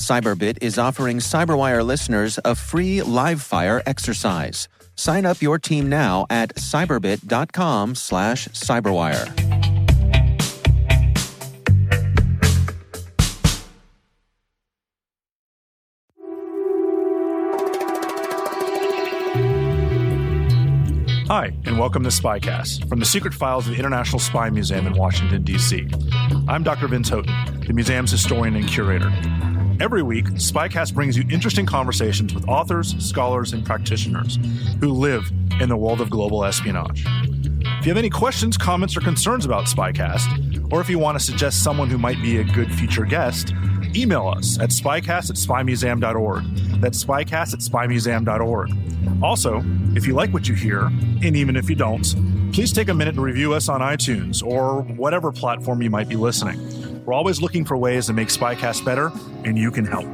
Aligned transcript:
Cyberbit 0.00 0.58
is 0.62 0.78
offering 0.78 1.18
Cyberwire 1.18 1.84
listeners 1.84 2.38
a 2.42 2.54
free 2.54 3.02
live 3.02 3.42
fire 3.42 3.82
exercise. 3.84 4.66
Sign 4.96 5.26
up 5.26 5.42
your 5.42 5.58
team 5.58 5.90
now 5.90 6.26
at 6.30 6.54
cyberbit.com 6.54 7.94
slash 7.94 8.48
cyberwire. 8.48 9.28
Hi, 21.28 21.52
and 21.64 21.78
welcome 21.78 22.02
to 22.02 22.08
Spycast 22.08 22.88
from 22.88 22.98
the 22.98 23.06
secret 23.06 23.34
files 23.34 23.66
of 23.66 23.74
the 23.74 23.78
International 23.78 24.18
Spy 24.18 24.50
Museum 24.50 24.86
in 24.86 24.94
Washington, 24.94 25.44
D.C. 25.44 25.88
I'm 26.48 26.64
Dr. 26.64 26.88
Vince 26.88 27.10
Houghton, 27.10 27.60
the 27.66 27.72
museum's 27.72 28.10
historian 28.10 28.56
and 28.56 28.66
curator. 28.66 29.12
Every 29.80 30.02
week, 30.02 30.26
Spycast 30.26 30.92
brings 30.92 31.16
you 31.16 31.24
interesting 31.30 31.64
conversations 31.64 32.34
with 32.34 32.46
authors, 32.46 32.94
scholars, 33.02 33.54
and 33.54 33.64
practitioners 33.64 34.38
who 34.78 34.92
live 34.92 35.32
in 35.58 35.70
the 35.70 35.76
world 35.76 36.02
of 36.02 36.10
global 36.10 36.44
espionage. 36.44 37.06
If 37.06 37.86
you 37.86 37.90
have 37.90 37.96
any 37.96 38.10
questions, 38.10 38.58
comments, 38.58 38.94
or 38.94 39.00
concerns 39.00 39.46
about 39.46 39.64
Spycast, 39.64 40.70
or 40.70 40.82
if 40.82 40.90
you 40.90 40.98
want 40.98 41.18
to 41.18 41.24
suggest 41.24 41.64
someone 41.64 41.88
who 41.88 41.96
might 41.96 42.20
be 42.20 42.36
a 42.36 42.44
good 42.44 42.70
future 42.74 43.06
guest, 43.06 43.54
email 43.96 44.28
us 44.28 44.58
at 44.58 44.68
spycast 44.68 45.30
at 45.30 45.36
spymuseum.org. 45.36 46.44
That's 46.82 47.02
spycast 47.02 47.54
at 47.54 47.60
spymuseum.org. 47.60 49.22
Also, 49.22 49.62
if 49.96 50.06
you 50.06 50.12
like 50.12 50.30
what 50.34 50.46
you 50.46 50.54
hear, 50.54 50.82
and 50.82 51.34
even 51.34 51.56
if 51.56 51.70
you 51.70 51.74
don't, 51.74 52.04
please 52.52 52.70
take 52.70 52.90
a 52.90 52.94
minute 52.94 53.14
to 53.14 53.22
review 53.22 53.54
us 53.54 53.70
on 53.70 53.80
iTunes 53.80 54.44
or 54.44 54.82
whatever 54.82 55.32
platform 55.32 55.80
you 55.80 55.88
might 55.88 56.08
be 56.10 56.16
listening. 56.16 56.79
We're 57.10 57.16
always 57.16 57.42
looking 57.42 57.64
for 57.64 57.76
ways 57.76 58.06
to 58.06 58.12
make 58.12 58.28
Spycast 58.28 58.84
better, 58.84 59.10
and 59.44 59.58
you 59.58 59.72
can 59.72 59.84
help. 59.84 60.06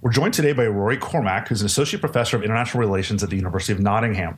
We're 0.00 0.10
joined 0.10 0.34
today 0.34 0.52
by 0.52 0.66
Rory 0.66 0.96
Cormac, 0.96 1.46
who's 1.46 1.60
an 1.60 1.66
associate 1.66 2.00
professor 2.00 2.36
of 2.36 2.42
international 2.42 2.80
relations 2.80 3.22
at 3.22 3.30
the 3.30 3.36
University 3.36 3.72
of 3.72 3.78
Nottingham, 3.78 4.36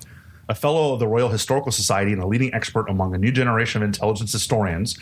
a 0.51 0.55
fellow 0.55 0.93
of 0.93 1.01
the 1.01 1.09
Royal 1.09 1.31
Historical 1.31 1.73
Society, 1.73 2.13
and 2.13 2.21
a 2.21 2.27
leading 2.27 2.53
expert 2.53 2.87
among 2.91 3.15
a 3.15 3.19
new 3.19 3.33
generation 3.33 3.83
of 3.83 3.87
intelligence 3.87 4.31
historians. 4.31 4.99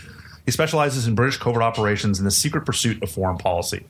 He 0.46 0.52
specializes 0.52 1.08
in 1.08 1.16
British 1.16 1.38
covert 1.38 1.64
operations 1.64 2.20
and 2.20 2.26
the 2.28 2.30
secret 2.30 2.64
pursuit 2.64 3.02
of 3.02 3.10
foreign 3.10 3.38
policy. 3.38 3.84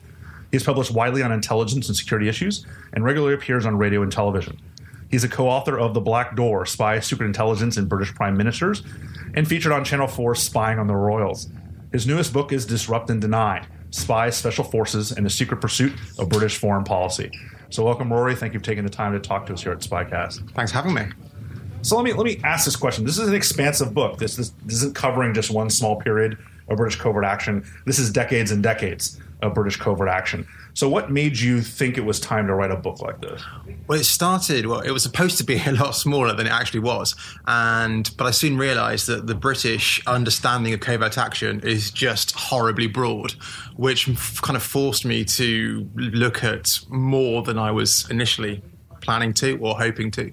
He 0.49 0.55
has 0.55 0.63
published 0.63 0.89
widely 0.89 1.21
on 1.21 1.31
intelligence 1.31 1.89
and 1.89 1.95
security 1.95 2.27
issues 2.27 2.65
and 2.93 3.03
regularly 3.03 3.35
appears 3.35 3.67
on 3.67 3.77
radio 3.77 4.01
and 4.01 4.11
television. 4.11 4.57
He's 5.13 5.23
a 5.23 5.29
co 5.29 5.47
author 5.47 5.77
of 5.77 5.93
The 5.93 6.01
Black 6.01 6.35
Door 6.35 6.65
Spy, 6.65 6.99
Secret 6.99 7.27
Intelligence, 7.27 7.77
and 7.77 7.87
British 7.87 8.15
Prime 8.15 8.35
Ministers, 8.35 8.81
and 9.35 9.47
featured 9.47 9.71
on 9.71 9.85
Channel 9.85 10.07
4 10.07 10.33
Spying 10.33 10.79
on 10.79 10.87
the 10.87 10.95
Royals. 10.95 11.49
His 11.91 12.07
newest 12.07 12.33
book 12.33 12.51
is 12.51 12.65
Disrupt 12.65 13.11
and 13.11 13.21
Deny 13.21 13.63
Spies, 13.91 14.35
Special 14.35 14.63
Forces, 14.63 15.11
and 15.11 15.23
the 15.23 15.29
Secret 15.29 15.61
Pursuit 15.61 15.93
of 16.17 16.29
British 16.29 16.57
Foreign 16.57 16.83
Policy. 16.83 17.29
So, 17.69 17.85
welcome, 17.85 18.11
Rory. 18.11 18.35
Thank 18.35 18.53
you 18.53 18.59
for 18.59 18.65
taking 18.65 18.85
the 18.85 18.89
time 18.89 19.13
to 19.13 19.19
talk 19.19 19.45
to 19.45 19.53
us 19.53 19.61
here 19.61 19.71
at 19.71 19.81
Spycast. 19.81 20.51
Thanks 20.55 20.71
for 20.71 20.79
having 20.79 20.95
me. 20.95 21.03
So, 21.83 21.95
let 21.95 22.05
me 22.05 22.13
let 22.13 22.25
me 22.25 22.41
ask 22.43 22.65
this 22.65 22.75
question. 22.75 23.05
This 23.05 23.19
is 23.19 23.27
an 23.27 23.35
expansive 23.35 23.93
book. 23.93 24.17
This, 24.17 24.35
this, 24.35 24.49
this 24.65 24.77
isn't 24.77 24.95
covering 24.95 25.35
just 25.35 25.51
one 25.51 25.69
small 25.69 25.97
period 25.97 26.39
of 26.69 26.77
British 26.77 26.99
covert 26.99 27.23
action. 27.23 27.63
This 27.85 27.99
is 27.99 28.09
decades 28.09 28.49
and 28.49 28.63
decades 28.63 29.21
of 29.43 29.53
British 29.53 29.75
covert 29.75 30.09
action. 30.09 30.47
So, 30.73 30.89
what 30.89 31.11
made 31.11 31.37
you 31.37 31.61
think 31.61 31.97
it 31.97 32.01
was 32.01 32.19
time 32.19 32.47
to 32.47 32.55
write 32.55 32.71
a 32.71 32.75
book 32.75 33.01
like 33.01 33.21
this? 33.21 33.41
Well, 33.87 33.99
it 33.99 34.05
started. 34.05 34.65
Well, 34.65 34.81
it 34.81 34.91
was 34.91 35.03
supposed 35.03 35.37
to 35.37 35.43
be 35.43 35.61
a 35.65 35.71
lot 35.71 35.91
smaller 35.95 36.33
than 36.33 36.47
it 36.47 36.51
actually 36.51 36.81
was, 36.81 37.15
and 37.45 38.09
but 38.17 38.25
I 38.25 38.31
soon 38.31 38.57
realised 38.57 39.07
that 39.07 39.27
the 39.27 39.35
British 39.35 40.05
understanding 40.07 40.73
of 40.73 40.79
covert 40.79 41.17
action 41.17 41.59
is 41.61 41.91
just 41.91 42.31
horribly 42.31 42.87
broad, 42.87 43.33
which 43.75 44.09
kind 44.41 44.57
of 44.57 44.63
forced 44.63 45.05
me 45.05 45.23
to 45.25 45.87
look 45.95 46.43
at 46.43 46.79
more 46.89 47.43
than 47.43 47.57
I 47.57 47.71
was 47.71 48.09
initially 48.09 48.63
planning 49.01 49.33
to 49.33 49.57
or 49.59 49.77
hoping 49.77 50.09
to. 50.11 50.31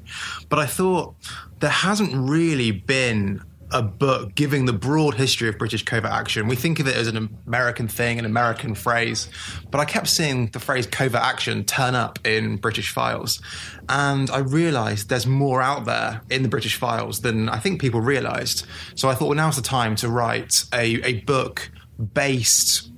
But 0.49 0.59
I 0.59 0.67
thought 0.67 1.15
there 1.59 1.71
hasn't 1.71 2.13
really 2.15 2.71
been 2.71 3.43
a 3.73 3.83
book 3.83 4.35
giving 4.35 4.65
the 4.65 4.73
broad 4.73 5.15
history 5.15 5.49
of 5.49 5.59
British 5.59 5.85
covert 5.85 6.11
action. 6.11 6.49
We 6.49 6.57
think 6.57 6.81
of 6.81 6.89
it 6.89 6.97
as 6.97 7.07
an 7.07 7.39
American 7.47 7.89
thing, 7.89 8.19
an 8.19 8.25
American 8.25 8.75
phrase, 8.75 9.29
but 9.71 9.81
I 9.81 9.85
kept 9.85 10.09
seeing 10.09 10.49
the 10.49 10.59
phrase 10.59 10.87
covert 10.87 11.21
action 11.21 11.65
turn 11.65 11.95
up 11.95 12.19
in 12.27 12.57
British 12.57 12.91
files. 12.93 13.41
And 13.89 14.31
I 14.31 14.39
realized 14.39 15.09
there's 15.09 15.27
more 15.27 15.63
out 15.63 15.85
there 15.85 16.23
in 16.31 16.43
the 16.43 16.49
British 16.49 16.77
files 16.77 17.21
than 17.21 17.49
I 17.49 17.59
think 17.59 17.81
people 17.81 18.01
realized. 18.01 18.67
So 18.95 19.09
I 19.09 19.15
thought, 19.15 19.29
well, 19.29 19.37
now's 19.37 19.57
the 19.57 19.63
time 19.63 19.97
to 19.97 20.09
write 20.09 20.65
a, 20.73 21.01
a 21.05 21.21
book 21.21 21.71
based 22.15 22.91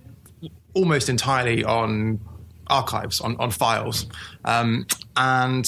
almost 0.74 1.08
entirely 1.08 1.64
on 1.64 2.20
archives, 2.68 3.20
on, 3.20 3.36
on 3.38 3.50
files. 3.50 4.06
Um, 4.44 4.86
and 5.16 5.66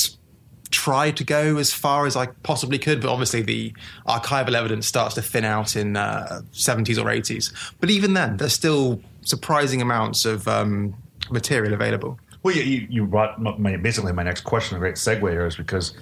tried 0.70 1.16
to 1.16 1.24
go 1.24 1.56
as 1.58 1.72
far 1.72 2.06
as 2.06 2.16
I 2.16 2.26
possibly 2.42 2.78
could, 2.78 3.00
but 3.00 3.10
obviously 3.10 3.42
the 3.42 3.72
archival 4.06 4.54
evidence 4.54 4.86
starts 4.86 5.14
to 5.14 5.22
thin 5.22 5.44
out 5.44 5.76
in 5.76 5.96
uh, 5.96 6.42
70s 6.52 6.98
or 6.98 7.06
80s. 7.06 7.52
But 7.80 7.90
even 7.90 8.14
then, 8.14 8.36
there's 8.38 8.52
still 8.52 9.00
surprising 9.22 9.80
amounts 9.82 10.24
of 10.24 10.48
um, 10.48 10.94
material 11.30 11.74
available. 11.74 12.18
Well, 12.42 12.54
you, 12.54 12.86
you 12.90 13.06
brought 13.06 13.40
my, 13.40 13.76
basically 13.76 14.12
my 14.12 14.22
next 14.22 14.42
question, 14.42 14.76
a 14.76 14.80
great 14.80 14.96
segue 14.96 15.30
here, 15.30 15.46
is 15.46 15.56
because 15.56 15.94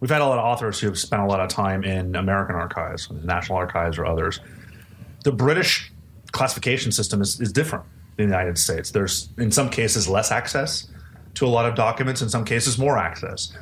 we've 0.00 0.10
had 0.10 0.20
a 0.20 0.26
lot 0.26 0.38
of 0.38 0.44
authors 0.44 0.80
who 0.80 0.86
have 0.86 0.98
spent 0.98 1.22
a 1.22 1.26
lot 1.26 1.40
of 1.40 1.48
time 1.48 1.84
in 1.84 2.16
American 2.16 2.56
archives, 2.56 3.10
National 3.10 3.58
Archives, 3.58 3.98
or 3.98 4.06
others. 4.06 4.40
The 5.24 5.32
British 5.32 5.92
classification 6.32 6.92
system 6.92 7.20
is, 7.20 7.40
is 7.40 7.52
different 7.52 7.84
in 8.16 8.28
the 8.28 8.36
United 8.36 8.58
States. 8.58 8.92
There's, 8.92 9.28
in 9.38 9.50
some 9.50 9.68
cases, 9.68 10.08
less 10.08 10.30
access 10.30 10.88
to 11.34 11.46
a 11.46 11.48
lot 11.48 11.66
of 11.66 11.74
documents, 11.74 12.22
in 12.22 12.28
some 12.28 12.44
cases, 12.44 12.78
more 12.78 12.96
access 12.96 13.52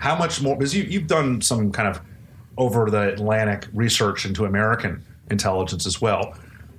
how 0.00 0.16
much 0.16 0.40
more? 0.40 0.56
Because 0.56 0.74
you, 0.74 0.82
you've 0.84 1.06
done 1.06 1.40
some 1.42 1.70
kind 1.70 1.86
of 1.86 2.00
over 2.56 2.90
the 2.90 3.12
Atlantic 3.12 3.66
research 3.72 4.26
into 4.26 4.46
American 4.46 5.04
intelligence 5.30 5.86
as 5.86 6.00
well. 6.00 6.34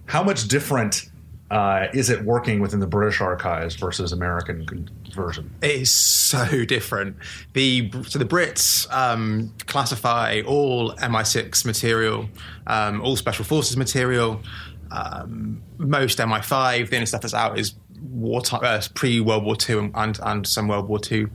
How 0.07 0.23
much 0.23 0.47
different 0.47 1.09
uh, 1.51 1.87
is 1.93 2.09
it 2.09 2.23
working 2.23 2.59
within 2.61 2.79
the 2.79 2.87
British 2.87 3.21
archives 3.21 3.75
versus 3.75 4.11
American 4.11 4.89
version? 5.13 5.53
It 5.61 5.81
is 5.81 5.91
so 5.91 6.65
different. 6.65 7.15
The 7.53 7.91
so 8.07 8.17
the 8.17 8.25
Brits 8.25 8.91
um, 8.91 9.53
classify 9.67 10.41
all 10.47 10.93
MI6 10.93 11.63
material, 11.63 12.27
um, 12.65 13.01
all 13.01 13.15
Special 13.15 13.45
Forces 13.45 13.77
material, 13.77 14.41
um, 14.89 15.61
most 15.77 16.17
MI5. 16.17 16.89
The 16.89 16.95
only 16.95 17.05
stuff 17.05 17.21
that's 17.21 17.35
out 17.35 17.59
is 17.59 17.75
wartime, 18.01 18.61
uh, 18.63 18.81
pre 18.95 19.19
World 19.19 19.45
War 19.45 19.55
II 19.69 19.91
and, 19.93 20.19
and 20.23 20.47
some 20.47 20.67
World 20.67 20.87
War 20.87 20.99
II 21.11 21.27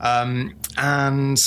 um, 0.00 0.54
and 0.76 1.38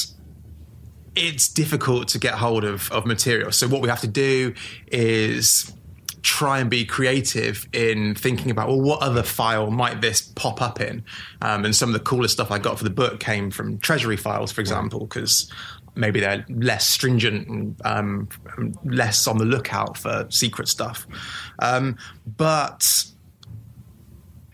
it's 1.16 1.48
difficult 1.48 2.08
to 2.10 2.20
get 2.20 2.36
hold 2.36 2.64
of, 2.64 2.92
of 2.92 3.06
material. 3.06 3.52
So 3.52 3.68
what 3.68 3.82
we 3.82 3.90
have 3.90 4.02
to 4.02 4.08
do 4.08 4.54
is 4.88 5.74
try 6.22 6.60
and 6.60 6.70
be 6.70 6.86
creative 6.86 7.68
in 7.74 8.14
thinking 8.14 8.52
about 8.52 8.68
well 8.68 8.82
what 8.82 9.02
other 9.02 9.24
file 9.24 9.72
might 9.72 10.02
this 10.02 10.22
pop 10.22 10.62
up 10.62 10.82
in 10.82 11.04
um, 11.42 11.64
and 11.64 11.76
some 11.76 11.90
of 11.90 11.94
the 11.94 12.00
coolest 12.00 12.34
stuff 12.34 12.52
i 12.52 12.60
got 12.60 12.78
for 12.78 12.84
the 12.84 12.90
book 12.90 13.22
came 13.22 13.50
from 13.50 13.78
treasury 13.80 14.18
files 14.18 14.52
for 14.52 14.60
example 14.60 15.02
because 15.02 15.50
maybe 15.96 16.20
they're 16.20 16.46
less 16.50 16.88
stringent 16.88 17.48
and 17.48 17.82
um, 17.86 18.28
less 18.84 19.28
on 19.28 19.38
the 19.38 19.46
lookout 19.46 19.98
for 19.98 20.26
secret 20.30 20.68
stuff 20.68 21.08
um, 21.60 21.98
but 22.38 23.06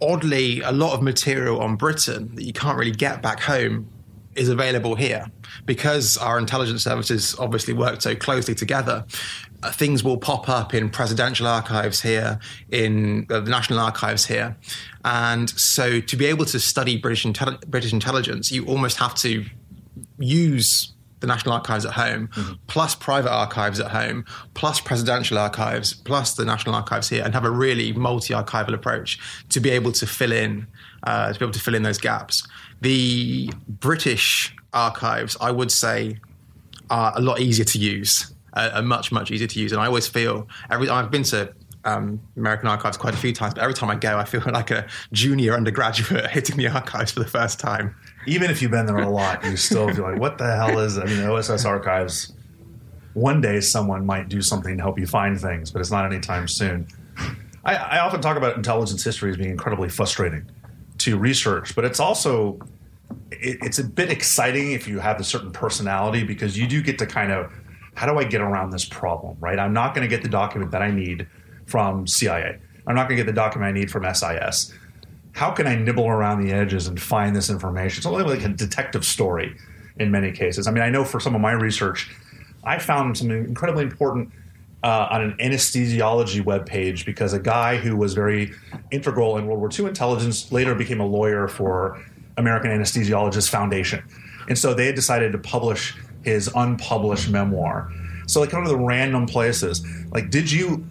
oddly, 0.05 0.61
a 0.61 0.71
lot 0.71 0.93
of 0.93 1.01
material 1.01 1.61
on 1.61 1.75
Britain 1.75 2.33
that 2.35 2.43
you 2.43 2.53
can't 2.53 2.77
really 2.77 2.91
get 2.91 3.21
back 3.21 3.39
home 3.39 3.89
is 4.35 4.49
available 4.49 4.95
here 4.95 5.25
because 5.65 6.17
our 6.17 6.37
intelligence 6.37 6.83
services 6.83 7.35
obviously 7.39 7.73
work 7.73 8.01
so 8.01 8.15
closely 8.15 8.53
together. 8.53 9.05
Uh, 9.63 9.71
things 9.71 10.03
will 10.03 10.17
pop 10.17 10.49
up 10.49 10.73
in 10.73 10.89
presidential 10.89 11.47
archives 11.47 12.01
here, 12.01 12.39
in 12.69 13.25
uh, 13.29 13.39
the 13.39 13.49
national 13.49 13.79
archives 13.79 14.25
here, 14.25 14.55
and 15.05 15.49
so 15.49 15.99
to 16.01 16.17
be 16.17 16.25
able 16.25 16.45
to 16.45 16.59
study 16.59 16.97
British 16.97 17.25
British 17.67 17.93
intelligence, 17.93 18.51
you 18.51 18.65
almost 18.65 18.97
have 18.97 19.15
to 19.15 19.45
use 20.19 20.94
the 21.25 21.33
National 21.33 21.53
Archives 21.53 21.85
at 21.85 21.93
home, 21.93 22.27
mm-hmm. 22.27 22.53
plus 22.67 22.95
private 22.95 23.31
archives 23.31 23.79
at 23.79 23.91
home, 23.91 24.25
plus 24.53 24.79
presidential 24.79 25.37
archives, 25.37 25.93
plus 25.93 26.35
the 26.35 26.45
National 26.45 26.75
Archives 26.75 27.09
here, 27.09 27.23
and 27.23 27.33
have 27.33 27.45
a 27.45 27.49
really 27.49 27.93
multi-archival 27.93 28.73
approach 28.73 29.19
to 29.49 29.59
be 29.59 29.69
able 29.71 29.91
to 29.93 30.05
fill 30.05 30.31
in 30.31 30.67
uh, 31.03 31.33
to 31.33 31.39
be 31.39 31.45
able 31.45 31.53
to 31.53 31.59
fill 31.59 31.75
in 31.75 31.83
those 31.83 31.97
gaps. 31.97 32.47
The 32.81 33.51
British 33.67 34.55
archives, 34.73 35.37
I 35.39 35.51
would 35.51 35.71
say, 35.71 36.19
are 36.89 37.13
a 37.15 37.21
lot 37.21 37.39
easier 37.39 37.65
to 37.65 37.77
use, 37.77 38.33
uh, 38.53 38.71
are 38.73 38.81
much 38.81 39.11
much 39.11 39.31
easier 39.31 39.47
to 39.47 39.59
use, 39.59 39.71
and 39.71 39.81
I 39.81 39.87
always 39.87 40.07
feel 40.07 40.47
every 40.69 40.89
I've 40.89 41.11
been 41.11 41.23
to 41.23 41.53
um, 41.85 42.19
American 42.35 42.67
archives 42.67 42.97
quite 42.97 43.13
a 43.13 43.17
few 43.17 43.31
times, 43.31 43.53
but 43.53 43.63
every 43.63 43.73
time 43.73 43.89
I 43.89 43.95
go, 43.95 44.17
I 44.17 44.25
feel 44.25 44.41
like 44.51 44.71
a 44.71 44.87
junior 45.11 45.53
undergraduate 45.53 46.29
hitting 46.31 46.57
the 46.57 46.67
archives 46.67 47.11
for 47.11 47.19
the 47.19 47.27
first 47.27 47.59
time. 47.59 47.95
Even 48.25 48.49
if 48.49 48.61
you've 48.61 48.71
been 48.71 48.85
there 48.85 48.97
a 48.97 49.09
lot, 49.09 49.43
you 49.45 49.55
still 49.55 49.93
feel 49.93 50.03
like, 50.03 50.19
what 50.19 50.37
the 50.37 50.55
hell 50.55 50.79
is? 50.79 50.97
It? 50.97 51.03
I 51.03 51.05
mean, 51.05 51.17
the 51.17 51.31
OSS 51.31 51.65
archives. 51.65 52.33
One 53.13 53.39
day, 53.39 53.61
someone 53.61 54.05
might 54.05 54.27
do 54.27 54.41
something 54.41 54.75
to 54.75 54.83
help 54.83 54.99
you 54.99 55.07
find 55.07 55.39
things, 55.39 55.71
but 55.71 55.79
it's 55.79 55.91
not 55.91 56.05
anytime 56.05 56.47
soon. 56.49 56.87
I, 57.63 57.75
I 57.75 57.99
often 57.99 58.19
talk 58.19 58.35
about 58.35 58.57
intelligence 58.57 59.03
history 59.03 59.31
as 59.31 59.37
being 59.37 59.51
incredibly 59.51 59.89
frustrating 59.89 60.49
to 60.99 61.17
research, 61.17 61.75
but 61.75 61.85
it's 61.85 61.99
also 61.99 62.59
it, 63.31 63.57
it's 63.61 63.79
a 63.79 63.83
bit 63.83 64.11
exciting 64.11 64.71
if 64.71 64.87
you 64.87 64.99
have 64.99 65.19
a 65.19 65.23
certain 65.23 65.51
personality 65.51 66.23
because 66.23 66.57
you 66.57 66.67
do 66.67 66.81
get 66.81 66.97
to 66.99 67.05
kind 67.05 67.31
of 67.31 67.51
how 67.95 68.05
do 68.05 68.19
I 68.19 68.25
get 68.25 68.41
around 68.41 68.71
this 68.71 68.85
problem, 68.85 69.37
right? 69.39 69.57
I'm 69.57 69.73
not 69.73 69.95
going 69.95 70.07
to 70.07 70.13
get 70.13 70.21
the 70.21 70.29
document 70.29 70.71
that 70.71 70.81
I 70.81 70.91
need 70.91 71.27
from 71.65 72.07
CIA. 72.07 72.59
I'm 72.87 72.95
not 72.95 73.07
going 73.07 73.17
to 73.17 73.23
get 73.23 73.27
the 73.27 73.35
document 73.35 73.69
I 73.69 73.79
need 73.79 73.91
from 73.91 74.05
SIS. 74.13 74.73
How 75.33 75.51
can 75.51 75.67
I 75.67 75.75
nibble 75.75 76.07
around 76.07 76.45
the 76.45 76.53
edges 76.53 76.87
and 76.87 77.01
find 77.01 77.35
this 77.35 77.49
information? 77.49 77.99
It's 77.99 78.05
only 78.05 78.23
like 78.23 78.43
a 78.43 78.49
detective 78.49 79.03
story 79.05 79.55
in 79.97 80.11
many 80.11 80.31
cases. 80.31 80.67
I 80.67 80.71
mean, 80.71 80.83
I 80.83 80.89
know 80.89 81.03
for 81.03 81.19
some 81.19 81.35
of 81.35 81.41
my 81.41 81.51
research, 81.51 82.09
I 82.63 82.79
found 82.79 83.17
something 83.17 83.45
incredibly 83.45 83.83
important 83.83 84.31
uh, 84.83 85.07
on 85.09 85.23
an 85.23 85.35
anesthesiology 85.39 86.43
webpage 86.43 87.05
because 87.05 87.33
a 87.33 87.39
guy 87.39 87.77
who 87.77 87.95
was 87.97 88.13
very 88.13 88.53
integral 88.91 89.37
in 89.37 89.47
World 89.47 89.59
War 89.59 89.69
II 89.77 89.85
intelligence 89.85 90.51
later 90.51 90.75
became 90.75 90.99
a 90.99 91.05
lawyer 91.05 91.47
for 91.47 92.01
American 92.37 92.71
Anesthesiologists 92.71 93.49
Foundation. 93.49 94.03
And 94.47 94.57
so 94.57 94.73
they 94.73 94.85
had 94.85 94.95
decided 94.95 95.31
to 95.31 95.37
publish 95.37 95.95
his 96.23 96.49
unpublished 96.55 97.29
memoir. 97.29 97.91
So, 98.27 98.41
like, 98.41 98.49
kind 98.49 98.63
of 98.63 98.69
the 98.69 98.77
random 98.77 99.25
places. 99.25 99.85
Like, 100.11 100.29
did 100.29 100.51
you 100.51 100.85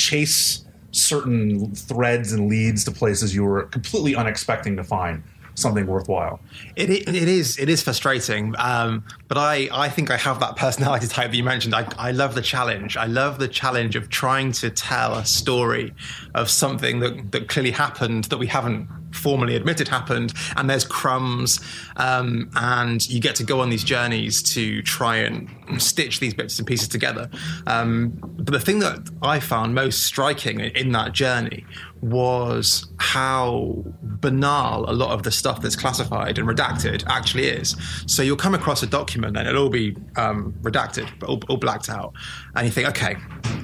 chase 0.00 0.64
certain 0.92 1.74
threads 1.74 2.32
and 2.32 2.48
leads 2.48 2.84
to 2.84 2.90
places 2.90 3.34
you 3.34 3.44
were 3.44 3.64
completely 3.64 4.14
unexpecting 4.14 4.76
to 4.76 4.84
find? 4.84 5.22
something 5.54 5.86
worthwhile. 5.86 6.40
It, 6.76 6.90
it, 6.90 7.08
it 7.08 7.28
is 7.28 7.58
it 7.58 7.68
is 7.68 7.82
frustrating, 7.82 8.54
um, 8.58 9.04
but 9.28 9.38
I, 9.38 9.68
I 9.72 9.88
think 9.88 10.10
I 10.10 10.16
have 10.16 10.40
that 10.40 10.56
personality 10.56 11.06
type 11.16 11.30
that 11.30 11.36
you 11.36 11.44
mentioned. 11.44 11.74
I, 11.74 11.86
I 11.98 12.12
love 12.12 12.34
the 12.34 12.42
challenge. 12.42 12.96
I 12.96 13.06
love 13.06 13.38
the 13.38 13.48
challenge 13.48 13.96
of 13.96 14.08
trying 14.08 14.52
to 14.52 14.70
tell 14.70 15.14
a 15.14 15.24
story 15.24 15.94
of 16.34 16.50
something 16.50 17.00
that, 17.00 17.32
that 17.32 17.48
clearly 17.48 17.72
happened 17.72 18.24
that 18.24 18.38
we 18.38 18.46
haven't 18.46 18.88
formally 19.12 19.56
admitted 19.56 19.88
happened, 19.88 20.32
and 20.56 20.68
there's 20.68 20.84
crumbs, 20.84 21.60
um, 21.96 22.50
and 22.56 23.08
you 23.08 23.20
get 23.20 23.36
to 23.36 23.44
go 23.44 23.60
on 23.60 23.70
these 23.70 23.84
journeys 23.84 24.42
to 24.54 24.82
try 24.82 25.16
and 25.16 25.48
stitch 25.78 26.20
these 26.20 26.34
bits 26.34 26.58
and 26.58 26.66
pieces 26.66 26.88
together. 26.88 27.30
Um, 27.66 28.18
but 28.20 28.52
the 28.52 28.60
thing 28.60 28.80
that 28.80 29.08
I 29.22 29.40
found 29.40 29.74
most 29.74 30.02
striking 30.02 30.60
in 30.60 30.92
that 30.92 31.12
journey 31.12 31.64
was 32.00 32.86
how 32.98 33.84
banal 34.02 34.88
a 34.88 34.92
lot 34.92 35.10
of 35.10 35.22
the 35.22 35.30
stuff 35.30 35.60
that's 35.60 35.76
classified 35.76 36.38
and 36.38 36.48
redacted 36.48 37.04
actually 37.06 37.46
is. 37.46 37.76
So 38.06 38.22
you'll 38.22 38.36
come 38.36 38.54
across 38.54 38.82
a 38.82 38.86
document 38.86 39.36
and 39.36 39.46
it'll 39.46 39.64
all 39.64 39.68
be 39.70 39.96
um, 40.16 40.54
redacted, 40.62 41.08
all, 41.28 41.40
all, 41.48 41.58
blacked 41.58 41.90
out, 41.90 42.14
and 42.54 42.66
you 42.66 42.72
think, 42.72 42.88
okay, 42.88 43.16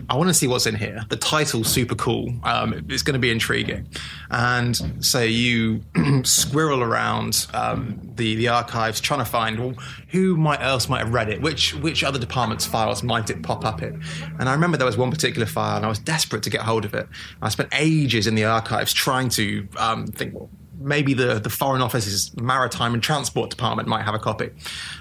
I 0.09 0.17
want 0.17 0.29
to 0.29 0.35
see 0.35 0.47
what's 0.47 0.67
in 0.67 0.77
here. 0.77 1.05
The 1.09 1.17
title's 1.17 1.69
super 1.69 1.95
cool. 1.95 2.33
Um, 2.45 2.87
it's 2.89 3.03
going 3.03 3.15
to 3.15 3.21
be 3.21 3.31
intriguing, 3.31 3.89
and 4.31 5.05
so 5.05 5.21
you 5.21 5.83
squirrel 6.23 6.83
around 6.83 7.47
um, 7.53 8.01
the 8.15 8.37
the 8.37 8.49
archives 8.49 9.01
trying 9.01 9.21
to 9.21 9.25
find 9.25 9.59
well, 9.59 9.75
who 10.09 10.37
might 10.37 10.61
else 10.61 10.89
might 10.89 11.01
have 11.01 11.13
read 11.13 11.29
it, 11.29 11.41
which 11.41 11.75
which 11.75 12.05
other 12.05 12.19
departments' 12.19 12.65
files 12.65 13.03
might 13.03 13.31
it 13.31 13.43
pop 13.43 13.65
up 13.65 13.83
in. 13.83 14.03
And 14.39 14.49
I 14.49 14.53
remember 14.53 14.77
there 14.77 14.87
was 14.87 14.97
one 14.97 15.11
particular 15.11 15.47
file, 15.47 15.77
and 15.77 15.85
I 15.85 15.89
was 15.89 15.99
desperate 15.99 16.43
to 16.45 16.51
get 16.51 16.61
hold 16.61 16.85
of 16.85 16.95
it. 16.95 17.09
I 17.43 17.49
spent 17.49 17.71
ages 17.73 18.27
in 18.27 18.37
the 18.37 18.45
archives 18.45 18.93
trying 18.93 19.29
to 19.31 19.67
um, 19.77 20.07
think, 20.07 20.35
well, 20.35 20.49
maybe 20.79 21.15
the, 21.15 21.41
the 21.41 21.51
Foreign 21.51 21.83
Office's 21.83 22.35
Maritime 22.37 22.95
and 22.95 23.03
Transport 23.03 23.51
Department 23.51 23.89
might 23.89 24.05
have 24.05 24.15
a 24.15 24.19
copy. 24.19 24.51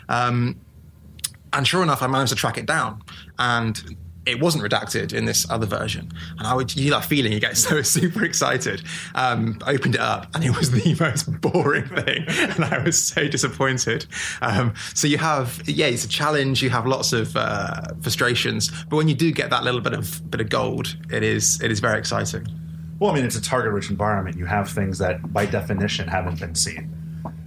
Um, 0.10 0.60
and 1.54 1.66
sure 1.66 1.84
enough, 1.84 2.02
I 2.02 2.08
managed 2.08 2.32
to 2.32 2.36
track 2.36 2.58
it 2.58 2.66
down. 2.66 3.02
And 3.40 3.96
it 4.26 4.40
wasn't 4.40 4.64
redacted 4.64 5.14
in 5.14 5.26
this 5.26 5.50
other 5.50 5.66
version. 5.66 6.12
And 6.38 6.48
I 6.48 6.56
would, 6.56 6.76
you 6.76 6.90
know, 6.90 7.00
that 7.00 7.08
feeling, 7.08 7.32
you 7.32 7.40
get 7.40 7.58
so 7.58 7.82
super 7.82 8.24
excited. 8.24 8.84
Um, 9.14 9.60
opened 9.66 9.96
it 9.96 10.02
up 10.02 10.28
and 10.34 10.44
it 10.44 10.56
was 10.58 10.72
the 10.84 10.96
most 11.00 11.42
boring 11.42 11.88
thing. 11.88 12.26
And 12.28 12.66
I 12.66 12.80
was 12.80 13.02
so 13.02 13.28
disappointed. 13.28 14.06
Um, 14.42 14.74
so 14.94 15.08
you 15.08 15.18
have, 15.18 15.62
yeah, 15.66 15.88
it's 15.88 16.06
a 16.06 16.10
challenge. 16.10 16.64
You 16.64 16.70
have 16.72 16.86
lots 16.86 17.14
of 17.14 17.36
uh, 17.36 17.94
frustrations. 18.02 18.72
But 18.86 18.98
when 18.98 19.08
you 19.08 19.16
do 19.16 19.32
get 19.32 19.50
that 19.52 19.64
little 19.64 19.82
bit 19.82 19.94
of, 19.94 20.30
bit 20.30 20.42
of 20.42 20.50
gold, 20.50 20.96
it 21.12 21.24
is, 21.24 21.62
it 21.62 21.72
is 21.72 21.80
very 21.80 22.00
exciting. 22.00 22.48
Well, 23.00 23.12
I 23.12 23.16
mean, 23.16 23.26
it's 23.26 23.36
a 23.36 23.42
target 23.42 23.74
rich 23.74 23.90
environment. 23.90 24.38
You 24.38 24.46
have 24.46 24.70
things 24.70 24.98
that 25.00 25.34
by 25.34 25.46
definition 25.46 26.08
haven't 26.08 26.40
been 26.40 26.56
seen, 26.56 26.96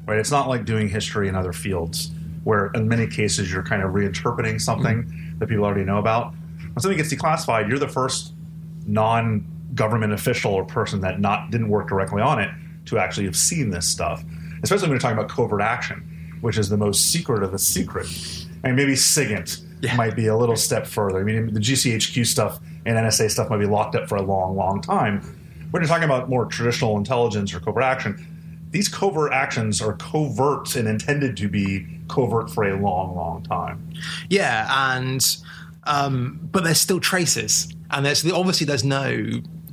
right? 0.07 0.19
It's 0.19 0.31
not 0.31 0.49
like 0.49 0.67
doing 0.67 0.89
history 0.89 1.27
in 1.29 1.35
other 1.35 1.55
fields 1.55 2.11
where 2.45 2.71
in 2.75 2.87
many 2.87 3.07
cases 3.07 3.51
you're 3.53 3.63
kind 3.63 3.83
of 3.83 3.91
reinterpreting 3.93 4.61
something 4.61 5.05
mm-hmm. 5.05 5.39
that 5.39 5.49
people 5.49 5.65
already 5.65 5.85
know 5.85 5.99
about 5.99 6.35
when 6.79 6.83
something 6.83 6.99
gets 6.99 7.13
declassified, 7.13 7.69
you're 7.69 7.81
the 7.81 7.89
first 7.89 8.33
non-government 8.87 10.13
official 10.13 10.55
or 10.55 10.65
person 10.65 11.01
that 11.01 11.19
not 11.19 11.51
didn't 11.51 11.69
work 11.69 11.89
directly 11.89 12.23
on 12.23 12.41
it 12.41 12.51
to 12.87 12.99
actually 12.99 13.27
have 13.27 13.35
seen 13.35 13.71
this 13.71 13.89
stuff. 13.89 14.23
Especially 14.63 14.85
when 14.85 14.93
you're 14.93 15.01
talking 15.01 15.19
about 15.19 15.29
covert 15.29 15.61
action, 15.61 16.39
which 16.41 16.57
is 16.57 16.69
the 16.69 16.77
most 16.77 17.11
secret 17.11 17.43
of 17.43 17.51
the 17.51 17.59
secret. 17.59 18.07
And 18.63 18.77
maybe 18.77 18.93
SIGINT 18.93 19.61
yeah. 19.81 19.97
might 19.97 20.15
be 20.15 20.29
a 20.29 20.37
little 20.37 20.55
step 20.55 20.87
further. 20.87 21.19
I 21.19 21.25
mean, 21.25 21.53
the 21.53 21.59
GCHQ 21.59 22.25
stuff 22.25 22.61
and 22.87 22.97
NSA 22.97 23.29
stuff 23.29 23.51
might 23.51 23.59
be 23.59 23.67
locked 23.67 23.97
up 23.97 24.09
for 24.09 24.15
a 24.15 24.23
long, 24.23 24.55
long 24.55 24.81
time. 24.81 25.21
When 25.73 25.83
you're 25.83 25.89
talking 25.89 26.05
about 26.05 26.29
more 26.29 26.47
traditional 26.47 26.97
intelligence 26.97 27.53
or 27.53 27.59
covert 27.59 27.83
action, 27.83 28.25
these 28.71 28.89
covert 28.89 29.33
actions 29.33 29.83
are 29.83 29.95
covert 29.95 30.77
and 30.77 30.87
intended 30.87 31.37
to 31.39 31.49
be 31.49 31.89
covert 32.09 32.51
for 32.51 32.63
a 32.63 32.81
long, 32.81 33.17
long 33.17 33.43
time. 33.43 33.95
Yeah, 34.29 34.97
and 34.97 35.25
um, 35.89 36.39
but 36.53 36.65
there's 36.65 36.81
still 36.81 37.01
traces, 37.01 37.73
and 37.91 38.05
there's 38.07 38.25
obviously 38.31 38.67
there's 38.67 38.85
no 38.85 39.27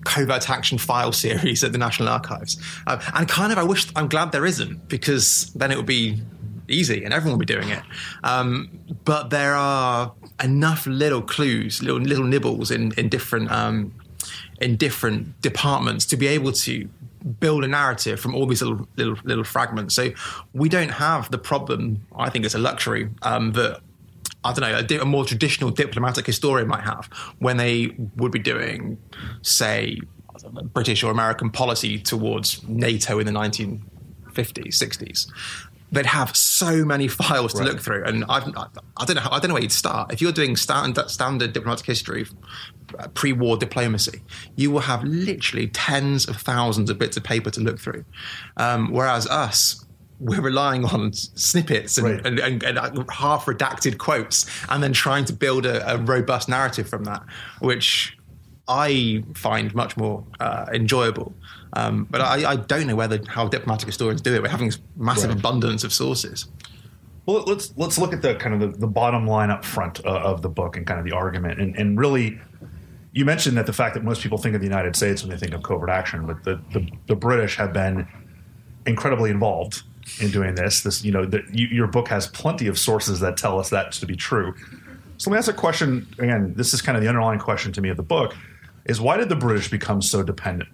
covert 0.05 0.49
action 0.49 0.77
file 0.77 1.11
series 1.25 1.63
at 1.63 1.71
the 1.71 1.77
National 1.77 2.09
Archives, 2.09 2.57
uh, 2.87 2.99
and 3.13 3.27
kind 3.27 3.51
of 3.51 3.57
I 3.57 3.63
wish 3.63 3.87
I'm 3.95 4.07
glad 4.07 4.31
there 4.31 4.45
isn't 4.45 4.87
because 4.87 5.51
then 5.55 5.71
it 5.71 5.77
would 5.77 5.85
be 5.85 6.21
easy 6.67 7.03
and 7.03 7.13
everyone 7.13 7.37
would 7.37 7.47
be 7.47 7.53
doing 7.53 7.69
it. 7.69 7.83
Um, 8.23 8.79
but 9.03 9.29
there 9.29 9.53
are 9.53 10.13
enough 10.43 10.87
little 10.87 11.21
clues, 11.21 11.81
little 11.83 11.99
little 11.99 12.25
nibbles 12.25 12.71
in 12.71 12.93
in 12.97 13.09
different 13.09 13.51
um, 13.51 13.93
in 14.61 14.77
different 14.77 15.39
departments 15.41 16.05
to 16.07 16.17
be 16.17 16.27
able 16.27 16.51
to 16.51 16.89
build 17.39 17.63
a 17.63 17.67
narrative 17.67 18.19
from 18.19 18.35
all 18.35 18.45
these 18.45 18.61
little 18.61 18.87
little, 18.95 19.17
little 19.23 19.43
fragments. 19.43 19.95
So 19.95 20.11
we 20.53 20.69
don't 20.69 20.89
have 20.91 21.29
the 21.31 21.37
problem. 21.37 22.05
I 22.15 22.29
think 22.29 22.45
it's 22.45 22.55
a 22.55 22.59
luxury 22.59 23.09
um, 23.23 23.51
that 23.53 23.81
I 24.45 24.53
don't 24.53 24.89
know, 24.89 24.97
a, 24.97 25.01
a, 25.01 25.05
more 25.05 25.25
traditional 25.25 25.71
diplomatic 25.71 26.25
historian 26.27 26.67
might 26.67 26.83
have 26.83 27.07
when 27.39 27.57
they 27.57 27.95
would 28.15 28.31
be 28.31 28.39
doing, 28.39 28.99
say, 29.41 29.99
British 30.73 31.03
or 31.03 31.11
American 31.11 31.49
policy 31.49 31.97
towards 31.97 32.63
NATO 32.67 33.19
in 33.19 33.25
the 33.25 33.31
1950s, 33.31 33.81
60s. 34.35 35.31
They'd 35.91 36.05
have 36.05 36.35
so 36.35 36.85
many 36.85 37.07
files 37.07 37.53
to 37.53 37.59
right. 37.59 37.71
look 37.71 37.81
through, 37.81 38.03
and 38.05 38.23
I've, 38.29 38.43
I, 38.55 39.05
don't 39.05 39.15
know. 39.15 39.21
How, 39.21 39.31
I 39.31 39.39
don't 39.39 39.49
know 39.49 39.53
where 39.53 39.63
you'd 39.63 39.71
start. 39.71 40.13
If 40.13 40.21
you're 40.21 40.31
doing 40.31 40.55
standard, 40.55 41.09
standard 41.09 41.53
diplomatic 41.53 41.85
history, 41.85 42.25
uh, 42.99 43.07
pre-war 43.09 43.57
diplomacy, 43.57 44.21
you 44.55 44.71
will 44.71 44.81
have 44.81 45.03
literally 45.03 45.67
tens 45.67 46.27
of 46.27 46.37
thousands 46.37 46.89
of 46.89 46.99
bits 46.99 47.17
of 47.17 47.23
paper 47.23 47.49
to 47.51 47.61
look 47.61 47.79
through. 47.79 48.05
Um, 48.57 48.91
whereas 48.91 49.25
us, 49.27 49.84
we're 50.19 50.41
relying 50.41 50.85
on 50.85 51.11
snippets 51.13 51.97
and, 51.97 52.07
right. 52.07 52.25
and, 52.25 52.39
and, 52.39 52.63
and, 52.63 53.11
half 53.11 53.45
redacted 53.45 53.97
quotes 53.97 54.45
and 54.69 54.81
then 54.81 54.93
trying 54.93 55.25
to 55.25 55.33
build 55.33 55.65
a, 55.65 55.93
a, 55.93 55.97
robust 55.97 56.47
narrative 56.47 56.87
from 56.87 57.03
that, 57.03 57.21
which 57.59 58.17
I 58.67 59.23
find 59.33 59.73
much 59.75 59.97
more 59.97 60.23
uh, 60.39 60.67
enjoyable. 60.73 61.33
Um, 61.73 62.07
but 62.09 62.21
I, 62.21 62.51
I, 62.51 62.55
don't 62.55 62.87
know 62.87 62.95
whether 62.95 63.19
how 63.27 63.47
diplomatic 63.47 63.87
historians 63.87 64.21
do 64.21 64.33
it. 64.33 64.41
We're 64.41 64.47
having 64.47 64.67
this 64.67 64.79
massive 64.95 65.29
right. 65.29 65.39
abundance 65.39 65.83
of 65.83 65.91
sources. 65.91 66.47
Well, 67.25 67.43
let's 67.47 67.73
let's 67.75 67.97
look 67.97 68.13
at 68.13 68.21
the 68.21 68.35
kind 68.35 68.61
of 68.61 68.73
the, 68.73 68.77
the 68.79 68.87
bottom 68.87 69.27
line 69.27 69.49
up 69.49 69.65
front 69.65 70.05
uh, 70.05 70.09
of 70.09 70.41
the 70.41 70.49
book 70.49 70.77
and 70.77 70.85
kind 70.85 70.99
of 70.99 71.05
the 71.05 71.11
argument, 71.11 71.59
and, 71.59 71.75
and 71.75 71.99
really, 71.99 72.39
you 73.13 73.25
mentioned 73.25 73.57
that 73.57 73.65
the 73.65 73.73
fact 73.73 73.95
that 73.95 74.03
most 74.03 74.21
people 74.21 74.37
think 74.37 74.53
of 74.53 74.61
the 74.61 74.67
United 74.67 74.95
States 74.95 75.23
when 75.23 75.31
they 75.31 75.37
think 75.37 75.53
of 75.53 75.63
covert 75.63 75.89
action, 75.89 76.27
but 76.27 76.43
the 76.43 76.61
the, 76.71 76.87
the 77.07 77.15
British 77.15 77.55
have 77.57 77.73
been 77.73 78.07
incredibly 78.85 79.31
involved 79.31 79.81
in 80.19 80.31
doing 80.31 80.55
this. 80.55 80.81
This, 80.81 81.03
you 81.03 81.11
know, 81.11 81.25
the, 81.25 81.43
you, 81.51 81.67
your 81.67 81.87
book 81.87 82.07
has 82.09 82.27
plenty 82.27 82.67
of 82.67 82.77
sources 82.77 83.19
that 83.21 83.37
tell 83.37 83.59
us 83.59 83.69
that 83.69 83.91
to 83.93 84.05
be 84.05 84.15
true. 84.15 84.53
So 85.17 85.29
let 85.29 85.35
me 85.35 85.37
ask 85.37 85.49
a 85.49 85.53
question 85.53 86.07
again. 86.19 86.53
This 86.55 86.73
is 86.73 86.81
kind 86.81 86.97
of 86.97 87.01
the 87.03 87.09
underlying 87.09 87.39
question 87.39 87.71
to 87.73 87.81
me 87.81 87.89
of 87.89 87.97
the 87.97 88.03
book: 88.03 88.35
is 88.85 88.99
why 88.99 89.17
did 89.17 89.29
the 89.29 89.35
British 89.35 89.69
become 89.69 90.01
so 90.01 90.23
dependent 90.23 90.69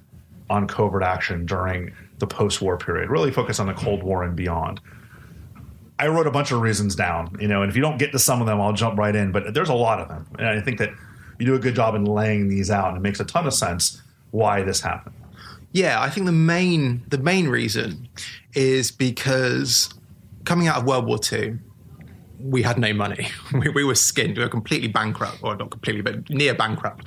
on 0.49 0.67
covert 0.67 1.03
action 1.03 1.45
during 1.45 1.93
the 2.19 2.27
post-war 2.27 2.77
period? 2.77 3.09
Really 3.09 3.31
focus 3.31 3.59
on 3.59 3.67
the 3.67 3.73
Cold 3.73 4.03
War 4.03 4.23
and 4.23 4.35
beyond. 4.35 4.81
I 5.99 6.07
wrote 6.07 6.25
a 6.25 6.31
bunch 6.31 6.51
of 6.51 6.61
reasons 6.61 6.95
down, 6.95 7.37
you 7.39 7.47
know, 7.47 7.61
and 7.61 7.69
if 7.69 7.75
you 7.75 7.81
don't 7.81 7.99
get 7.99 8.11
to 8.13 8.19
some 8.19 8.41
of 8.41 8.47
them, 8.47 8.59
I'll 8.59 8.73
jump 8.73 8.97
right 8.97 9.15
in. 9.15 9.31
But 9.31 9.53
there's 9.53 9.69
a 9.69 9.75
lot 9.75 9.99
of 9.99 10.07
them, 10.07 10.27
and 10.39 10.47
I 10.47 10.59
think 10.59 10.79
that 10.79 10.89
you 11.37 11.45
do 11.45 11.53
a 11.53 11.59
good 11.59 11.75
job 11.75 11.93
in 11.93 12.05
laying 12.05 12.47
these 12.47 12.71
out, 12.71 12.89
and 12.89 12.97
it 12.97 13.01
makes 13.01 13.19
a 13.19 13.25
ton 13.25 13.45
of 13.45 13.53
sense 13.53 14.01
why 14.31 14.63
this 14.63 14.81
happened. 14.81 15.15
Yeah, 15.71 16.01
I 16.01 16.09
think 16.09 16.25
the 16.25 16.31
main 16.31 17.03
the 17.07 17.17
main 17.17 17.47
reason 17.47 18.09
is 18.53 18.91
because 18.91 19.93
coming 20.43 20.67
out 20.67 20.77
of 20.77 20.85
World 20.85 21.05
War 21.05 21.19
II, 21.31 21.59
we 22.39 22.61
had 22.61 22.77
no 22.77 22.93
money. 22.93 23.29
We, 23.53 23.69
we 23.69 23.83
were 23.83 23.95
skinned. 23.95 24.37
We 24.37 24.43
were 24.43 24.49
completely 24.49 24.87
bankrupt, 24.87 25.39
or 25.41 25.55
not 25.55 25.71
completely, 25.71 26.01
but 26.01 26.29
near 26.29 26.53
bankrupt. 26.53 27.05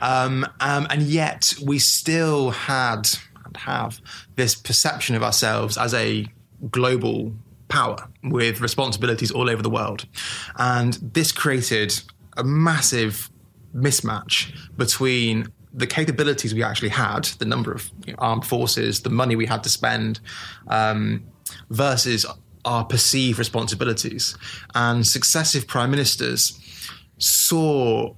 Um, 0.00 0.46
um, 0.60 0.86
and 0.90 1.02
yet 1.02 1.54
we 1.64 1.78
still 1.78 2.50
had 2.50 3.08
and 3.44 3.56
have 3.56 4.00
this 4.34 4.54
perception 4.54 5.16
of 5.16 5.22
ourselves 5.22 5.78
as 5.78 5.94
a 5.94 6.26
global 6.70 7.32
power 7.68 8.08
with 8.22 8.60
responsibilities 8.60 9.30
all 9.30 9.48
over 9.48 9.62
the 9.62 9.70
world. 9.70 10.06
And 10.56 10.94
this 10.94 11.32
created 11.32 12.00
a 12.36 12.44
massive 12.44 13.30
mismatch 13.74 14.52
between 14.76 15.52
the 15.76 15.86
capabilities 15.86 16.54
we 16.54 16.62
actually 16.62 16.88
had, 16.88 17.24
the 17.38 17.44
number 17.44 17.70
of 17.72 17.90
you 18.06 18.12
know, 18.14 18.18
armed 18.18 18.46
forces, 18.46 19.02
the 19.02 19.10
money 19.10 19.36
we 19.36 19.46
had 19.46 19.62
to 19.62 19.68
spend, 19.68 20.18
um, 20.68 21.22
versus 21.70 22.24
our 22.64 22.84
perceived 22.84 23.38
responsibilities. 23.38 24.36
And 24.74 25.06
successive 25.06 25.68
prime 25.68 25.90
ministers 25.90 26.58
saw 27.18 28.14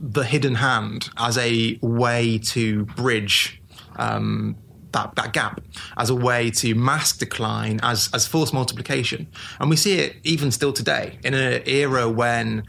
the 0.00 0.24
hidden 0.24 0.56
hand 0.56 1.10
as 1.18 1.38
a 1.38 1.78
way 1.82 2.38
to 2.38 2.84
bridge 2.86 3.60
um, 3.96 4.56
that, 4.94 5.14
that 5.16 5.32
gap 5.32 5.60
as 5.98 6.08
a 6.08 6.14
way 6.14 6.50
to 6.50 6.74
mask 6.74 7.18
decline 7.18 7.78
as, 7.82 8.08
as 8.14 8.26
force 8.26 8.52
multiplication. 8.52 9.26
And 9.60 9.68
we 9.68 9.76
see 9.76 9.98
it 9.98 10.16
even 10.24 10.50
still 10.50 10.72
today 10.72 11.18
in 11.22 11.34
an 11.34 11.62
era 11.66 12.08
when 12.08 12.64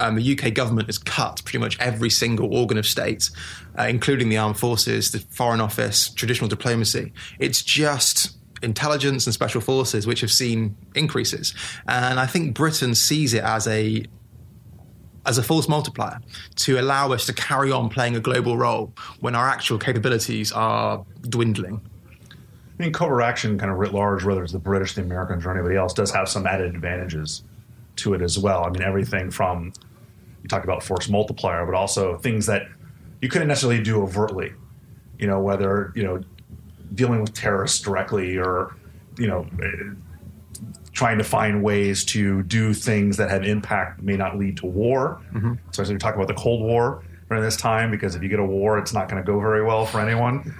um, 0.00 0.16
the 0.16 0.38
UK 0.38 0.54
government 0.54 0.88
has 0.88 0.98
cut 0.98 1.42
pretty 1.44 1.58
much 1.58 1.78
every 1.78 2.10
single 2.10 2.54
organ 2.54 2.78
of 2.78 2.86
state, 2.86 3.30
uh, 3.78 3.82
including 3.82 4.30
the 4.30 4.38
armed 4.38 4.58
forces, 4.58 5.12
the 5.12 5.18
foreign 5.18 5.60
office, 5.60 6.08
traditional 6.08 6.48
diplomacy. 6.48 7.12
It's 7.38 7.62
just 7.62 8.36
intelligence 8.62 9.26
and 9.26 9.34
special 9.34 9.60
forces 9.60 10.06
which 10.06 10.20
have 10.20 10.30
seen 10.30 10.76
increases. 10.94 11.54
And 11.86 12.18
I 12.18 12.26
think 12.26 12.54
Britain 12.54 12.94
sees 12.94 13.34
it 13.34 13.42
as 13.44 13.66
a 13.66 14.04
as 15.26 15.38
a 15.38 15.42
force 15.42 15.68
multiplier 15.68 16.18
to 16.56 16.80
allow 16.80 17.12
us 17.12 17.26
to 17.26 17.32
carry 17.32 17.70
on 17.70 17.88
playing 17.88 18.16
a 18.16 18.20
global 18.20 18.56
role 18.56 18.92
when 19.20 19.34
our 19.34 19.48
actual 19.48 19.78
capabilities 19.78 20.52
are 20.52 21.04
dwindling. 21.22 21.80
I 22.78 22.82
mean, 22.82 22.92
covert 22.92 23.22
action, 23.22 23.58
kind 23.58 23.70
of 23.70 23.78
writ 23.78 23.92
large, 23.92 24.24
whether 24.24 24.42
it's 24.42 24.52
the 24.52 24.58
British, 24.58 24.94
the 24.94 25.02
Americans, 25.02 25.46
or 25.46 25.52
anybody 25.52 25.76
else, 25.76 25.92
does 25.92 26.10
have 26.10 26.28
some 26.28 26.46
added 26.46 26.74
advantages 26.74 27.44
to 27.96 28.14
it 28.14 28.22
as 28.22 28.38
well. 28.38 28.64
I 28.64 28.70
mean, 28.70 28.82
everything 28.82 29.30
from 29.30 29.72
you 30.42 30.48
talked 30.48 30.64
about 30.64 30.82
force 30.82 31.08
multiplier, 31.08 31.64
but 31.64 31.74
also 31.74 32.18
things 32.18 32.46
that 32.46 32.62
you 33.20 33.28
couldn't 33.28 33.48
necessarily 33.48 33.82
do 33.82 34.02
overtly. 34.02 34.52
You 35.18 35.28
know, 35.28 35.40
whether 35.40 35.92
you 35.94 36.02
know 36.02 36.20
dealing 36.94 37.20
with 37.20 37.32
terrorists 37.32 37.80
directly 37.80 38.36
or 38.36 38.74
you 39.16 39.28
know 39.28 39.46
trying 41.02 41.18
to 41.18 41.24
find 41.24 41.64
ways 41.64 42.04
to 42.04 42.44
do 42.44 42.72
things 42.72 43.16
that 43.16 43.28
have 43.28 43.42
impact 43.42 44.00
may 44.00 44.16
not 44.16 44.38
lead 44.38 44.56
to 44.56 44.66
war. 44.66 45.20
Mm-hmm. 45.32 45.54
So 45.72 45.82
as 45.82 45.90
we 45.90 45.98
talk 45.98 46.14
about 46.14 46.28
the 46.28 46.34
Cold 46.34 46.62
War 46.62 47.02
during 47.28 47.42
this 47.42 47.56
time, 47.56 47.90
because 47.90 48.14
if 48.14 48.22
you 48.22 48.28
get 48.28 48.38
a 48.38 48.44
war, 48.44 48.78
it's 48.78 48.94
not 48.94 49.08
going 49.08 49.20
to 49.20 49.26
go 49.26 49.40
very 49.40 49.64
well 49.64 49.84
for 49.84 49.98
anyone. 49.98 50.54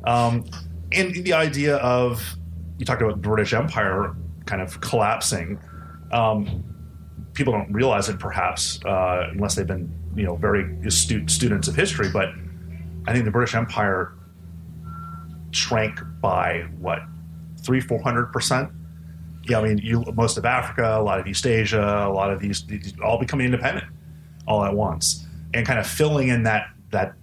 um, 0.04 0.44
and 0.92 1.12
the 1.24 1.32
idea 1.32 1.78
of 1.78 2.22
you 2.78 2.86
talked 2.86 3.02
about 3.02 3.20
the 3.20 3.28
British 3.28 3.52
Empire 3.52 4.14
kind 4.46 4.62
of 4.62 4.80
collapsing. 4.80 5.58
Um, 6.12 6.62
people 7.34 7.52
don't 7.52 7.72
realize 7.72 8.08
it, 8.08 8.20
perhaps, 8.20 8.78
uh, 8.84 9.30
unless 9.32 9.56
they've 9.56 9.66
been 9.66 9.92
you 10.14 10.22
know 10.22 10.36
very 10.36 10.78
astute 10.86 11.28
students 11.28 11.66
of 11.66 11.74
history. 11.74 12.08
But 12.08 12.28
I 13.08 13.12
think 13.12 13.24
the 13.24 13.32
British 13.32 13.56
Empire 13.56 14.12
shrank 15.50 15.98
by 16.20 16.68
what 16.78 17.00
three, 17.64 17.80
four 17.80 18.00
hundred 18.00 18.26
percent 18.26 18.70
yeah, 19.48 19.60
I 19.60 19.62
mean, 19.62 19.78
you, 19.78 20.04
most 20.14 20.36
of 20.36 20.44
Africa, 20.44 20.96
a 20.98 21.02
lot 21.02 21.18
of 21.18 21.26
East 21.26 21.46
Asia, 21.46 21.80
a 22.06 22.12
lot 22.12 22.30
of 22.30 22.40
these, 22.40 22.64
these, 22.66 22.92
all 23.02 23.18
becoming 23.18 23.46
independent 23.46 23.86
all 24.46 24.64
at 24.64 24.74
once, 24.74 25.26
and 25.54 25.66
kind 25.66 25.78
of 25.78 25.86
filling 25.86 26.28
in 26.28 26.42
that 26.44 26.70
that 26.90 27.14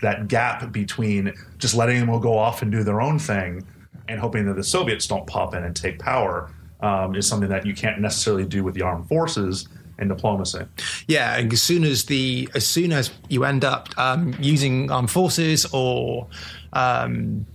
that 0.00 0.28
gap 0.28 0.72
between 0.72 1.32
just 1.58 1.74
letting 1.74 1.98
them 1.98 2.10
all 2.10 2.18
go 2.18 2.36
off 2.36 2.62
and 2.62 2.70
do 2.70 2.82
their 2.82 3.00
own 3.00 3.18
thing 3.18 3.66
and 4.08 4.20
hoping 4.20 4.46
that 4.46 4.54
the 4.54 4.64
Soviets 4.64 5.06
don't 5.06 5.26
pop 5.26 5.54
in 5.54 5.64
and 5.64 5.74
take 5.74 5.98
power 5.98 6.50
um, 6.80 7.14
is 7.14 7.26
something 7.26 7.48
that 7.48 7.64
you 7.64 7.74
can't 7.74 8.00
necessarily 8.00 8.44
do 8.44 8.62
with 8.62 8.74
the 8.74 8.82
armed 8.82 9.08
forces 9.08 9.68
and 9.98 10.08
diplomacy. 10.08 10.60
Yeah, 11.06 11.36
and 11.36 11.52
as 11.52 11.62
soon 11.62 11.84
as 11.84 12.04
the 12.04 12.48
as 12.54 12.66
soon 12.66 12.92
as 12.92 13.10
you 13.28 13.44
end 13.44 13.64
up 13.64 13.88
um, 13.98 14.34
using 14.38 14.90
armed 14.90 15.10
forces 15.10 15.66
or 15.72 16.26
um, 16.72 17.46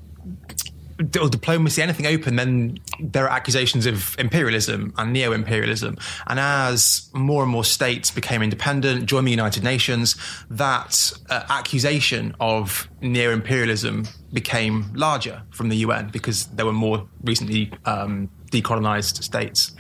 or 1.00 1.30
diplomacy, 1.30 1.82
anything 1.82 2.06
open, 2.06 2.36
then 2.36 2.80
there 3.00 3.26
are 3.26 3.30
accusations 3.30 3.86
of 3.86 4.16
imperialism 4.20 4.94
and 4.98 5.14
neo 5.14 5.32
imperialism. 5.32 5.98
And 6.28 6.40
as 6.40 7.10
more 7.14 7.44
and 7.44 7.52
more 7.52 7.64
states 7.64 8.12
became 8.12 8.42
independent, 8.42 9.06
joined 9.06 9.28
the 9.28 9.32
United 9.32 9.64
Nations, 9.64 10.16
that 10.50 11.14
uh, 11.30 11.44
accusation 11.50 12.36
of 12.40 12.90
neo 13.02 13.32
imperialism 13.32 14.08
became 14.34 14.92
larger 14.94 15.42
from 15.52 15.70
the 15.70 15.78
UN 15.78 16.10
because 16.10 16.48
there 16.48 16.66
were 16.66 16.74
more 16.74 17.08
recently 17.24 17.72
um, 17.86 18.30
decolonized 18.52 19.24
states. 19.24 19.72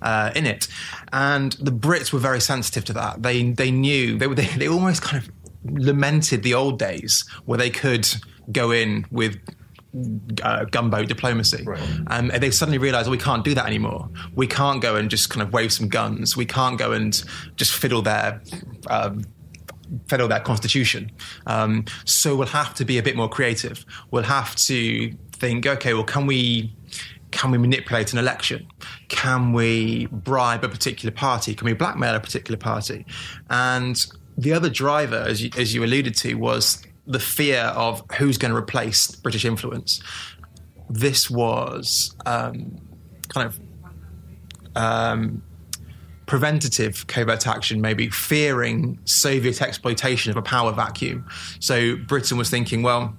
Uh, 0.00 0.30
in 0.36 0.46
it, 0.46 0.68
and 1.12 1.54
the 1.54 1.72
Brits 1.72 2.12
were 2.12 2.20
very 2.20 2.40
sensitive 2.40 2.84
to 2.84 2.92
that. 2.92 3.20
They 3.20 3.50
they 3.50 3.72
knew 3.72 4.16
they 4.16 4.28
they, 4.28 4.46
they 4.46 4.68
almost 4.68 5.02
kind 5.02 5.24
of 5.24 5.28
lamented 5.64 6.44
the 6.44 6.54
old 6.54 6.78
days 6.78 7.24
where 7.46 7.58
they 7.58 7.70
could 7.70 8.08
go 8.52 8.70
in 8.70 9.06
with 9.10 9.36
uh, 10.42 10.64
gunboat 10.64 11.08
diplomacy. 11.08 11.64
Right. 11.64 11.80
Um, 12.08 12.30
and 12.30 12.42
they 12.42 12.50
suddenly 12.50 12.78
realize, 12.78 13.08
oh, 13.08 13.10
we 13.10 13.18
can't 13.18 13.44
do 13.44 13.54
that 13.54 13.66
anymore. 13.66 14.08
We 14.34 14.46
can't 14.46 14.82
go 14.82 14.96
and 14.96 15.10
just 15.10 15.30
kind 15.30 15.42
of 15.42 15.52
wave 15.52 15.72
some 15.72 15.88
guns. 15.88 16.36
We 16.36 16.46
can't 16.46 16.78
go 16.78 16.92
and 16.92 17.22
just 17.56 17.74
fiddle 17.74 18.02
their. 18.02 18.42
Um, 18.88 19.24
fiddle 20.06 20.28
their 20.28 20.40
constitution. 20.40 21.10
Um, 21.46 21.86
so 22.04 22.36
we'll 22.36 22.48
have 22.48 22.74
to 22.74 22.84
be 22.84 22.98
a 22.98 23.02
bit 23.02 23.16
more 23.16 23.26
creative. 23.26 23.86
We'll 24.10 24.24
have 24.24 24.54
to 24.56 25.10
think, 25.32 25.66
okay, 25.66 25.94
well, 25.94 26.04
can 26.04 26.26
we 26.26 26.76
can 27.30 27.50
we 27.50 27.58
manipulate 27.58 28.12
an 28.12 28.18
election? 28.18 28.66
Can 29.08 29.52
we 29.52 30.06
bribe 30.06 30.64
a 30.64 30.68
particular 30.68 31.14
party? 31.14 31.54
Can 31.54 31.66
we 31.66 31.72
blackmail 31.72 32.14
a 32.14 32.20
particular 32.20 32.58
party? 32.58 33.04
And 33.50 34.04
the 34.36 34.52
other 34.52 34.70
driver, 34.70 35.24
as 35.26 35.42
you, 35.42 35.50
as 35.56 35.74
you 35.74 35.84
alluded 35.84 36.14
to, 36.16 36.34
was 36.34 36.82
the 37.08 37.18
fear 37.18 37.72
of 37.74 38.02
who's 38.18 38.38
going 38.38 38.52
to 38.52 38.56
replace 38.56 39.10
British 39.10 39.44
influence. 39.44 40.00
This 40.90 41.28
was 41.30 42.14
um, 42.26 42.76
kind 43.28 43.46
of 43.46 43.60
um, 44.76 45.42
preventative 46.26 47.06
covert 47.06 47.46
action, 47.46 47.80
maybe 47.80 48.10
fearing 48.10 48.98
Soviet 49.04 49.62
exploitation 49.62 50.30
of 50.30 50.36
a 50.36 50.42
power 50.42 50.72
vacuum. 50.72 51.26
So 51.58 51.96
Britain 51.96 52.36
was 52.36 52.50
thinking, 52.50 52.82
well, 52.82 53.16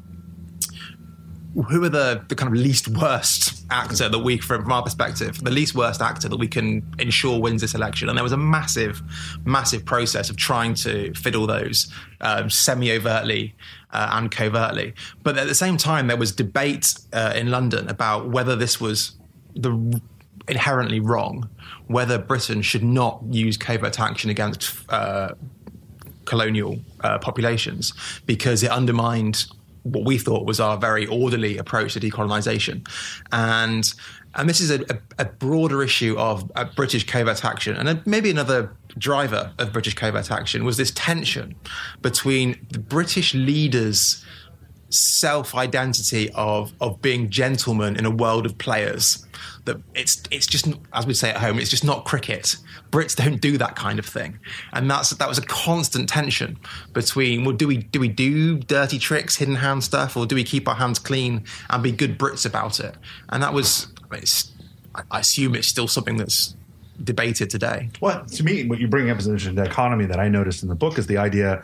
who 1.53 1.83
are 1.83 1.89
the, 1.89 2.23
the 2.27 2.35
kind 2.35 2.53
of 2.53 2.61
least 2.61 2.87
worst 2.87 3.65
actor 3.71 4.07
that 4.07 4.19
we, 4.19 4.37
from, 4.37 4.63
from 4.63 4.71
our 4.71 4.83
perspective, 4.83 5.43
the 5.43 5.51
least 5.51 5.73
worst 5.73 6.01
actor 6.01 6.29
that 6.29 6.37
we 6.37 6.47
can 6.47 6.85
ensure 6.99 7.39
wins 7.39 7.61
this 7.61 7.73
election? 7.73 8.07
And 8.07 8.17
there 8.17 8.23
was 8.23 8.31
a 8.31 8.37
massive, 8.37 9.01
massive 9.45 9.83
process 9.83 10.29
of 10.29 10.37
trying 10.37 10.75
to 10.75 11.13
fiddle 11.15 11.47
those 11.47 11.91
um, 12.21 12.49
semi 12.49 12.91
overtly 12.91 13.55
uh, 13.91 14.09
and 14.13 14.29
covertly. 14.29 14.93
But 15.23 15.37
at 15.37 15.47
the 15.47 15.55
same 15.55 15.77
time, 15.77 16.07
there 16.07 16.17
was 16.17 16.31
debate 16.31 16.93
uh, 17.13 17.33
in 17.35 17.49
London 17.49 17.89
about 17.89 18.29
whether 18.29 18.55
this 18.55 18.79
was 18.79 19.13
the 19.55 20.01
inherently 20.47 20.99
wrong, 20.99 21.49
whether 21.87 22.17
Britain 22.17 22.61
should 22.61 22.83
not 22.83 23.21
use 23.29 23.57
covert 23.57 23.99
action 23.99 24.29
against 24.29 24.75
uh, 24.89 25.33
colonial 26.25 26.79
uh, 27.01 27.17
populations 27.17 27.93
because 28.25 28.61
it 28.61 28.69
undermined 28.69 29.47
what 29.91 30.05
we 30.05 30.17
thought 30.17 30.45
was 30.45 30.59
our 30.59 30.77
very 30.77 31.05
orderly 31.07 31.57
approach 31.57 31.93
to 31.93 31.99
decolonization. 31.99 32.87
And 33.31 33.91
and 34.35 34.47
this 34.47 34.61
is 34.61 34.69
a, 34.69 34.81
a, 34.89 34.97
a 35.19 35.25
broader 35.25 35.81
issue 35.81 36.15
of 36.17 36.51
uh, 36.55 36.65
British 36.75 37.05
covert 37.05 37.43
action, 37.43 37.75
and 37.75 38.05
maybe 38.05 38.29
another 38.29 38.75
driver 38.97 39.51
of 39.57 39.73
British 39.73 39.95
covert 39.95 40.31
action 40.31 40.63
was 40.65 40.77
this 40.77 40.91
tension 40.91 41.55
between 42.01 42.65
the 42.71 42.79
British 42.79 43.33
leaders' 43.33 44.23
self 44.89 45.55
identity 45.55 46.31
of 46.33 46.73
of 46.81 47.01
being 47.01 47.29
gentlemen 47.29 47.95
in 47.95 48.05
a 48.05 48.11
world 48.11 48.45
of 48.45 48.57
players. 48.57 49.25
That 49.65 49.77
it's 49.93 50.23
it's 50.31 50.47
just 50.47 50.67
as 50.93 51.05
we 51.05 51.13
say 51.13 51.29
at 51.29 51.37
home, 51.37 51.59
it's 51.59 51.69
just 51.69 51.83
not 51.83 52.05
cricket. 52.05 52.57
Brits 52.91 53.15
don't 53.15 53.39
do 53.39 53.57
that 53.57 53.75
kind 53.75 53.99
of 53.99 54.05
thing, 54.05 54.39
and 54.73 54.89
that's 54.89 55.11
that 55.11 55.27
was 55.27 55.37
a 55.37 55.43
constant 55.43 56.09
tension 56.09 56.57
between 56.93 57.45
well, 57.45 57.55
do 57.55 57.67
we 57.67 57.77
do 57.77 57.99
we 57.99 58.07
do 58.07 58.57
dirty 58.57 58.99
tricks, 58.99 59.35
hidden 59.35 59.55
hand 59.55 59.83
stuff, 59.83 60.17
or 60.17 60.25
do 60.25 60.35
we 60.35 60.43
keep 60.43 60.67
our 60.67 60.75
hands 60.75 60.99
clean 60.99 61.43
and 61.69 61.83
be 61.83 61.91
good 61.91 62.17
Brits 62.17 62.45
about 62.45 62.79
it? 62.79 62.95
And 63.29 63.43
that 63.43 63.53
was 63.53 63.87
it's, 64.11 64.51
I 65.11 65.19
assume 65.19 65.55
it's 65.55 65.67
still 65.67 65.87
something 65.87 66.17
that's 66.17 66.55
debated 67.03 67.49
today. 67.49 67.89
Well, 68.01 68.25
to 68.25 68.43
me, 68.43 68.65
what 68.67 68.79
you 68.79 68.87
bring 68.87 69.09
up 69.09 69.17
as 69.17 69.27
an 69.27 69.59
economy 69.59 70.05
that 70.05 70.19
I 70.19 70.27
noticed 70.27 70.63
in 70.63 70.69
the 70.69 70.75
book 70.75 70.97
is 70.97 71.07
the 71.07 71.17
idea 71.17 71.61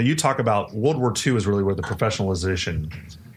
that 0.00 0.06
you 0.06 0.16
talk 0.16 0.38
about 0.38 0.72
World 0.72 0.96
War 0.96 1.12
II 1.12 1.36
is 1.36 1.46
really 1.46 1.62
where 1.62 1.74
the 1.74 1.82
professionalization 1.82 2.90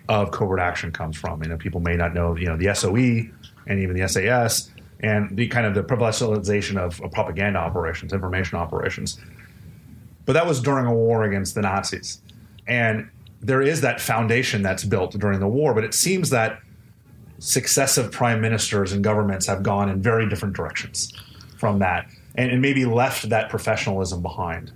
of 0.07 0.31
covert 0.31 0.61
action 0.61 0.93
comes 0.93 1.17
from. 1.17 1.43
You 1.43 1.49
know, 1.49 1.57
people 1.57 1.81
may 1.81 1.97
not 1.97 2.13
know, 2.13 2.37
you 2.37 2.45
know, 2.45 2.55
the 2.55 2.73
SOE 2.73 3.29
and 3.67 3.81
even 3.81 3.97
the 3.97 4.07
SAS 4.07 4.71
and 5.01 5.35
the 5.35 5.49
kind 5.49 5.65
of 5.65 5.75
the 5.75 5.83
professionalization 5.83 6.77
of, 6.77 7.01
of 7.01 7.11
propaganda 7.11 7.59
operations, 7.59 8.13
information 8.13 8.57
operations. 8.57 9.19
But 10.25 10.31
that 10.33 10.47
was 10.47 10.61
during 10.61 10.85
a 10.85 10.93
war 10.93 11.25
against 11.25 11.53
the 11.53 11.63
Nazis. 11.63 12.21
And 12.65 13.09
there 13.41 13.61
is 13.61 13.81
that 13.81 13.99
foundation 13.99 14.61
that's 14.61 14.85
built 14.85 15.11
during 15.19 15.41
the 15.41 15.49
war, 15.49 15.73
but 15.73 15.83
it 15.83 15.93
seems 15.93 16.29
that 16.29 16.61
successive 17.39 18.09
prime 18.09 18.39
ministers 18.39 18.93
and 18.93 19.03
governments 19.03 19.47
have 19.47 19.63
gone 19.63 19.89
in 19.89 20.01
very 20.01 20.29
different 20.29 20.55
directions 20.55 21.11
from 21.57 21.79
that 21.79 22.07
and, 22.35 22.51
and 22.51 22.61
maybe 22.61 22.85
left 22.85 23.27
that 23.27 23.49
professionalism 23.49 24.21
behind. 24.21 24.71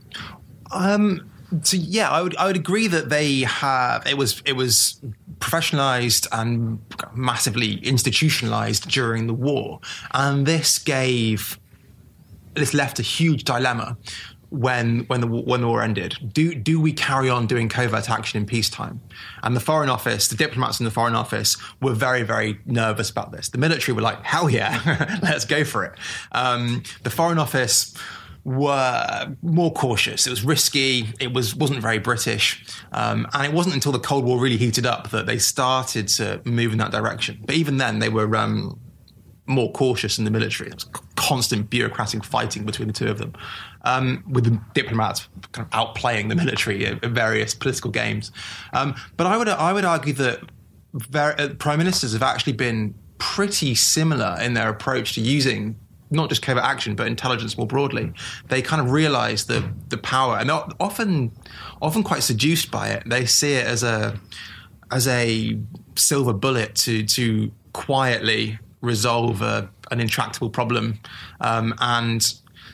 Um, 0.70 1.32
so 1.64 1.78
yeah, 1.78 2.10
I 2.10 2.22
would 2.22 2.36
I 2.38 2.48
would 2.48 2.56
agree 2.56 2.88
that 2.88 3.10
they 3.10 3.42
have 3.42 4.06
it 4.06 4.18
was 4.18 4.42
it 4.46 4.54
was 4.54 5.00
professionalized 5.40 6.28
and 6.32 6.80
massively 7.14 7.76
institutionalized 7.76 8.90
during 8.90 9.28
the 9.28 9.34
war, 9.34 9.80
and 10.14 10.46
this 10.46 10.80
gave 10.80 11.60
this 12.54 12.74
left 12.74 13.00
a 13.00 13.04
huge 13.04 13.44
dilemma 13.44 13.98
when 14.50 15.02
when 15.06 15.22
the 15.22 15.28
when 15.28 15.62
the 15.62 15.68
war 15.68 15.82
ended. 15.82 16.18
Do 16.34 16.54
do 16.54 16.80
we 16.80 16.92
carry 16.94 17.30
on 17.30 17.48
doing 17.48 17.70
covert 17.70 18.10
action 18.10 18.42
in 18.42 18.46
peacetime? 18.46 19.02
And 19.44 19.56
the 19.56 19.60
Foreign 19.60 19.90
Office, 19.90 20.28
the 20.28 20.36
diplomats 20.36 20.80
in 20.80 20.86
the 20.86 20.92
Foreign 20.92 21.16
Office, 21.16 21.58
were 21.82 21.94
very 21.94 22.24
very 22.24 22.60
nervous 22.66 23.10
about 23.10 23.32
this. 23.32 23.50
The 23.50 23.58
military 23.58 23.96
were 23.96 24.02
like, 24.02 24.24
"Hell 24.24 24.50
yeah, 24.50 25.20
let's 25.24 25.46
go 25.46 25.64
for 25.64 25.86
it." 25.86 25.94
Um, 26.32 26.84
the 27.04 27.10
Foreign 27.10 27.40
Office 27.40 27.94
were 28.48 29.36
more 29.42 29.74
cautious. 29.74 30.26
It 30.26 30.30
was 30.30 30.44
risky. 30.46 31.10
It 31.20 31.34
was 31.34 31.54
wasn't 31.54 31.82
very 31.82 32.00
British, 32.00 32.66
um, 32.94 33.28
and 33.34 33.46
it 33.46 33.52
wasn't 33.52 33.76
until 33.76 33.92
the 33.92 34.00
Cold 34.00 34.24
War 34.24 34.40
really 34.40 34.56
heated 34.56 34.86
up 34.86 35.10
that 35.10 35.26
they 35.26 35.38
started 35.38 36.08
to 36.10 36.42
move 36.46 36.72
in 36.72 36.78
that 36.78 36.92
direction. 36.92 37.44
But 37.46 37.56
even 37.56 37.78
then, 37.78 38.00
they 38.00 38.10
were. 38.10 38.36
Um, 38.36 38.80
more 39.50 39.72
cautious 39.72 40.18
in 40.18 40.26
the 40.26 40.32
military. 40.32 40.68
There 40.68 40.76
was 40.76 40.84
constant 41.16 41.70
bureaucratic 41.70 42.26
fighting 42.26 42.66
between 42.66 42.90
the 42.90 42.94
two 42.94 43.08
of 43.08 43.18
them, 43.18 43.32
um, 43.86 44.22
with 44.28 44.44
the 44.44 44.60
diplomats 44.74 45.30
kind 45.54 45.66
of 45.66 45.72
outplaying 45.72 46.28
the 46.28 46.36
military 46.36 46.84
in 46.84 47.00
various 47.00 47.56
political 47.56 47.90
games. 47.90 48.34
Um, 48.74 48.94
but 49.16 49.26
I 49.26 49.38
would 49.38 49.48
I 49.48 49.72
would 49.72 49.86
argue 49.86 50.12
that 50.16 50.42
ver- 50.94 51.36
uh, 51.40 51.48
prime 51.60 51.78
ministers 51.78 52.12
have 52.12 52.24
actually 52.24 52.54
been 52.54 52.94
pretty 53.20 53.74
similar 53.74 54.38
in 54.42 54.54
their 54.54 54.68
approach 54.68 55.14
to 55.14 55.22
using 55.22 55.80
not 56.10 56.30
just 56.30 56.42
covert 56.42 56.64
action 56.64 56.96
but 56.96 57.08
intelligence 57.08 57.58
more 57.58 57.68
broadly. 57.68 58.14
They 58.48 58.62
kind 58.62 58.82
of 58.82 58.92
realise 58.92 59.46
the 59.46 59.70
the 59.90 59.98
power, 59.98 60.38
and 60.38 60.50
they're 60.50 60.64
often 60.80 61.32
often 61.82 62.04
quite 62.04 62.24
seduced 62.24 62.72
by 62.72 62.90
it. 62.90 63.04
They 63.06 63.26
see 63.26 63.54
it 63.54 63.66
as 63.66 63.84
a 63.84 64.20
as 64.92 65.08
a 65.08 65.60
silver 65.96 66.34
bullet 66.34 66.76
to 66.76 67.04
to 67.04 67.52
quietly 67.74 68.60
resolve 68.82 69.42
a, 69.42 69.70
an 69.92 70.00
intractable 70.00 70.50
problem. 70.50 71.00
Um, 71.42 71.74
and 71.80 72.22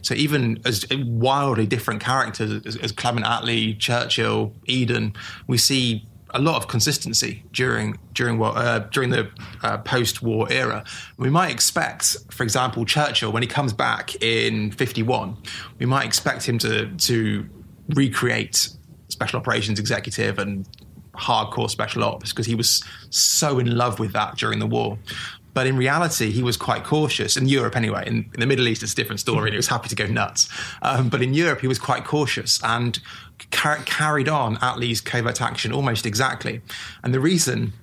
so 0.01 0.13
even 0.13 0.59
as 0.65 0.85
wildly 0.91 1.65
different 1.65 2.01
characters 2.01 2.65
as, 2.65 2.75
as 2.75 2.91
Clement 2.91 3.25
Attlee, 3.25 3.79
Churchill, 3.79 4.53
Eden, 4.65 5.13
we 5.47 5.57
see 5.57 6.05
a 6.33 6.39
lot 6.39 6.55
of 6.55 6.67
consistency 6.67 7.43
during 7.51 7.97
during 8.13 8.41
uh, 8.41 8.79
during 8.91 9.09
the 9.09 9.29
uh, 9.61 9.77
post-war 9.79 10.51
era. 10.51 10.83
We 11.17 11.29
might 11.29 11.51
expect, 11.51 12.17
for 12.31 12.43
example, 12.43 12.85
Churchill 12.85 13.31
when 13.31 13.43
he 13.43 13.47
comes 13.47 13.73
back 13.73 14.21
in 14.21 14.71
'51, 14.71 15.37
we 15.79 15.85
might 15.85 16.05
expect 16.05 16.47
him 16.47 16.57
to 16.59 16.87
to 16.87 17.47
recreate 17.89 18.69
special 19.09 19.39
operations 19.39 19.79
executive 19.79 20.39
and 20.39 20.67
hardcore 21.13 21.69
special 21.69 22.03
ops 22.03 22.31
because 22.31 22.47
he 22.47 22.55
was 22.55 22.83
so 23.09 23.59
in 23.59 23.77
love 23.77 23.99
with 23.99 24.13
that 24.13 24.35
during 24.35 24.59
the 24.59 24.67
war. 24.67 24.97
But 25.53 25.67
in 25.67 25.77
reality, 25.77 26.31
he 26.31 26.41
was 26.41 26.57
quite 26.57 26.83
cautious 26.83 27.37
in 27.37 27.47
Europe 27.47 27.75
anyway. 27.75 28.05
In, 28.07 28.29
in 28.33 28.39
the 28.39 28.47
Middle 28.47 28.67
East, 28.67 28.81
it's 28.81 28.93
a 28.93 28.95
different 28.95 29.19
story, 29.19 29.49
and 29.49 29.53
he 29.53 29.57
was 29.57 29.67
happy 29.67 29.87
to 29.89 29.95
go 29.95 30.07
nuts. 30.07 30.49
Um, 30.81 31.09
but 31.09 31.21
in 31.21 31.33
Europe, 31.33 31.61
he 31.61 31.67
was 31.67 31.77
quite 31.77 32.05
cautious 32.05 32.59
and 32.63 32.99
car- 33.53 33.83
carried 33.85 34.27
on 34.27 34.57
Attlee's 34.57 34.99
covert 34.99 35.41
action 35.41 35.71
almost 35.71 36.05
exactly. 36.05 36.61
And 37.03 37.13
the 37.13 37.19
reason 37.19 37.73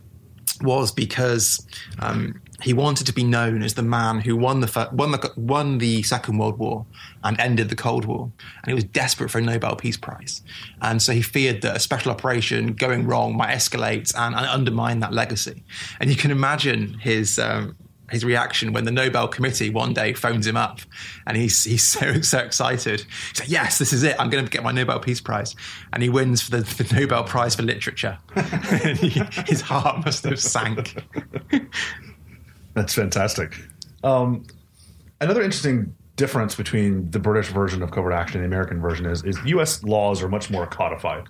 was 0.62 0.92
because 0.92 1.66
um, 2.00 2.40
he 2.60 2.74
wanted 2.74 3.06
to 3.06 3.14
be 3.14 3.24
known 3.24 3.62
as 3.62 3.74
the 3.74 3.82
man 3.82 4.20
who 4.20 4.36
won 4.36 4.60
the, 4.60 4.88
won 4.92 5.12
the 5.12 5.32
won 5.36 5.78
the 5.78 6.02
Second 6.02 6.36
World 6.36 6.58
War 6.58 6.84
and 7.24 7.40
ended 7.40 7.70
the 7.70 7.76
Cold 7.76 8.04
War, 8.04 8.30
and 8.62 8.66
he 8.66 8.74
was 8.74 8.84
desperate 8.84 9.30
for 9.30 9.38
a 9.38 9.42
Nobel 9.42 9.76
Peace 9.76 9.96
Prize, 9.96 10.42
and 10.82 11.00
so 11.00 11.12
he 11.12 11.22
feared 11.22 11.62
that 11.62 11.76
a 11.76 11.80
special 11.80 12.12
operation 12.12 12.74
going 12.74 13.06
wrong 13.06 13.36
might 13.36 13.54
escalate 13.54 14.12
and, 14.14 14.34
and 14.34 14.46
undermine 14.46 15.00
that 15.00 15.12
legacy. 15.12 15.64
And 15.98 16.10
you 16.10 16.16
can 16.16 16.30
imagine 16.30 16.98
his 16.98 17.38
um, 17.38 17.76
his 18.10 18.24
reaction 18.24 18.72
when 18.72 18.84
the 18.84 18.90
Nobel 18.90 19.28
Committee 19.28 19.70
one 19.70 19.92
day 19.92 20.12
phones 20.12 20.46
him 20.46 20.56
up 20.56 20.80
and 21.26 21.36
he's 21.36 21.64
he's 21.64 21.86
so 21.88 22.20
so 22.20 22.38
excited. 22.38 23.04
He's 23.30 23.40
like, 23.40 23.50
"Yes, 23.50 23.78
this 23.78 23.92
is 23.92 24.02
it. 24.02 24.16
I'm 24.18 24.30
going 24.30 24.44
to 24.44 24.50
get 24.50 24.62
my 24.62 24.72
Nobel 24.72 25.00
Peace 25.00 25.20
Prize," 25.20 25.54
and 25.92 26.02
he 26.02 26.08
wins 26.08 26.42
for 26.42 26.50
the, 26.50 26.82
the 26.82 26.94
Nobel 26.94 27.24
Prize 27.24 27.54
for 27.54 27.62
Literature. 27.62 28.18
he, 28.96 29.22
his 29.46 29.60
heart 29.60 30.04
must 30.04 30.24
have 30.24 30.40
sank. 30.40 31.02
That's 32.74 32.94
fantastic. 32.94 33.56
Um, 34.02 34.46
another 35.20 35.42
interesting 35.42 35.94
difference 36.16 36.54
between 36.54 37.10
the 37.10 37.18
British 37.18 37.48
version 37.48 37.82
of 37.82 37.90
covert 37.90 38.12
action 38.12 38.42
and 38.42 38.44
the 38.44 38.54
American 38.54 38.80
version 38.80 39.06
is, 39.06 39.24
is 39.24 39.38
U.S. 39.46 39.82
laws 39.82 40.22
are 40.22 40.28
much 40.28 40.50
more 40.50 40.66
codified 40.66 41.24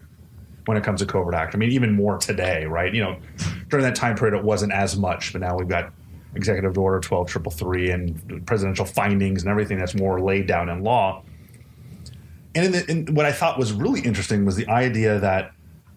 when 0.67 0.77
it 0.77 0.85
comes 0.85 1.01
to 1.01 1.07
covert 1.07 1.35
action. 1.35 1.59
I 1.59 1.61
mean, 1.61 1.73
even 1.73 1.93
more 1.93 2.19
today, 2.19 2.65
right? 2.65 2.93
You 2.93 3.03
know, 3.03 3.19
during 3.69 3.85
that 3.85 3.95
time 3.95 4.17
period, 4.17 4.37
it 4.37 4.45
wasn't 4.45 4.73
as 4.73 4.97
much, 4.97 5.33
but 5.33 5.41
now 5.41 5.57
we've 5.57 5.69
got 5.69 5.93
Executive 6.35 6.77
Order 6.79 7.01
12333 7.01 7.91
and 7.91 8.47
presidential 8.47 8.85
findings 8.85 9.43
and 9.43 9.51
everything 9.51 9.79
that's 9.79 9.95
more 9.95 10.21
laid 10.21 10.47
down 10.47 10.69
in 10.69 10.83
law. 10.83 11.23
And 12.55 12.67
in 12.67 12.73
the, 12.73 12.91
in, 12.91 13.15
what 13.15 13.27
I 13.27 13.33
thought 13.33 13.59
was 13.59 13.73
really 13.73 14.01
interesting 14.01 14.45
was 14.45 14.57
the 14.57 14.69
idea 14.69 15.19
that 15.21 15.53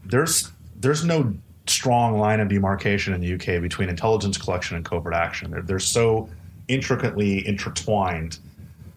there's 0.05 0.51
there's 0.75 1.03
no 1.03 1.33
strong 1.67 2.19
line 2.19 2.39
of 2.39 2.49
demarcation 2.49 3.13
in 3.13 3.21
the 3.21 3.33
UK 3.35 3.61
between 3.61 3.89
intelligence 3.89 4.37
collection 4.37 4.75
and 4.75 4.85
covert 4.85 5.13
action. 5.13 5.51
They're, 5.51 5.61
they're 5.61 5.79
so 5.79 6.29
intricately 6.67 7.47
intertwined 7.47 8.39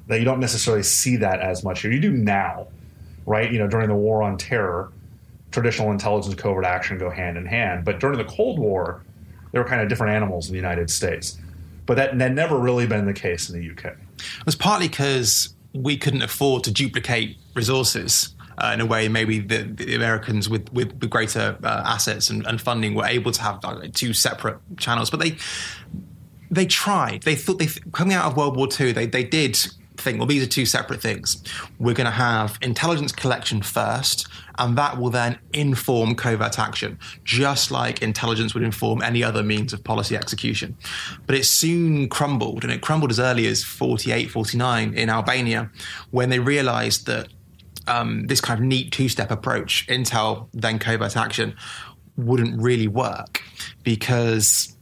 that 0.09 0.19
you 0.19 0.25
don't 0.25 0.41
necessarily 0.41 0.83
see 0.83 1.17
that 1.17 1.41
as 1.41 1.65
much 1.65 1.83
here. 1.83 1.93
You 1.93 2.01
do 2.01 2.11
now, 2.11 2.67
right? 3.25 3.51
You 3.51 3.59
know, 3.59 3.69
during 3.69 3.89
the 3.89 3.95
war 3.95 4.23
on 4.23 4.37
terror, 4.37 4.93
traditional 5.53 5.91
intelligence 5.91 6.35
covert 6.35 6.65
action 6.65 6.99
go 6.99 7.11
hand 7.11 7.37
in 7.37 7.47
hand. 7.47 7.85
But 7.85 8.01
during 8.01 8.19
the 8.19 8.25
Cold 8.25 8.59
War, 8.59 9.05
they 9.53 9.59
were 9.59 9.65
kind 9.65 9.81
of 9.81 9.89
different 9.89 10.15
animals 10.15 10.49
in 10.49 10.53
the 10.53 10.59
United 10.59 10.91
States. 10.91 11.39
But 11.87 11.97
that 11.97 12.19
had 12.21 12.35
never 12.35 12.59
really 12.59 12.87
been 12.87 13.07
the 13.07 13.13
case 13.13 13.49
in 13.49 13.61
the 13.61 13.71
UK. 13.71 13.97
It 13.97 14.47
was 14.47 14.57
partly 14.57 14.89
because 14.89 15.55
we 15.73 15.97
couldn't 15.97 16.23
afford 16.23 16.65
to 16.65 16.73
duplicate 16.73 17.37
resources 17.55 18.35
uh, 18.59 18.71
in 18.73 18.81
a 18.81 18.87
way 18.87 19.09
maybe 19.09 19.39
the, 19.39 19.63
the 19.63 19.95
Americans 19.95 20.49
with, 20.49 20.73
with, 20.73 20.93
with 21.01 21.11
greater 21.11 21.57
uh, 21.63 21.83
assets 21.85 22.31
and, 22.31 22.47
and, 22.47 22.61
funding 22.61 22.95
were 22.95 23.05
able 23.05 23.31
to 23.31 23.43
have 23.43 23.63
uh, 23.63 23.83
two 23.93 24.15
separate 24.15 24.59
channels. 24.79 25.11
But 25.11 25.21
they 25.21 25.37
they 26.51 26.65
tried. 26.65 27.23
They 27.23 27.35
thought 27.35 27.59
they 27.59 27.67
coming 27.93 28.15
out 28.15 28.31
of 28.31 28.37
World 28.37 28.57
War 28.57 28.69
II. 28.81 28.93
They 28.93 29.07
they 29.07 29.25
did 29.25 29.59
think, 29.97 30.19
well, 30.19 30.27
these 30.27 30.43
are 30.43 30.49
two 30.49 30.67
separate 30.67 31.01
things. 31.01 31.43
We're 31.79 31.95
going 31.95 32.07
to 32.07 32.11
have 32.11 32.59
intelligence 32.63 33.13
collection 33.13 33.63
first, 33.63 34.29
and 34.59 34.77
that 34.79 34.99
will 34.99 35.11
then 35.11 35.39
inform 35.53 36.15
covert 36.15 36.59
action, 36.59 36.99
just 37.25 37.71
like 37.71 38.03
intelligence 38.03 38.55
would 38.55 38.63
inform 38.63 39.03
any 39.03 39.23
other 39.23 39.43
means 39.43 39.73
of 39.73 39.85
policy 39.85 40.17
execution. 40.17 40.77
But 41.27 41.37
it 41.37 41.45
soon 41.45 42.09
crumbled, 42.09 42.65
and 42.65 42.73
it 42.73 42.81
crumbled 42.81 43.11
as 43.11 43.21
early 43.21 43.47
as 43.47 43.63
48, 43.63 44.31
49 44.31 44.95
in 44.95 45.11
Albania, 45.11 45.71
when 46.11 46.31
they 46.31 46.39
realized 46.39 47.07
that 47.07 47.29
um, 47.87 48.27
this 48.27 48.41
kind 48.41 48.61
of 48.61 48.67
neat 48.67 48.93
two 48.93 49.09
step 49.09 49.31
approach, 49.31 49.87
intel, 49.89 50.49
then 50.53 50.79
covert 50.79 51.17
action, 51.17 51.55
wouldn't 52.17 52.61
really 52.61 52.89
work 52.89 53.43
because 53.83 54.77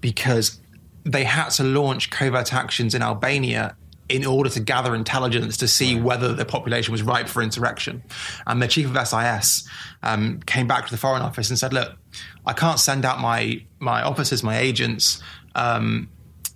because 0.00 0.60
they 1.04 1.24
had 1.24 1.48
to 1.50 1.64
launch 1.64 2.10
covert 2.10 2.54
actions 2.54 2.94
in 2.94 3.02
Albania 3.02 3.76
in 4.10 4.26
order 4.26 4.50
to 4.50 4.60
gather 4.60 4.94
intelligence 4.94 5.56
to 5.58 5.68
see 5.68 5.98
whether 5.98 6.34
the 6.34 6.44
population 6.44 6.92
was 6.92 7.02
ripe 7.02 7.28
for 7.28 7.42
insurrection. 7.42 8.02
And 8.46 8.60
the 8.60 8.68
chief 8.68 8.94
of 8.94 9.08
SIS 9.08 9.68
um, 10.02 10.40
came 10.40 10.66
back 10.66 10.86
to 10.86 10.90
the 10.90 10.98
Foreign 10.98 11.22
Office 11.22 11.48
and 11.48 11.58
said, 11.58 11.72
"Look, 11.72 11.96
I 12.44 12.52
can't 12.52 12.80
send 12.80 13.04
out 13.04 13.20
my 13.20 13.64
my 13.78 14.02
officers, 14.02 14.42
my 14.42 14.58
agents, 14.58 15.22
um, 15.54 16.08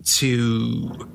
to 0.05 1.09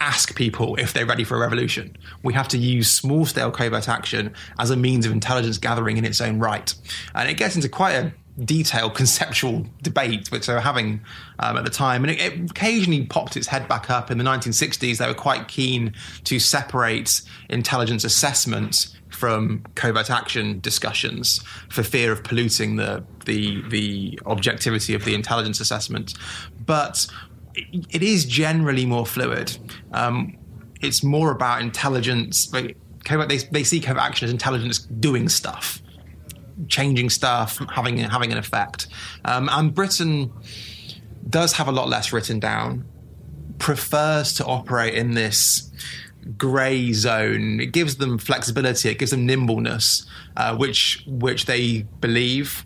ask 0.00 0.34
people 0.34 0.74
if 0.76 0.92
they're 0.92 1.06
ready 1.06 1.22
for 1.22 1.36
a 1.36 1.40
revolution. 1.40 1.96
We 2.24 2.34
have 2.34 2.48
to 2.48 2.58
use 2.58 2.90
small 2.90 3.24
scale 3.24 3.52
covert 3.52 3.88
action 3.88 4.34
as 4.58 4.70
a 4.70 4.76
means 4.76 5.06
of 5.06 5.12
intelligence 5.12 5.58
gathering 5.58 5.96
in 5.96 6.04
its 6.04 6.20
own 6.20 6.40
right. 6.40 6.74
And 7.14 7.30
it 7.30 7.34
gets 7.34 7.54
into 7.54 7.68
quite 7.68 7.92
a 7.92 8.12
detailed 8.44 8.94
conceptual 9.02 9.66
debate 9.82 10.30
which 10.30 10.46
they 10.46 10.54
were 10.54 10.60
having 10.60 11.00
um, 11.38 11.56
at 11.56 11.64
the 11.64 11.70
time. 11.70 12.04
And 12.04 12.10
it, 12.10 12.20
it, 12.20 12.50
occasionally 12.50 13.04
popped 13.06 13.36
its 13.36 13.46
head 13.46 13.68
back 13.68 13.90
up 13.90 14.10
in 14.10 14.18
the 14.18 14.24
1960s. 14.24 14.98
They 14.98 15.06
were 15.06 15.14
quite 15.14 15.48
keen 15.48 15.94
to 16.24 16.38
separate 16.38 17.22
intelligence 17.48 18.04
assessment 18.04 18.96
from 19.10 19.62
covert 19.74 20.10
action 20.10 20.58
discussions 20.60 21.42
for 21.68 21.82
fear 21.82 22.12
of 22.12 22.24
polluting 22.24 22.76
the 22.76 23.04
the 23.26 23.62
the 23.68 24.18
objectivity 24.26 24.94
of 24.94 25.04
the 25.04 25.14
intelligence 25.14 25.60
assessment. 25.60 26.14
But 26.64 27.06
it 27.54 28.02
is 28.02 28.24
generally 28.24 28.86
more 28.86 29.06
fluid. 29.06 29.56
Um, 29.92 30.38
it's 30.80 31.02
more 31.02 31.30
about 31.30 31.60
intelligence. 31.60 32.46
They, 32.46 32.74
they 33.50 33.64
see 33.64 33.80
covert 33.80 34.02
action 34.02 34.26
as 34.26 34.32
intelligence 34.32 34.78
doing 34.78 35.28
stuff, 35.28 35.81
changing 36.68 37.10
stuff, 37.10 37.60
having 37.70 37.98
having 37.98 38.32
an 38.32 38.38
effect. 38.38 38.88
Um, 39.24 39.48
and 39.50 39.74
Britain 39.74 40.32
does 41.28 41.54
have 41.54 41.68
a 41.68 41.72
lot 41.72 41.88
less 41.88 42.12
written 42.12 42.40
down. 42.40 42.84
Prefers 43.58 44.32
to 44.34 44.44
operate 44.44 44.94
in 44.94 45.12
this 45.12 45.70
grey 46.36 46.92
zone. 46.92 47.60
It 47.60 47.72
gives 47.72 47.96
them 47.96 48.18
flexibility. 48.18 48.88
It 48.88 48.98
gives 48.98 49.10
them 49.10 49.26
nimbleness, 49.26 50.06
uh, 50.36 50.56
which 50.56 51.04
which 51.06 51.46
they 51.46 51.82
believe 52.00 52.64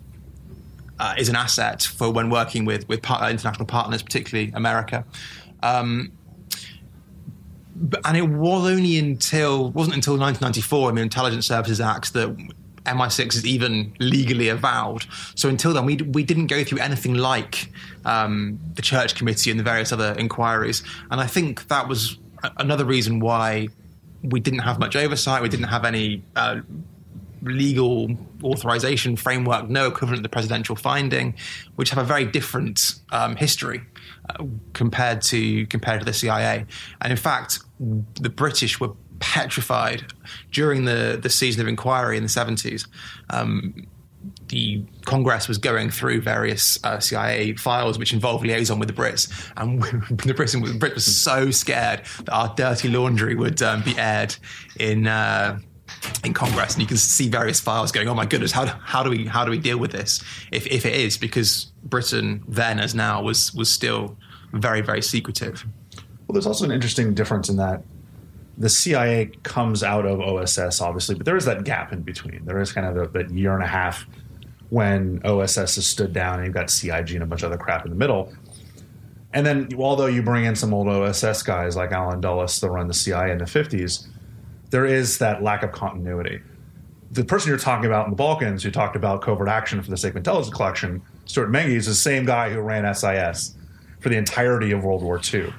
uh, 0.99 1.15
is 1.17 1.29
an 1.29 1.35
asset 1.35 1.83
for 1.83 2.11
when 2.11 2.29
working 2.29 2.65
with 2.65 2.87
with 2.87 3.01
par- 3.01 3.29
international 3.29 3.65
partners, 3.65 4.01
particularly 4.01 4.51
America. 4.53 5.05
Um, 5.63 6.11
and 8.05 8.17
it 8.17 8.27
was 8.27 8.69
only 8.69 8.97
until 8.97 9.69
wasn't 9.71 9.95
until 9.95 10.17
1994 10.17 10.89
in 10.89 10.95
the 10.95 11.01
Intelligence 11.01 11.45
Services 11.45 11.79
Act 11.79 12.13
that 12.13 12.35
MI6 12.87 13.35
is 13.35 13.45
even 13.45 13.93
legally 13.99 14.49
avowed. 14.49 15.05
So 15.35 15.49
until 15.49 15.73
then, 15.73 15.85
we 15.85 15.97
we 15.97 16.23
didn't 16.23 16.47
go 16.47 16.63
through 16.63 16.79
anything 16.79 17.15
like 17.15 17.71
um, 18.05 18.59
the 18.75 18.81
Church 18.81 19.15
Committee 19.15 19.51
and 19.51 19.59
the 19.59 19.63
various 19.63 19.91
other 19.91 20.13
inquiries. 20.17 20.83
And 21.11 21.21
I 21.21 21.27
think 21.27 21.67
that 21.67 21.87
was 21.87 22.17
another 22.57 22.85
reason 22.85 23.19
why 23.19 23.67
we 24.23 24.39
didn't 24.39 24.59
have 24.59 24.79
much 24.79 24.95
oversight. 24.95 25.41
We 25.41 25.49
didn't 25.49 25.67
have 25.67 25.85
any 25.85 26.23
uh, 26.35 26.61
legal 27.41 28.09
authorization 28.43 29.15
framework, 29.15 29.69
no 29.69 29.87
equivalent 29.87 30.19
to 30.19 30.23
the 30.23 30.29
presidential 30.29 30.75
finding, 30.75 31.35
which 31.75 31.89
have 31.89 31.99
a 31.99 32.03
very 32.03 32.25
different 32.25 32.95
um, 33.11 33.35
history 33.35 33.81
uh, 34.29 34.43
compared 34.73 35.21
to 35.23 35.65
compared 35.67 35.99
to 35.99 36.05
the 36.05 36.13
CIA. 36.13 36.65
And 37.01 37.11
in 37.11 37.17
fact, 37.17 37.59
the 37.79 38.29
British 38.29 38.79
were 38.79 38.91
petrified 39.19 40.03
during 40.51 40.85
the 40.85 41.19
the 41.21 41.29
season 41.29 41.61
of 41.61 41.67
inquiry 41.67 42.17
in 42.17 42.23
the 42.23 42.29
seventies. 42.29 42.87
Um, 43.29 43.87
the 44.49 44.83
Congress 45.05 45.47
was 45.47 45.57
going 45.57 45.89
through 45.89 46.21
various 46.21 46.83
uh, 46.83 46.99
CIA 46.99 47.53
files 47.53 47.97
which 47.97 48.13
involved 48.13 48.45
liaison 48.45 48.79
with 48.79 48.87
the 48.87 48.93
Brits, 48.93 49.31
and 49.57 49.81
the 50.19 50.33
Britain 50.33 50.61
the 50.61 50.73
Brit 50.73 50.95
was 50.95 51.05
so 51.05 51.51
scared 51.51 52.03
that 52.25 52.31
our 52.31 52.53
dirty 52.55 52.89
laundry 52.89 53.35
would 53.35 53.61
um, 53.61 53.81
be 53.83 53.97
aired 53.97 54.35
in 54.79 55.07
uh, 55.07 55.59
in 56.23 56.33
Congress, 56.33 56.73
and 56.73 56.81
you 56.81 56.87
can 56.87 56.97
see 56.97 57.29
various 57.29 57.59
files 57.59 57.91
going. 57.91 58.07
Oh 58.07 58.15
my 58.15 58.25
goodness, 58.25 58.51
how, 58.51 58.65
how 58.65 59.03
do 59.03 59.09
we 59.09 59.25
how 59.25 59.45
do 59.45 59.51
we 59.51 59.59
deal 59.59 59.77
with 59.77 59.91
this? 59.91 60.23
If 60.51 60.67
if 60.67 60.85
it 60.85 60.93
is 60.93 61.17
because 61.17 61.71
Britain 61.83 62.43
then 62.47 62.79
as 62.79 62.95
now 62.95 63.21
was 63.21 63.53
was 63.53 63.69
still 63.71 64.17
very 64.53 64.81
very 64.81 65.01
secretive. 65.01 65.65
Well, 66.27 66.33
there's 66.33 66.47
also 66.47 66.65
an 66.65 66.71
interesting 66.71 67.13
difference 67.13 67.49
in 67.49 67.57
that 67.57 67.83
the 68.57 68.69
CIA 68.69 69.27
comes 69.43 69.83
out 69.83 70.05
of 70.05 70.19
OSS, 70.19 70.81
obviously, 70.81 71.15
but 71.15 71.25
there 71.25 71.37
is 71.37 71.45
that 71.45 71.63
gap 71.63 71.93
in 71.93 72.01
between. 72.01 72.43
There 72.45 72.59
is 72.59 72.73
kind 72.73 72.87
of 72.87 73.13
that 73.13 73.29
year 73.29 73.53
and 73.53 73.63
a 73.63 73.67
half 73.67 74.05
when 74.69 75.21
OSS 75.23 75.75
has 75.75 75.85
stood 75.85 76.11
down 76.11 76.39
and 76.39 76.45
you've 76.45 76.55
got 76.55 76.69
CIG 76.69 77.11
and 77.11 77.23
a 77.23 77.25
bunch 77.25 77.43
of 77.43 77.51
other 77.51 77.61
crap 77.61 77.85
in 77.85 77.91
the 77.91 77.97
middle. 77.97 78.33
And 79.33 79.45
then, 79.45 79.69
although 79.77 80.07
you 80.07 80.23
bring 80.23 80.45
in 80.45 80.55
some 80.55 80.73
old 80.73 80.87
OSS 80.87 81.43
guys 81.43 81.75
like 81.75 81.91
Allen 81.91 82.19
Dulles 82.19 82.59
that 82.59 82.69
run 82.69 82.87
the 82.87 82.93
CIA 82.93 83.31
in 83.31 83.37
the 83.37 83.45
50s, 83.45 84.07
there 84.71 84.85
is 84.85 85.19
that 85.19 85.43
lack 85.43 85.63
of 85.63 85.71
continuity. 85.71 86.41
The 87.11 87.23
person 87.23 87.49
you're 87.49 87.59
talking 87.59 87.85
about 87.85 88.05
in 88.05 88.11
the 88.11 88.17
Balkans, 88.17 88.63
who 88.63 88.71
talked 88.71 88.95
about 88.95 89.21
covert 89.21 89.47
action 89.47 89.81
for 89.81 89.89
the 89.89 89.97
sake 89.97 90.11
of 90.11 90.17
intelligence 90.17 90.53
collection, 90.53 91.01
Stewart 91.25 91.51
Menzies, 91.51 91.87
is 91.87 91.97
the 91.97 92.01
same 92.01 92.25
guy 92.25 92.49
who 92.49 92.59
ran 92.59 92.91
SIS 92.93 93.55
for 93.99 94.09
the 94.09 94.17
entirety 94.17 94.71
of 94.71 94.83
World 94.83 95.03
War 95.03 95.21
II. 95.21 95.53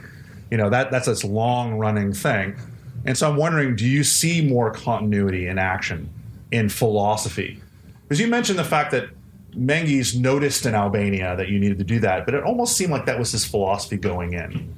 You 0.50 0.56
know 0.56 0.70
that 0.70 0.90
that's 0.90 1.06
this 1.06 1.24
long 1.24 1.74
running 1.74 2.12
thing, 2.12 2.56
and 3.04 3.16
so 3.16 3.30
I'm 3.30 3.36
wondering, 3.36 3.76
do 3.76 3.86
you 3.86 4.04
see 4.04 4.46
more 4.46 4.70
continuity 4.70 5.46
in 5.46 5.58
action 5.58 6.10
in 6.50 6.68
philosophy? 6.68 7.62
Because 8.02 8.20
you 8.20 8.26
mentioned 8.26 8.58
the 8.58 8.64
fact 8.64 8.90
that 8.92 9.10
Menzies 9.54 10.18
noticed 10.18 10.66
in 10.66 10.74
Albania 10.74 11.36
that 11.36 11.48
you 11.48 11.58
needed 11.58 11.78
to 11.78 11.84
do 11.84 12.00
that, 12.00 12.24
but 12.24 12.34
it 12.34 12.44
almost 12.44 12.76
seemed 12.76 12.92
like 12.92 13.06
that 13.06 13.18
was 13.18 13.32
his 13.32 13.44
philosophy 13.44 13.96
going 13.96 14.34
in. 14.34 14.74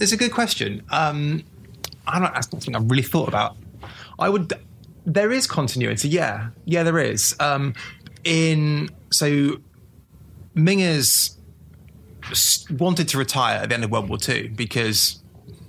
It's 0.00 0.12
a 0.12 0.16
good 0.16 0.32
question. 0.32 0.82
Um, 0.90 1.44
I 2.06 2.18
don't. 2.18 2.32
That's 2.34 2.50
something 2.50 2.74
I've 2.74 2.90
really 2.90 3.02
thought 3.02 3.28
about. 3.28 3.56
I 4.18 4.28
would. 4.28 4.52
There 5.06 5.32
is 5.32 5.46
continuity. 5.46 6.08
Yeah, 6.08 6.50
yeah, 6.66 6.82
there 6.82 6.98
is. 6.98 7.34
Um, 7.40 7.74
in 8.24 8.90
so, 9.10 9.58
Menzies 10.54 11.38
wanted 12.70 13.08
to 13.08 13.18
retire 13.18 13.60
at 13.62 13.68
the 13.70 13.74
end 13.74 13.84
of 13.84 13.90
World 13.90 14.08
War 14.08 14.18
II 14.26 14.48
because 14.48 15.22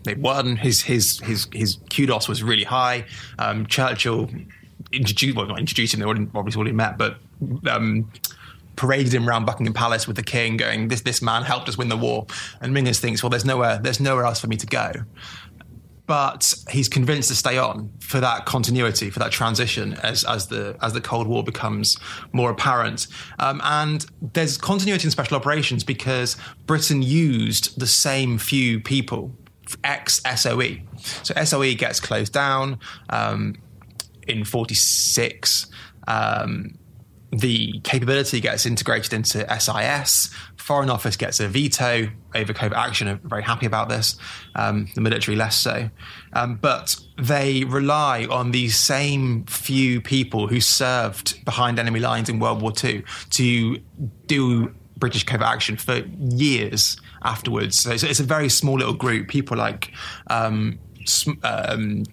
they 0.03 0.15
won. 0.15 0.55
His 0.55 0.81
his 0.81 1.19
his 1.19 1.47
his 1.53 1.77
kudos 1.89 2.27
was 2.27 2.43
really 2.43 2.63
high. 2.63 3.05
Um, 3.39 3.65
Churchill 3.67 4.29
introduced 4.91 5.35
well 5.35 5.47
not 5.47 5.59
introduced 5.59 5.93
him. 5.93 5.99
They 5.99 6.05
already, 6.05 6.27
obviously 6.35 6.59
already 6.59 6.75
met, 6.75 6.97
but. 6.97 7.17
Um, 7.67 8.11
paraded 8.77 9.13
him 9.13 9.27
around 9.27 9.45
Buckingham 9.45 9.73
Palace 9.73 10.07
with 10.07 10.15
the 10.15 10.23
king, 10.23 10.57
going, 10.57 10.87
"This 10.87 11.01
this 11.01 11.21
man 11.21 11.43
helped 11.43 11.67
us 11.67 11.77
win 11.77 11.89
the 11.89 11.97
war." 11.97 12.25
And 12.61 12.73
Menzies 12.73 12.99
thinks, 12.99 13.21
"Well, 13.21 13.29
there's 13.29 13.45
nowhere 13.45 13.77
there's 13.77 13.99
nowhere 13.99 14.23
else 14.23 14.39
for 14.39 14.47
me 14.47 14.55
to 14.57 14.65
go." 14.65 14.91
but 16.11 16.53
he's 16.69 16.89
convinced 16.89 17.29
to 17.29 17.35
stay 17.35 17.57
on 17.57 17.89
for 18.01 18.19
that 18.19 18.45
continuity, 18.45 19.09
for 19.09 19.19
that 19.19 19.31
transition 19.31 19.93
as 20.03 20.25
as 20.25 20.47
the 20.47 20.75
as 20.81 20.91
the 20.91 20.99
Cold 20.99 21.25
War 21.25 21.41
becomes 21.41 21.97
more 22.33 22.51
apparent. 22.51 23.07
Um, 23.39 23.61
and 23.63 24.05
there's 24.33 24.57
continuity 24.57 25.05
in 25.05 25.11
special 25.11 25.37
operations 25.37 25.85
because 25.85 26.35
Britain 26.65 27.01
used 27.01 27.79
the 27.79 27.87
same 27.87 28.37
few 28.37 28.81
people, 28.81 29.33
ex 29.83 30.21
SOE. 30.35 30.77
So 31.23 31.33
SOE 31.43 31.73
gets 31.75 31.99
closed 31.99 32.33
down 32.33 32.79
um, 33.09 33.55
in 34.27 34.45
'46. 34.45 35.67
Um, 36.07 36.77
the 37.31 37.79
capability 37.83 38.41
gets 38.41 38.65
integrated 38.65 39.13
into 39.13 39.45
SIS. 39.59 40.29
Foreign 40.57 40.89
Office 40.89 41.15
gets 41.15 41.39
a 41.39 41.47
veto 41.47 42.09
over 42.35 42.53
covert 42.53 42.77
action. 42.77 43.07
Are 43.07 43.19
very 43.23 43.43
happy 43.43 43.65
about 43.65 43.87
this. 43.89 44.17
Um, 44.55 44.87
the 44.95 45.01
military 45.01 45.37
less 45.37 45.55
so, 45.55 45.89
um, 46.33 46.55
but 46.55 46.97
they 47.17 47.63
rely 47.63 48.27
on 48.29 48.51
these 48.51 48.75
same 48.75 49.45
few 49.45 50.01
people 50.01 50.47
who 50.47 50.59
served 50.59 51.43
behind 51.45 51.79
enemy 51.79 51.99
lines 51.99 52.27
in 52.27 52.39
World 52.39 52.61
War 52.61 52.73
II 52.83 53.03
to 53.31 53.77
do 54.27 54.75
British 54.97 55.23
covert 55.23 55.47
action 55.47 55.77
for 55.77 56.03
years 56.19 56.97
afterwards. 57.23 57.79
So 57.79 57.91
it's, 57.91 58.03
it's 58.03 58.19
a 58.19 58.23
very 58.23 58.49
small 58.49 58.77
little 58.77 58.93
group. 58.93 59.27
People 59.27 59.57
like 59.57 59.91
um, 60.27 60.79
um 61.43 62.03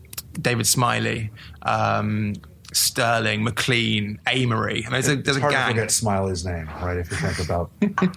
David 0.40 0.66
Smiley, 0.66 1.30
um, 1.62 2.34
Stirling, 2.72 3.42
McLean, 3.44 4.20
Amery. 4.26 4.86
I 4.86 4.90
mean, 4.90 4.92
there's 4.92 5.08
a, 5.08 5.16
there's 5.16 5.36
it's 5.36 5.38
hard 5.38 5.52
a 5.52 5.56
gang. 5.56 5.68
to 5.68 5.74
forget 5.74 5.90
Smiley's 5.90 6.44
name, 6.44 6.66
right? 6.80 6.98
If 6.98 7.10
you 7.10 7.16
think 7.16 7.38
about 7.38 7.70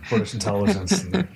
British 0.10 0.34
intelligence. 0.34 1.04
And, 1.04 1.28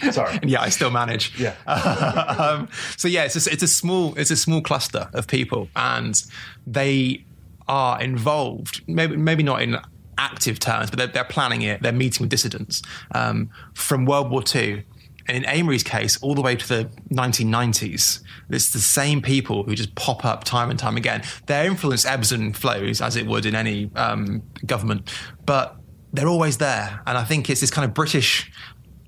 sorry. 0.10 0.38
yeah, 0.42 0.62
I 0.62 0.70
still 0.70 0.90
manage. 0.90 1.38
Yeah. 1.38 1.54
um, 1.66 2.68
so 2.96 3.08
yeah, 3.08 3.24
it's 3.24 3.46
a, 3.46 3.52
it's 3.52 3.62
a 3.62 3.68
small 3.68 4.14
it's 4.16 4.30
a 4.30 4.36
small 4.36 4.60
cluster 4.62 5.08
of 5.12 5.26
people, 5.26 5.68
and 5.76 6.20
they 6.66 7.24
are 7.68 8.00
involved. 8.00 8.82
Maybe 8.88 9.16
maybe 9.16 9.42
not 9.42 9.62
in 9.62 9.76
active 10.18 10.58
terms, 10.58 10.90
but 10.90 10.98
they're, 10.98 11.06
they're 11.06 11.24
planning 11.24 11.62
it. 11.62 11.82
They're 11.82 11.92
meeting 11.92 12.24
with 12.24 12.30
dissidents 12.30 12.82
um, 13.14 13.50
from 13.74 14.04
World 14.04 14.30
War 14.30 14.42
II 14.54 14.84
and 15.28 15.36
in 15.36 15.44
Amery's 15.44 15.82
case, 15.82 16.20
all 16.22 16.34
the 16.34 16.42
way 16.42 16.56
to 16.56 16.68
the 16.68 16.90
1990s, 17.10 18.22
it's 18.50 18.72
the 18.72 18.78
same 18.78 19.20
people 19.20 19.64
who 19.64 19.74
just 19.74 19.94
pop 19.94 20.24
up 20.24 20.44
time 20.44 20.70
and 20.70 20.78
time 20.78 20.96
again. 20.96 21.22
Their 21.46 21.66
influence 21.66 22.04
ebbs 22.04 22.32
and 22.32 22.56
flows, 22.56 23.00
as 23.00 23.16
it 23.16 23.26
would 23.26 23.44
in 23.44 23.54
any 23.54 23.90
um, 23.96 24.42
government, 24.64 25.12
but 25.44 25.76
they're 26.12 26.28
always 26.28 26.58
there. 26.58 27.02
And 27.06 27.18
I 27.18 27.24
think 27.24 27.50
it's 27.50 27.60
this 27.60 27.70
kind 27.70 27.84
of 27.84 27.92
British 27.92 28.50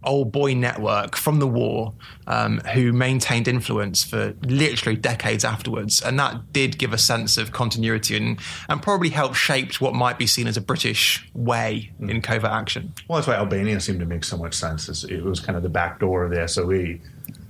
old 0.05 0.33
boy 0.33 0.55
network 0.55 1.17
from 1.17 1.39
the 1.39 1.47
war 1.47 1.93
um, 2.27 2.59
who 2.75 2.93
maintained 2.93 3.49
influence 3.49 4.05
for 4.05 4.35
literally 4.43 4.97
decades 4.97 5.45
afterwards. 5.45 6.01
And 6.01 6.19
that 6.19 6.53
did 6.53 6.79
give 6.79 6.93
a 6.93 6.99
sense 6.99 7.37
of 7.37 7.53
continuity 7.53 8.17
and, 8.17 8.39
and 8.69 8.83
probably 8.83 9.11
helped 9.11 9.37
shape 9.37 9.81
what 9.81 9.95
might 9.95 10.19
be 10.19 10.27
seen 10.27 10.47
as 10.47 10.57
a 10.57 10.61
British 10.61 11.29
way 11.35 11.91
mm. 12.01 12.11
in 12.11 12.23
covert 12.23 12.51
action. 12.51 12.93
Well, 13.09 13.19
that's 13.19 13.29
why 13.29 13.35
Albania 13.35 13.81
seemed 13.81 14.01
to 14.01 14.07
make 14.07 14.25
so 14.25 14.37
much 14.37 14.55
sense. 14.55 15.05
It 15.05 15.23
was 15.23 15.41
kind 15.41 15.57
of 15.57 15.63
the 15.63 15.69
back 15.69 16.01
door 16.01 16.25
of 16.25 16.31
the 16.31 16.47
SOE. 16.47 16.99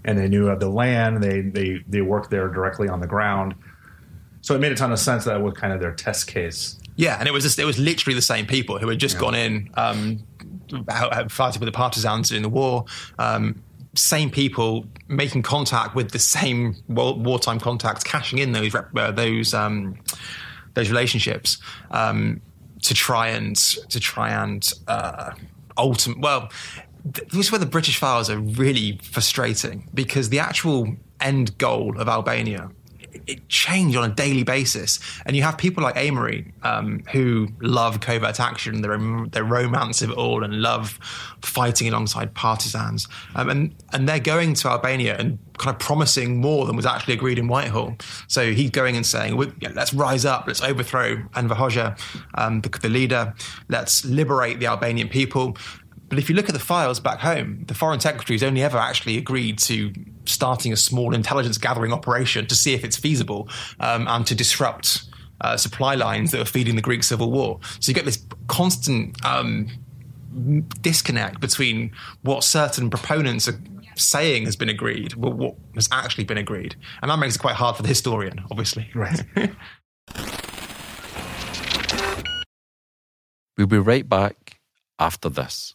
And 0.05 0.19
they 0.19 0.29
knew 0.29 0.49
of 0.49 0.59
the 0.59 0.71
land, 0.71 1.23
they, 1.23 1.43
they, 1.43 1.85
they 1.87 2.01
worked 2.01 2.31
there 2.31 2.49
directly 2.49 2.89
on 2.89 3.01
the 3.01 3.07
ground. 3.07 3.55
So 4.41 4.55
it 4.55 4.61
made 4.61 4.73
a 4.73 4.77
ton 4.77 4.93
of 4.93 4.99
sense 4.99 5.25
that 5.25 5.43
was 5.43 5.55
kind 5.55 5.73
of 5.73 5.81
their 5.81 5.93
test 5.93 6.29
case. 6.29 6.79
Yeah, 6.97 7.17
and 7.19 7.29
it 7.29 7.33
was 7.33 7.45
just, 7.45 7.59
it 7.59 7.65
was 7.65 7.79
literally 7.79 8.15
the 8.15 8.23
same 8.23 8.47
people 8.47 8.79
who 8.79 8.89
had 8.89 8.99
just 8.99 9.17
yeah. 9.17 9.21
gone 9.21 9.35
in 9.35 9.71
um, 9.75 10.25
fighting 11.28 11.61
with 11.61 11.66
the 11.66 11.72
partisans 11.72 12.33
in 12.33 12.42
the 12.42 12.48
war. 12.48 12.85
Um, 13.18 13.62
same 13.94 14.31
people 14.31 14.87
making 15.09 15.42
contact 15.42 15.94
with 15.94 16.11
the 16.11 16.18
same 16.18 16.76
wartime 16.88 17.59
contacts, 17.59 18.04
cashing 18.04 18.38
in 18.38 18.52
those 18.52 18.74
uh, 18.74 19.11
those 19.12 19.54
um, 19.54 19.98
those 20.74 20.90
relationships 20.90 21.59
um, 21.90 22.40
to 22.83 22.94
try 22.94 23.28
and 23.28 23.57
to 23.57 24.00
try 24.00 24.31
and 24.31 24.72
uh, 24.87 25.33
ultimate. 25.76 26.20
Well, 26.20 26.50
this 27.04 27.46
is 27.46 27.52
where 27.52 27.59
the 27.59 27.66
British 27.66 27.98
files 27.98 28.31
are 28.31 28.38
really 28.38 28.98
frustrating 29.02 29.88
because 29.94 30.28
the 30.28 30.38
actual 30.38 30.96
end 31.20 31.57
goal 31.59 31.98
of 31.98 32.09
Albania 32.09 32.70
it 33.26 33.48
changed 33.48 33.96
on 33.96 34.11
a 34.11 34.14
daily 34.14 34.42
basis. 34.42 35.00
And 35.26 35.37
you 35.37 35.42
have 35.42 35.59
people 35.59 35.83
like 35.83 35.96
Amery 35.96 36.52
um, 36.62 37.02
who 37.12 37.48
love 37.61 38.00
covert 38.00 38.40
action, 38.40 38.83
their 38.83 38.98
their 39.31 39.44
romance 39.44 40.02
of 40.02 40.11
it 40.11 40.16
all, 40.16 40.44
and 40.44 40.61
love 40.61 40.98
fighting 41.42 41.88
alongside 41.88 42.35
partisans. 42.35 43.09
Um, 43.35 43.48
and 43.48 43.74
and 43.92 44.09
they're 44.09 44.18
going 44.18 44.54
to 44.54 44.68
Albania 44.68 45.16
and 45.16 45.38
kind 45.59 45.74
of 45.74 45.81
promising 45.81 46.40
more 46.40 46.66
than 46.66 46.76
was 46.76 46.87
actually 46.87 47.14
agreed 47.14 47.38
in 47.38 47.48
Whitehall. 47.48 47.96
So 48.28 48.52
he's 48.52 48.70
going 48.70 48.96
and 48.96 49.04
saying, 49.04 49.37
"Let's 49.74 49.92
rise 49.92 50.24
up, 50.24 50.44
let's 50.46 50.62
overthrow 50.62 51.22
Enver 51.37 51.54
Hoxha, 51.54 51.98
um, 52.35 52.61
the, 52.61 52.68
the 52.68 52.88
leader. 52.88 53.35
Let's 53.68 54.04
liberate 54.04 54.61
the 54.61 54.66
Albanian 54.66 55.09
people." 55.09 55.57
But 56.09 56.18
if 56.18 56.29
you 56.29 56.35
look 56.35 56.49
at 56.49 56.55
the 56.55 56.61
files 56.61 57.01
back 57.01 57.18
home, 57.21 57.64
the 57.66 57.75
foreign 57.75 58.01
secretary's 58.01 58.42
only 58.42 58.62
ever 58.62 58.79
actually 58.79 59.18
agreed 59.18 59.59
to 59.61 59.92
starting 60.25 60.73
a 60.73 60.77
small 60.77 61.14
intelligence 61.14 61.59
gathering 61.59 61.92
operation 61.92 62.47
to 62.47 62.55
see 62.55 62.75
if 62.75 62.85
it's 62.85 62.97
feasible 62.97 63.49
um, 63.81 64.09
and 64.09 64.27
to 64.27 64.35
disrupt 64.35 65.05
uh, 65.40 65.57
supply 65.57 65.94
lines 65.94 66.31
that 66.31 66.40
are 66.40 66.47
feeding 66.47 66.77
the 66.77 66.83
Greek 66.83 67.03
civil 67.03 67.31
war. 67.31 67.61
So 67.81 67.90
you 67.90 67.94
get 67.94 68.05
this 68.05 68.25
constant 68.47 69.25
um, 69.25 69.68
disconnect 70.81 71.40
between 71.40 71.92
what 72.23 72.44
certain 72.44 72.90
proponents 72.90 73.49
are 73.49 73.61
saying 73.94 74.44
has 74.44 74.57
been 74.57 74.68
agreed, 74.68 75.14
but 75.21 75.31
what 75.31 75.57
has 75.75 75.88
actually 75.92 76.25
been 76.25 76.38
agreed. 76.38 76.77
And 77.03 77.11
that 77.11 77.18
makes 77.18 77.37
it 77.37 77.40
quite 77.40 77.57
hard 77.57 77.77
for 77.77 77.83
the 77.83 77.88
historian, 77.88 78.44
obviously. 78.51 78.90
Right. 78.94 79.23
we'll 83.57 83.66
be 83.66 83.79
right 83.79 84.09
back 84.09 84.61
after 84.99 85.29
this. 85.29 85.75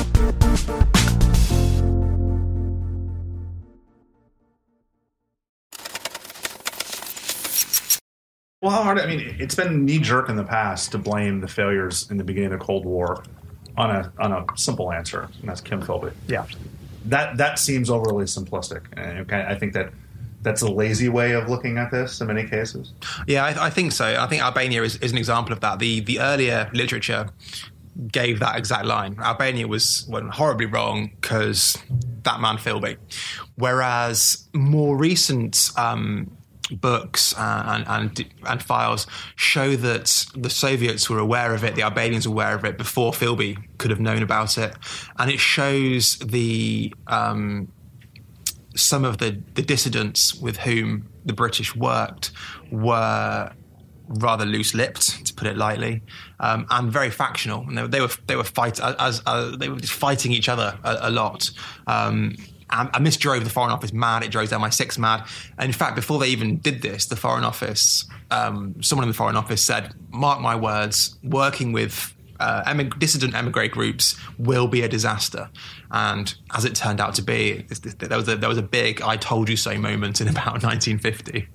Well, 8.61 8.71
how 8.71 8.83
hard? 8.83 8.99
I 8.99 9.07
mean, 9.07 9.35
it's 9.39 9.55
been 9.55 9.85
knee 9.85 9.97
jerk 9.97 10.29
in 10.29 10.35
the 10.35 10.43
past 10.43 10.91
to 10.91 10.99
blame 10.99 11.41
the 11.41 11.47
failures 11.47 12.09
in 12.11 12.17
the 12.17 12.23
beginning 12.23 12.53
of 12.53 12.59
the 12.59 12.63
Cold 12.63 12.85
War 12.85 13.23
on 13.75 13.89
a 13.89 14.13
on 14.19 14.31
a 14.31 14.45
simple 14.55 14.91
answer, 14.91 15.27
and 15.39 15.49
that's 15.49 15.61
Kim 15.61 15.81
Philby. 15.81 16.13
Yeah, 16.27 16.45
that 17.05 17.37
that 17.37 17.57
seems 17.57 17.89
overly 17.89 18.25
simplistic, 18.25 18.83
and 18.95 19.31
I 19.31 19.55
think 19.55 19.73
that 19.73 19.91
that's 20.43 20.61
a 20.61 20.71
lazy 20.71 21.09
way 21.09 21.31
of 21.31 21.49
looking 21.49 21.79
at 21.79 21.89
this 21.89 22.21
in 22.21 22.27
many 22.27 22.47
cases. 22.47 22.93
Yeah, 23.25 23.45
I, 23.45 23.65
I 23.65 23.69
think 23.71 23.93
so. 23.93 24.05
I 24.05 24.27
think 24.27 24.43
Albania 24.43 24.83
is, 24.83 24.97
is, 24.97 25.11
an 25.11 25.17
example 25.17 25.53
of 25.53 25.61
that. 25.61 25.79
The 25.79 26.01
the 26.01 26.19
earlier 26.19 26.69
literature 26.71 27.29
gave 28.11 28.39
that 28.41 28.57
exact 28.57 28.85
line. 28.85 29.17
Albania 29.19 29.67
was 29.67 30.05
went 30.07 30.35
horribly 30.35 30.67
wrong 30.67 31.09
because 31.19 31.79
that 32.23 32.39
man 32.39 32.57
Philby, 32.57 32.97
whereas 33.55 34.47
more 34.53 34.95
recent. 34.95 35.71
Um, 35.77 36.37
books 36.79 37.33
uh, 37.37 37.63
and, 37.67 37.85
and, 37.87 38.33
and 38.45 38.63
files 38.63 39.07
show 39.35 39.75
that 39.75 40.25
the 40.35 40.49
Soviets 40.49 41.09
were 41.09 41.19
aware 41.19 41.53
of 41.53 41.63
it, 41.63 41.75
the 41.75 41.83
Albanians 41.83 42.27
were 42.27 42.33
aware 42.33 42.55
of 42.55 42.65
it 42.65 42.77
before 42.77 43.11
Philby 43.11 43.57
could 43.77 43.91
have 43.91 43.99
known 43.99 44.23
about 44.23 44.57
it, 44.57 44.75
and 45.17 45.29
it 45.31 45.39
shows 45.39 46.17
the 46.19 46.93
um, 47.07 47.71
some 48.75 49.03
of 49.03 49.17
the, 49.17 49.41
the 49.55 49.61
dissidents 49.61 50.33
with 50.35 50.57
whom 50.57 51.07
the 51.25 51.33
British 51.33 51.75
worked 51.75 52.31
were 52.71 53.51
rather 54.07 54.45
loose-lipped, 54.45 55.25
to 55.25 55.33
put 55.33 55.47
it 55.47 55.57
lightly, 55.57 56.01
um, 56.39 56.65
and 56.69 56.91
very 56.91 57.09
factional. 57.09 57.61
And 57.67 57.77
they, 57.77 57.87
they, 57.87 58.01
were 58.01 58.09
they 58.27 58.35
were 58.35 58.43
fight 58.43 58.79
as, 58.79 59.21
as 59.25 59.57
they 59.57 59.69
were 59.69 59.79
fighting 59.79 60.31
each 60.31 60.49
other 60.49 60.77
a, 60.83 60.97
a 61.03 61.09
lot. 61.09 61.49
Um, 61.87 62.35
and, 62.71 63.05
this 63.05 63.17
drove 63.17 63.43
the 63.43 63.49
Foreign 63.49 63.71
Office 63.71 63.93
mad. 63.93 64.23
It 64.23 64.31
drove 64.31 64.49
down 64.49 64.61
MI6 64.61 64.97
mad. 64.97 65.27
And 65.57 65.67
in 65.67 65.73
fact, 65.73 65.95
before 65.95 66.19
they 66.19 66.29
even 66.29 66.57
did 66.57 66.81
this, 66.81 67.05
the 67.05 67.15
Foreign 67.15 67.43
Office, 67.43 68.05
um, 68.29 68.81
someone 68.81 69.03
in 69.03 69.09
the 69.09 69.15
Foreign 69.15 69.35
Office 69.35 69.63
said, 69.63 69.93
"Mark 70.09 70.39
my 70.41 70.55
words, 70.55 71.17
working 71.23 71.71
with." 71.71 72.15
Uh, 72.39 72.63
emig- 72.63 72.97
dissident 72.97 73.35
emigre 73.35 73.67
groups 73.67 74.17
will 74.39 74.67
be 74.67 74.81
a 74.81 74.87
disaster, 74.87 75.47
and 75.91 76.33
as 76.55 76.65
it 76.65 76.73
turned 76.73 76.99
out 76.99 77.13
to 77.13 77.21
be, 77.21 77.63
there 77.99 78.17
was 78.17 78.27
a, 78.27 78.35
there 78.35 78.49
was 78.49 78.57
a 78.57 78.63
big 78.63 78.99
"I 79.03 79.15
told 79.15 79.47
you 79.47 79.55
so" 79.55 79.77
moment 79.77 80.21
in 80.21 80.27
about 80.27 80.63
1950. 80.63 81.47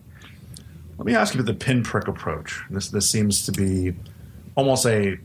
Let 0.96 1.05
me 1.05 1.12
ask 1.16 1.35
you 1.35 1.40
about 1.40 1.52
the 1.52 1.59
pinprick 1.59 2.07
approach. 2.07 2.62
This 2.70 2.90
this 2.90 3.11
seems 3.11 3.44
to 3.46 3.52
be 3.52 3.96
almost 4.55 4.87
a 4.87 5.18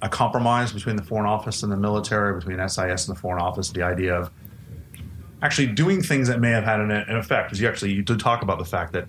a 0.00 0.08
compromise 0.08 0.72
between 0.72 0.96
the 0.96 1.02
Foreign 1.02 1.26
Office 1.26 1.62
and 1.62 1.72
the 1.72 1.76
military, 1.76 2.34
between 2.38 2.56
SIS 2.68 3.08
and 3.08 3.16
the 3.16 3.20
Foreign 3.20 3.42
Office. 3.42 3.70
The 3.70 3.82
idea 3.82 4.14
of 4.14 4.30
actually 5.42 5.68
doing 5.68 6.02
things 6.02 6.28
that 6.28 6.40
may 6.40 6.50
have 6.50 6.64
had 6.64 6.80
an, 6.80 6.90
an 6.90 7.16
effect. 7.16 7.48
Because 7.48 7.60
you 7.60 7.68
actually 7.68 7.92
you 7.92 8.02
did 8.02 8.20
talk 8.20 8.42
about 8.42 8.58
the 8.58 8.64
fact 8.64 8.92
that 8.92 9.08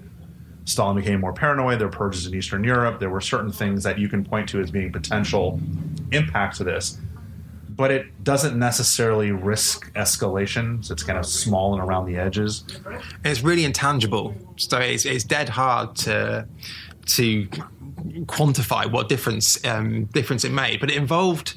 Stalin 0.65 0.95
became 0.95 1.19
more 1.19 1.33
paranoid. 1.33 1.79
There 1.79 1.87
were 1.87 1.93
purges 1.93 2.27
in 2.27 2.35
Eastern 2.35 2.63
Europe. 2.63 2.99
There 2.99 3.09
were 3.09 3.21
certain 3.21 3.51
things 3.51 3.83
that 3.83 3.97
you 3.97 4.07
can 4.07 4.23
point 4.23 4.49
to 4.49 4.61
as 4.61 4.71
being 4.71 4.91
potential 4.91 5.59
impacts 6.11 6.59
of 6.59 6.67
this. 6.67 6.97
But 7.69 7.91
it 7.91 8.23
doesn't 8.23 8.59
necessarily 8.59 9.31
risk 9.31 9.91
escalation. 9.93 10.83
So 10.83 10.93
it's 10.93 11.03
kind 11.03 11.17
of 11.17 11.25
small 11.25 11.73
and 11.73 11.81
around 11.81 12.05
the 12.05 12.17
edges. 12.17 12.65
And 12.85 13.25
it's 13.25 13.41
really 13.41 13.63
intangible. 13.63 14.35
So 14.57 14.77
it's, 14.79 15.05
it's 15.05 15.23
dead 15.23 15.49
hard 15.49 15.95
to 15.97 16.47
to 17.05 17.47
quantify 18.25 18.89
what 18.91 19.09
difference 19.09 19.63
um, 19.65 20.05
difference 20.05 20.43
it 20.43 20.51
made. 20.51 20.79
But 20.79 20.91
it 20.91 20.97
involved 20.97 21.55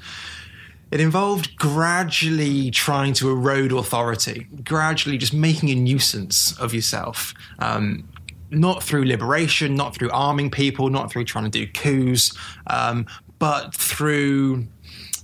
it 0.93 1.01
involved 1.01 1.57
gradually 1.57 2.71
trying 2.71 3.15
to 3.15 3.31
erode 3.31 3.73
authority, 3.73 4.47
gradually 4.63 5.17
just 5.17 5.33
making 5.33 5.71
a 5.71 5.75
nuisance 5.75 6.57
of 6.59 6.75
yourself. 6.75 7.33
Um, 7.61 8.07
not 8.51 8.83
through 8.83 9.07
liberation, 9.07 9.75
not 9.75 9.95
through 9.95 10.11
arming 10.11 10.51
people, 10.51 10.91
not 10.91 11.11
through 11.11 11.25
trying 11.25 11.45
to 11.45 11.51
do 11.51 11.67
coups, 11.67 12.37
um, 12.67 13.07
but 13.39 13.75
through 13.75 14.67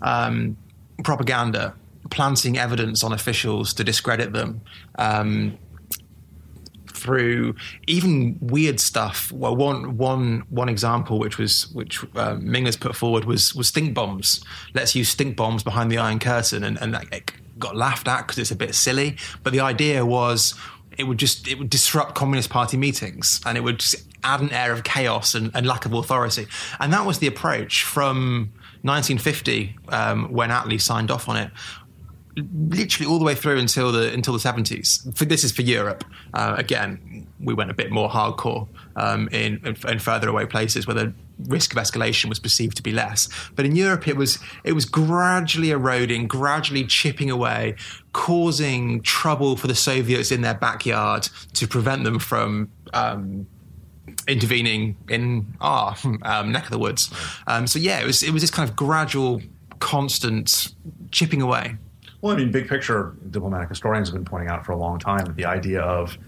um, 0.00 0.56
propaganda, 1.04 1.74
planting 2.08 2.56
evidence 2.56 3.04
on 3.04 3.12
officials 3.12 3.74
to 3.74 3.84
discredit 3.84 4.32
them. 4.32 4.62
Um, 4.98 5.58
through 6.98 7.54
even 7.86 8.38
weird 8.40 8.80
stuff. 8.80 9.30
Well, 9.32 9.56
one 9.56 9.96
one 9.96 10.44
one 10.50 10.68
example, 10.68 11.18
which 11.18 11.38
was 11.38 11.70
which 11.72 12.04
uh, 12.16 12.36
Menzies 12.40 12.76
put 12.76 12.96
forward, 12.96 13.24
was 13.24 13.54
was 13.54 13.68
stink 13.68 13.94
bombs. 13.94 14.44
Let's 14.74 14.94
use 14.94 15.08
stink 15.08 15.36
bombs 15.36 15.62
behind 15.62 15.90
the 15.90 15.98
Iron 15.98 16.18
Curtain, 16.18 16.64
and 16.64 16.80
and 16.80 16.94
that 16.94 17.32
got 17.58 17.76
laughed 17.76 18.08
at 18.08 18.22
because 18.22 18.38
it's 18.38 18.50
a 18.50 18.56
bit 18.56 18.74
silly. 18.74 19.16
But 19.42 19.52
the 19.52 19.60
idea 19.60 20.04
was 20.04 20.54
it 20.96 21.04
would 21.04 21.18
just 21.18 21.46
it 21.48 21.58
would 21.58 21.70
disrupt 21.70 22.14
Communist 22.14 22.50
Party 22.50 22.76
meetings, 22.76 23.40
and 23.46 23.56
it 23.56 23.62
would 23.62 23.78
just 23.78 23.96
add 24.24 24.40
an 24.40 24.50
air 24.50 24.72
of 24.72 24.82
chaos 24.84 25.34
and, 25.34 25.50
and 25.54 25.66
lack 25.66 25.86
of 25.86 25.92
authority. 25.92 26.46
And 26.80 26.92
that 26.92 27.06
was 27.06 27.20
the 27.20 27.28
approach 27.28 27.84
from 27.84 28.52
1950 28.82 29.76
um, 29.88 30.32
when 30.32 30.50
Attlee 30.50 30.80
signed 30.80 31.10
off 31.10 31.28
on 31.28 31.36
it 31.36 31.50
literally 32.68 33.10
all 33.10 33.18
the 33.18 33.24
way 33.24 33.34
through 33.34 33.58
until 33.58 33.92
the 33.92 34.12
until 34.12 34.32
the 34.32 34.40
seventies. 34.40 35.02
This 35.04 35.44
is 35.44 35.52
for 35.52 35.62
Europe. 35.62 36.04
Uh, 36.34 36.54
again, 36.58 37.26
we 37.40 37.54
went 37.54 37.70
a 37.70 37.74
bit 37.74 37.90
more 37.90 38.08
hardcore 38.08 38.68
um, 38.96 39.28
in, 39.28 39.60
in, 39.64 39.76
in 39.88 39.98
further 39.98 40.28
away 40.28 40.46
places 40.46 40.86
where 40.86 40.94
the 40.94 41.12
risk 41.46 41.72
of 41.72 41.78
escalation 41.78 42.28
was 42.28 42.38
perceived 42.38 42.76
to 42.76 42.82
be 42.82 42.92
less. 42.92 43.28
But 43.54 43.64
in 43.64 43.76
Europe, 43.76 44.08
it 44.08 44.16
was 44.16 44.38
it 44.64 44.72
was 44.72 44.84
gradually 44.84 45.70
eroding, 45.70 46.26
gradually 46.26 46.84
chipping 46.84 47.30
away, 47.30 47.76
causing 48.12 49.02
trouble 49.02 49.56
for 49.56 49.66
the 49.66 49.74
Soviets 49.74 50.32
in 50.32 50.40
their 50.42 50.54
backyard 50.54 51.28
to 51.54 51.66
prevent 51.66 52.04
them 52.04 52.18
from. 52.18 52.70
Um, 52.92 53.46
intervening 54.26 54.96
in 55.08 55.46
our 55.60 55.96
um, 56.22 56.50
neck 56.52 56.64
of 56.64 56.70
the 56.70 56.78
woods, 56.78 57.10
um, 57.46 57.66
so 57.66 57.78
yeah, 57.78 58.00
it 58.00 58.06
was 58.06 58.22
it 58.22 58.30
was 58.30 58.42
this 58.42 58.50
kind 58.50 58.68
of 58.68 58.74
gradual, 58.74 59.40
constant 59.80 60.74
chipping 61.10 61.40
away. 61.40 61.76
Well, 62.20 62.34
I 62.34 62.36
mean, 62.36 62.50
big 62.50 62.68
picture, 62.68 63.14
diplomatic 63.30 63.68
historians 63.68 64.08
have 64.08 64.14
been 64.14 64.24
pointing 64.24 64.48
out 64.48 64.66
for 64.66 64.72
a 64.72 64.76
long 64.76 64.98
time 64.98 65.24
that 65.26 65.36
the 65.36 65.44
idea 65.44 65.80
of 65.80 66.18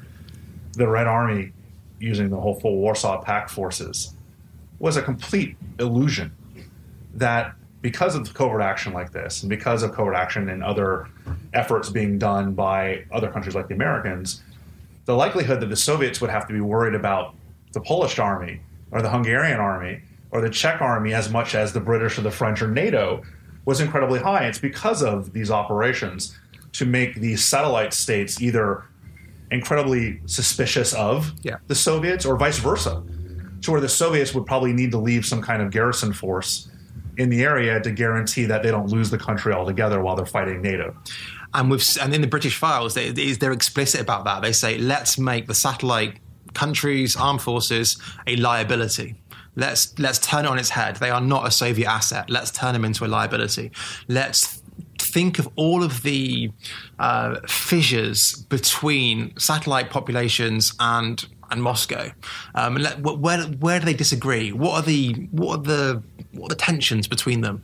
the 0.75 0.87
Red 0.87 1.09
Army 1.09 1.53
using 1.99 2.31
the 2.31 2.39
whole 2.39 2.59
full 2.61 2.77
Warsaw 2.77 3.23
Pact 3.23 3.51
forces 3.51 4.15
was 4.79 4.97
a 4.97 5.03
complete 5.03 5.57
illusion. 5.79 6.33
That 7.15 7.55
because 7.83 8.15
of 8.15 8.33
covert 8.35 8.63
action 8.63 8.93
like 8.93 9.11
this, 9.11 9.43
and 9.43 9.51
because 9.51 9.83
of 9.83 9.93
covert 9.93 10.15
action 10.15 10.49
and 10.49 10.63
other 10.63 11.09
efforts 11.55 11.89
being 11.91 12.19
done 12.19 12.55
by 12.55 13.05
other 13.11 13.29
countries 13.29 13.55
like 13.55 13.69
the 13.69 13.75
Americans, 13.75 14.43
the 15.07 15.15
likelihood 15.15 15.61
that 15.61 15.71
the 15.71 15.77
Soviets 15.77 16.21
would 16.21 16.31
have 16.31 16.47
to 16.47 16.53
be 16.53 16.61
worried 16.61 16.95
about 16.95 17.35
the 17.73 17.81
Polish 17.81 18.19
army 18.19 18.61
or 18.93 19.03
the 19.03 19.11
Hungarian 19.11 19.59
army 19.59 20.03
or 20.31 20.41
the 20.41 20.51
Czech 20.51 20.81
army 20.81 21.15
as 21.15 21.31
much 21.31 21.55
as 21.55 21.73
the 21.73 21.81
British 21.81 22.19
or 22.19 22.23
the 22.23 22.31
French 22.31 22.63
or 22.63 22.69
NATO 22.69 23.23
was 23.65 23.81
incredibly 23.81 24.19
high. 24.19 24.47
It's 24.47 24.59
because 24.59 25.03
of 25.03 25.33
these 25.33 25.51
operations 25.51 26.39
to 26.73 26.87
make 26.87 27.17
these 27.17 27.45
satellite 27.45 27.93
states 27.93 28.41
either 28.41 28.85
incredibly 29.51 30.21
suspicious 30.27 30.93
of 30.95 31.33
yeah. 31.43 31.57
the 31.67 31.75
Soviets 31.75 32.25
or 32.25 32.37
vice 32.37 32.59
versa, 32.59 33.03
to 33.63 33.71
where 33.73 33.81
the 33.81 33.89
Soviets 33.89 34.35
would 34.35 34.47
probably 34.47 34.73
need 34.73 34.91
to 34.93 34.99
leave 34.99 35.27
some 35.27 35.43
kind 35.43 35.61
of 35.61 35.71
garrison 35.71 36.13
force 36.13 36.69
in 37.19 37.29
the 37.29 37.43
area 37.43 37.81
to 37.81 37.91
guarantee 37.91 38.47
that 38.47 38.63
they 38.63 38.71
don't 38.71 38.89
lose 38.89 39.11
the 39.11 39.19
country 39.19 39.53
altogether 39.53 40.01
while 40.01 40.17
they're 40.17 40.25
fighting 40.25 40.63
NATO. 40.63 40.97
And 41.53 41.71
with 41.71 41.99
and 42.01 42.15
in 42.15 42.21
the 42.21 42.29
British 42.29 42.57
files, 42.57 42.95
they, 42.95 43.11
they're 43.11 43.53
explicit 43.53 44.01
about 44.01 44.25
that. 44.25 44.41
They 44.41 44.53
say, 44.53 44.79
let's 44.79 45.19
make 45.19 45.47
the 45.47 45.55
satellite 45.55 46.21
countries, 46.55 47.17
armed 47.17 47.43
forces, 47.43 48.01
a 48.27 48.37
liability. 48.37 49.20
Let's 49.61 49.97
let's 49.99 50.19
turn 50.19 50.47
it 50.47 50.49
on 50.49 50.59
its 50.59 50.71
head. 50.71 50.97
They 50.97 51.11
are 51.11 51.21
not 51.21 51.47
a 51.47 51.51
Soviet 51.51 51.87
asset. 51.87 52.31
Let's 52.31 52.51
turn 52.51 52.73
them 52.73 52.85
into 52.85 53.05
a 53.05 53.09
liability. 53.09 53.71
Let's 54.09 54.63
think 54.99 55.39
of 55.39 55.49
all 55.57 55.83
of 55.83 56.03
the 56.03 56.51
uh, 56.99 57.41
fissures 57.47 58.35
between 58.49 59.39
satellite 59.39 59.91
populations 59.91 60.73
and 60.81 61.27
and 61.51 61.63
Moscow. 61.63 62.11
Um, 62.55 62.77
and 62.77 62.85
let, 62.85 63.01
where 63.01 63.43
where 63.43 63.81
do 63.81 63.85
they 63.85 63.95
disagree? 63.95 64.51
What 64.51 64.83
are 64.83 64.87
the 64.87 65.13
what 65.31 65.59
are 65.59 65.63
the 65.63 66.03
what 66.33 66.47
are 66.47 66.55
the 66.55 66.63
tensions 66.71 67.07
between 67.07 67.43
them? 67.43 67.63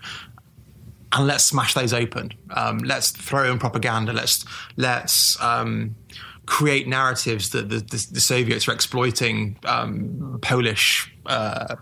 And 1.12 1.26
let's 1.26 1.44
smash 1.44 1.72
those 1.72 1.94
open. 1.94 2.34
Um, 2.50 2.78
let's 2.80 3.10
throw 3.10 3.50
in 3.50 3.58
propaganda. 3.58 4.12
Let's 4.12 4.44
let's 4.76 5.40
um, 5.40 5.96
create 6.44 6.86
narratives 6.86 7.50
that 7.50 7.70
the, 7.70 7.78
the, 7.78 8.06
the 8.12 8.20
Soviets 8.20 8.68
are 8.68 8.72
exploiting 8.72 9.56
um, 9.64 10.38
Polish 10.42 11.10
uh, 11.28 11.76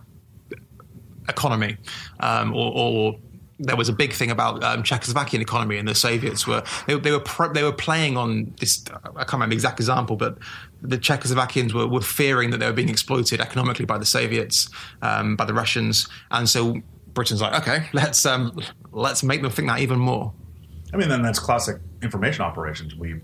economy, 1.28 1.76
um, 2.20 2.54
or, 2.54 2.72
or, 2.74 3.18
there 3.60 3.76
was 3.76 3.88
a 3.88 3.92
big 3.92 4.12
thing 4.12 4.32
about 4.32 4.64
um, 4.64 4.82
Czechoslovakian 4.82 5.40
economy, 5.40 5.78
and 5.78 5.86
the 5.86 5.94
Soviets 5.94 6.44
were 6.44 6.64
they, 6.88 6.98
they 6.98 7.12
were 7.12 7.20
pro- 7.20 7.52
they 7.52 7.62
were 7.62 7.72
playing 7.72 8.16
on 8.16 8.52
this. 8.58 8.84
I 8.92 9.18
can't 9.18 9.34
remember 9.34 9.50
the 9.50 9.56
exact 9.56 9.78
example, 9.78 10.16
but 10.16 10.38
the 10.82 10.98
Czechoslovakians 10.98 11.72
were, 11.72 11.86
were 11.86 12.00
fearing 12.00 12.50
that 12.50 12.58
they 12.58 12.66
were 12.66 12.72
being 12.72 12.88
exploited 12.88 13.40
economically 13.40 13.84
by 13.84 13.96
the 13.96 14.04
Soviets, 14.04 14.68
um, 15.02 15.36
by 15.36 15.44
the 15.44 15.54
Russians, 15.54 16.08
and 16.32 16.48
so 16.48 16.82
Britain's 17.14 17.40
like, 17.40 17.60
okay, 17.62 17.88
let's 17.92 18.26
um, 18.26 18.58
let's 18.90 19.22
make 19.22 19.40
them 19.40 19.52
think 19.52 19.68
that 19.68 19.78
even 19.78 20.00
more. 20.00 20.32
I 20.92 20.96
mean, 20.96 21.08
then 21.08 21.22
that's 21.22 21.38
classic 21.38 21.80
information 22.02 22.42
operations. 22.42 22.96
We 22.96 23.20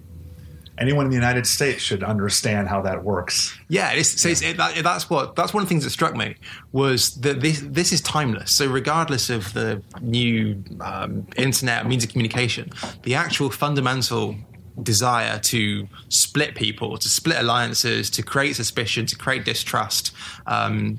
anyone 0.80 1.04
in 1.04 1.10
the 1.10 1.16
United 1.16 1.46
States 1.46 1.82
should 1.82 2.02
understand 2.02 2.68
how 2.68 2.80
that 2.82 3.04
works. 3.04 3.56
Yeah, 3.68 3.92
it's, 3.92 4.20
so 4.20 4.28
it's, 4.30 4.42
it, 4.42 4.56
that, 4.56 4.82
that's 4.82 5.10
what 5.10 5.36
that's 5.36 5.52
one 5.52 5.62
of 5.62 5.68
the 5.68 5.72
things 5.72 5.84
that 5.84 5.90
struck 5.90 6.16
me 6.16 6.36
was 6.72 7.14
that 7.16 7.40
this 7.40 7.60
this 7.60 7.92
is 7.92 8.00
timeless. 8.00 8.50
So 8.50 8.66
regardless 8.66 9.30
of 9.30 9.52
the 9.52 9.82
new 10.00 10.64
um, 10.80 11.26
internet 11.36 11.86
means 11.86 12.02
of 12.02 12.10
communication, 12.10 12.70
the 13.02 13.14
actual 13.14 13.50
fundamental 13.50 14.34
desire 14.82 15.38
to 15.38 15.86
split 16.08 16.54
people, 16.54 16.96
to 16.96 17.08
split 17.08 17.38
alliances, 17.38 18.08
to 18.10 18.22
create 18.22 18.56
suspicion, 18.56 19.04
to 19.06 19.16
create 19.16 19.44
distrust, 19.44 20.12
um, 20.46 20.98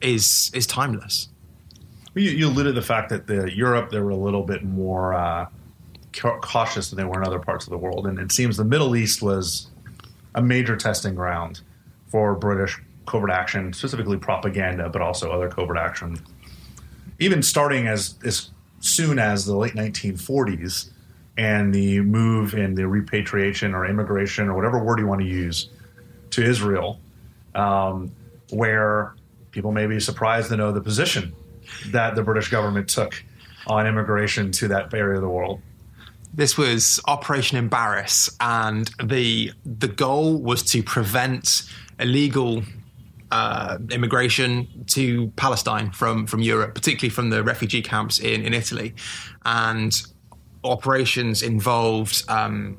is 0.00 0.50
is 0.54 0.66
timeless. 0.66 1.28
You, 2.14 2.30
you 2.30 2.48
alluded 2.48 2.74
to 2.74 2.80
the 2.80 2.86
fact 2.86 3.08
that 3.10 3.26
the 3.26 3.54
Europe 3.54 3.90
there 3.90 4.04
were 4.04 4.10
a 4.10 4.16
little 4.16 4.42
bit 4.42 4.64
more. 4.64 5.14
Uh, 5.14 5.46
cautious 6.12 6.90
than 6.90 6.96
they 6.96 7.04
were 7.04 7.20
in 7.20 7.26
other 7.26 7.38
parts 7.38 7.66
of 7.66 7.70
the 7.70 7.78
world. 7.78 8.06
And 8.06 8.18
it 8.18 8.32
seems 8.32 8.56
the 8.56 8.64
Middle 8.64 8.96
East 8.96 9.22
was 9.22 9.68
a 10.34 10.42
major 10.42 10.76
testing 10.76 11.14
ground 11.14 11.60
for 12.08 12.34
British 12.34 12.78
covert 13.06 13.30
action, 13.30 13.72
specifically 13.72 14.16
propaganda, 14.16 14.88
but 14.88 15.02
also 15.02 15.30
other 15.30 15.48
covert 15.48 15.76
action. 15.76 16.18
Even 17.18 17.42
starting 17.42 17.86
as, 17.86 18.14
as 18.24 18.50
soon 18.80 19.18
as 19.18 19.44
the 19.44 19.56
late 19.56 19.74
1940s 19.74 20.90
and 21.36 21.74
the 21.74 22.00
move 22.00 22.54
in 22.54 22.74
the 22.74 22.86
repatriation 22.86 23.74
or 23.74 23.86
immigration 23.86 24.48
or 24.48 24.54
whatever 24.54 24.82
word 24.82 24.98
you 24.98 25.06
want 25.06 25.20
to 25.20 25.26
use 25.26 25.68
to 26.30 26.42
Israel, 26.42 27.00
um, 27.54 28.10
where 28.50 29.14
people 29.50 29.72
may 29.72 29.86
be 29.86 29.98
surprised 30.00 30.48
to 30.48 30.56
know 30.56 30.72
the 30.72 30.80
position 30.80 31.32
that 31.86 32.14
the 32.14 32.22
British 32.22 32.48
government 32.48 32.88
took 32.88 33.22
on 33.66 33.86
immigration 33.86 34.50
to 34.52 34.68
that 34.68 34.92
area 34.94 35.16
of 35.16 35.22
the 35.22 35.28
world. 35.28 35.60
This 36.32 36.56
was 36.56 37.00
Operation 37.06 37.58
Embarrass, 37.58 38.36
and 38.40 38.90
the 39.02 39.52
the 39.64 39.88
goal 39.88 40.40
was 40.40 40.62
to 40.72 40.82
prevent 40.82 41.62
illegal 41.98 42.62
uh, 43.32 43.78
immigration 43.90 44.84
to 44.88 45.28
Palestine 45.36 45.90
from 45.90 46.26
from 46.26 46.40
Europe, 46.40 46.74
particularly 46.74 47.10
from 47.10 47.30
the 47.30 47.42
refugee 47.42 47.82
camps 47.82 48.20
in 48.20 48.42
in 48.42 48.54
Italy, 48.54 48.94
and 49.44 50.02
operations 50.62 51.42
involved 51.42 52.22
um, 52.28 52.76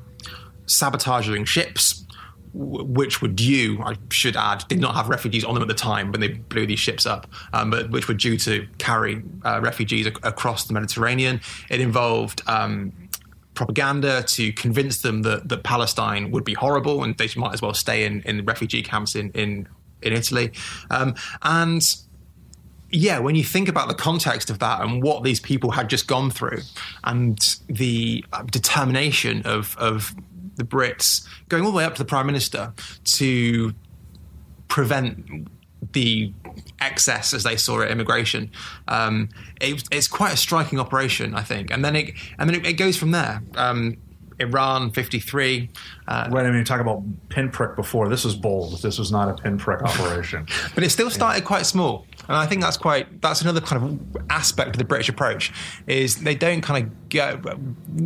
sabotaging 0.66 1.44
ships, 1.44 2.06
which 2.54 3.20
were 3.20 3.28
due, 3.28 3.82
I 3.82 3.96
should 4.10 4.36
add, 4.36 4.64
did 4.68 4.80
not 4.80 4.94
have 4.94 5.08
refugees 5.08 5.44
on 5.44 5.54
them 5.54 5.62
at 5.62 5.68
the 5.68 5.74
time 5.74 6.12
when 6.12 6.20
they 6.20 6.28
blew 6.28 6.66
these 6.66 6.78
ships 6.78 7.06
up, 7.06 7.26
um, 7.52 7.70
but 7.70 7.90
which 7.90 8.08
were 8.08 8.14
due 8.14 8.36
to 8.38 8.66
carry 8.78 9.22
uh, 9.44 9.60
refugees 9.62 10.06
ac- 10.06 10.16
across 10.22 10.64
the 10.64 10.74
Mediterranean. 10.74 11.40
It 11.70 11.80
involved 11.80 12.42
um, 12.46 12.92
propaganda 13.54 14.22
to 14.22 14.52
convince 14.52 15.02
them 15.02 15.22
that, 15.22 15.48
that 15.48 15.62
Palestine 15.62 16.30
would 16.30 16.44
be 16.44 16.54
horrible 16.54 17.02
and 17.02 17.16
they 17.18 17.28
might 17.36 17.52
as 17.52 17.62
well 17.62 17.74
stay 17.74 18.04
in, 18.04 18.22
in 18.22 18.44
refugee 18.44 18.82
camps 18.82 19.14
in, 19.14 19.30
in, 19.32 19.68
in 20.00 20.12
Italy. 20.12 20.52
Um, 20.90 21.14
and 21.42 21.82
yeah, 22.90 23.18
when 23.18 23.34
you 23.34 23.44
think 23.44 23.68
about 23.68 23.88
the 23.88 23.94
context 23.94 24.50
of 24.50 24.58
that 24.58 24.82
and 24.82 25.02
what 25.02 25.24
these 25.24 25.40
people 25.40 25.70
had 25.70 25.88
just 25.88 26.06
gone 26.06 26.30
through 26.30 26.60
and 27.04 27.56
the 27.68 28.24
uh, 28.32 28.42
determination 28.44 29.42
of, 29.44 29.76
of 29.78 30.14
the 30.56 30.64
Brits 30.64 31.26
going 31.48 31.64
all 31.64 31.70
the 31.70 31.76
way 31.76 31.84
up 31.84 31.94
to 31.94 32.02
the 32.02 32.08
Prime 32.08 32.26
Minister 32.26 32.72
to 33.04 33.74
prevent 34.68 35.48
the 35.92 36.32
excess, 36.82 37.32
as 37.32 37.42
they 37.44 37.56
saw 37.56 37.80
it, 37.80 37.90
immigration. 37.90 38.50
Um, 38.88 39.28
it, 39.60 39.84
it's 39.90 40.08
quite 40.08 40.32
a 40.32 40.36
striking 40.36 40.78
operation, 40.78 41.34
I 41.34 41.42
think. 41.42 41.70
And 41.70 41.84
then 41.84 41.96
it 41.96 42.14
and 42.38 42.48
then 42.48 42.56
it, 42.60 42.66
it 42.66 42.72
goes 42.74 42.96
from 42.96 43.10
there. 43.12 43.42
Um, 43.56 43.96
Iran 44.38 44.90
53. 44.90 45.70
Uh, 46.08 46.28
Right, 46.30 46.44
I 46.44 46.48
mean, 46.48 46.58
you 46.58 46.64
talk 46.64 46.80
about 46.80 47.02
pinprick 47.28 47.76
before. 47.76 48.08
This 48.08 48.24
was 48.24 48.34
bold. 48.34 48.82
This 48.82 48.98
was 48.98 49.12
not 49.12 49.28
a 49.28 49.40
pinprick 49.40 49.82
operation. 49.90 50.46
but 50.74 50.82
it 50.82 50.90
still 50.90 51.10
started 51.10 51.44
quite 51.44 51.64
small 51.64 52.06
and 52.28 52.36
i 52.36 52.46
think 52.46 52.60
that's 52.60 52.76
quite 52.76 53.20
that's 53.20 53.42
another 53.42 53.60
kind 53.60 53.82
of 53.82 54.22
aspect 54.30 54.70
of 54.70 54.78
the 54.78 54.84
british 54.84 55.08
approach 55.08 55.52
is 55.86 56.16
they 56.22 56.34
don't 56.34 56.62
kind 56.62 56.84
of 56.84 57.08
go 57.08 57.40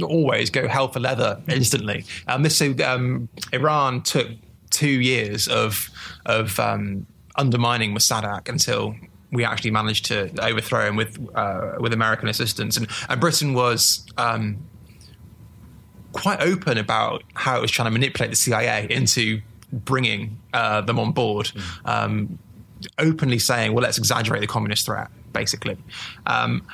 always 0.05 0.51
go 0.51 0.67
hell 0.69 0.89
for 0.89 1.01
leather 1.01 1.41
instantly 1.49 2.05
um, 2.29 2.43
this 2.43 2.57
so 2.57 2.75
um, 2.85 3.29
iran 3.53 4.03
took 4.03 4.29
two 4.71 4.89
years 4.89 5.49
of 5.49 5.91
of 6.25 6.59
um, 6.61 7.07
undermining 7.37 7.95
Mossadegh 7.95 8.49
until 8.49 8.95
we 9.33 9.45
actually 9.45 9.71
managed 9.71 10.07
to 10.07 10.31
overthrow 10.45 10.89
him 10.89 10.97
with 10.97 11.19
uh, 11.35 11.77
with 11.79 11.93
American 11.93 12.29
assistance, 12.29 12.77
and, 12.77 12.89
and 13.09 13.21
Britain 13.21 13.55
was 13.55 14.07
um, 14.17 14.59
quite 16.13 16.41
open 16.41 16.79
about 16.79 17.23
how 17.35 17.57
it 17.57 17.61
was 17.61 17.71
trying 17.71 17.87
to 17.87 17.91
manipulate 17.91 18.31
the 18.31 18.37
CIA 18.37 18.87
into 18.89 19.41
bringing 19.73 20.39
uh, 20.53 20.81
them 20.81 20.99
on 20.99 21.13
board, 21.13 21.51
um, 21.85 22.39
openly 22.99 23.39
saying, 23.39 23.73
"Well, 23.73 23.83
let's 23.83 23.99
exaggerate 23.99 24.41
the 24.41 24.47
communist 24.47 24.87
threat," 24.87 25.09
basically. 25.33 25.77
Um, 26.27 26.67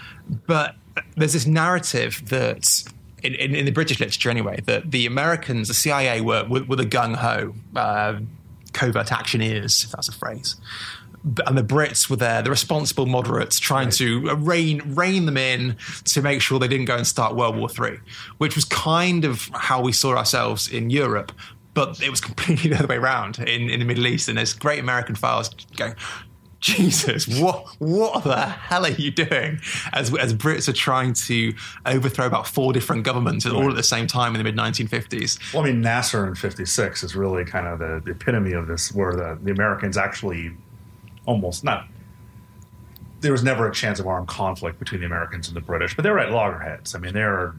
but 0.46 0.76
there's 1.16 1.32
this 1.32 1.46
narrative 1.46 2.22
that. 2.28 2.84
In, 3.24 3.36
in, 3.36 3.54
in 3.54 3.66
the 3.66 3.70
British 3.70 4.00
literature, 4.00 4.30
anyway, 4.30 4.60
that 4.66 4.90
the 4.90 5.06
Americans, 5.06 5.68
the 5.68 5.74
CIA, 5.74 6.20
were 6.20 6.44
were, 6.48 6.64
were 6.64 6.74
the 6.74 6.84
gung 6.84 7.14
ho 7.14 7.54
uh, 7.76 8.18
covert 8.72 9.08
actioneers, 9.08 9.84
if 9.84 9.90
that's 9.90 10.08
a 10.08 10.12
phrase 10.12 10.56
and 11.46 11.56
the 11.56 11.62
Brits 11.62 12.10
were 12.10 12.16
there, 12.16 12.42
the 12.42 12.50
responsible 12.50 13.06
moderates, 13.06 13.58
trying 13.58 13.86
right. 13.86 13.94
to 13.94 14.30
uh, 14.30 14.34
rein 14.36 14.82
rein 14.94 15.26
them 15.26 15.36
in 15.36 15.76
to 16.04 16.22
make 16.22 16.42
sure 16.42 16.58
they 16.58 16.68
didn't 16.68 16.86
go 16.86 16.96
and 16.96 17.06
start 17.06 17.36
World 17.36 17.56
War 17.56 17.68
Three, 17.68 17.98
which 18.38 18.56
was 18.56 18.64
kind 18.64 19.24
of 19.24 19.48
how 19.54 19.80
we 19.80 19.92
saw 19.92 20.16
ourselves 20.16 20.68
in 20.68 20.90
Europe. 20.90 21.32
But 21.74 22.02
it 22.02 22.10
was 22.10 22.20
completely 22.20 22.70
the 22.70 22.78
other 22.78 22.88
way 22.88 22.96
around 22.96 23.38
in, 23.38 23.70
in 23.70 23.78
the 23.78 23.86
Middle 23.86 24.06
East, 24.06 24.28
and 24.28 24.36
there's 24.36 24.52
great 24.52 24.80
American 24.80 25.14
files 25.14 25.48
going. 25.76 25.94
Jesus, 26.66 27.26
what 27.40 27.66
what 27.80 28.22
the 28.22 28.46
hell 28.46 28.86
are 28.86 28.90
you 28.90 29.10
doing? 29.10 29.60
As 29.92 30.14
as 30.14 30.32
Brits 30.32 30.68
are 30.68 30.72
trying 30.72 31.12
to 31.14 31.52
overthrow 31.84 32.24
about 32.24 32.46
four 32.46 32.72
different 32.72 33.02
governments 33.02 33.44
all 33.44 33.68
at 33.68 33.74
the 33.74 33.82
same 33.82 34.06
time 34.06 34.36
in 34.36 34.38
the 34.38 34.44
mid 34.44 34.56
1950s. 34.56 35.52
Well, 35.52 35.64
I 35.64 35.66
mean, 35.66 35.80
Nasser 35.80 36.24
in 36.24 36.36
'56 36.36 37.02
is 37.02 37.16
really 37.16 37.44
kind 37.44 37.66
of 37.66 37.80
the, 37.80 38.00
the 38.04 38.12
epitome 38.12 38.52
of 38.52 38.68
this, 38.68 38.92
where 38.92 39.12
the, 39.12 39.36
the 39.42 39.50
Americans 39.50 39.96
actually 39.96 40.52
almost 41.26 41.64
not. 41.64 41.88
There 43.22 43.32
was 43.32 43.42
never 43.42 43.68
a 43.68 43.74
chance 43.74 43.98
of 43.98 44.06
armed 44.06 44.28
conflict 44.28 44.78
between 44.78 45.00
the 45.00 45.06
Americans 45.06 45.48
and 45.48 45.56
the 45.56 45.60
British, 45.60 45.96
but 45.96 46.04
they 46.04 46.10
were 46.10 46.20
at 46.20 46.30
loggerheads. 46.30 46.94
I 46.94 47.00
mean, 47.00 47.12
they're 47.12 47.56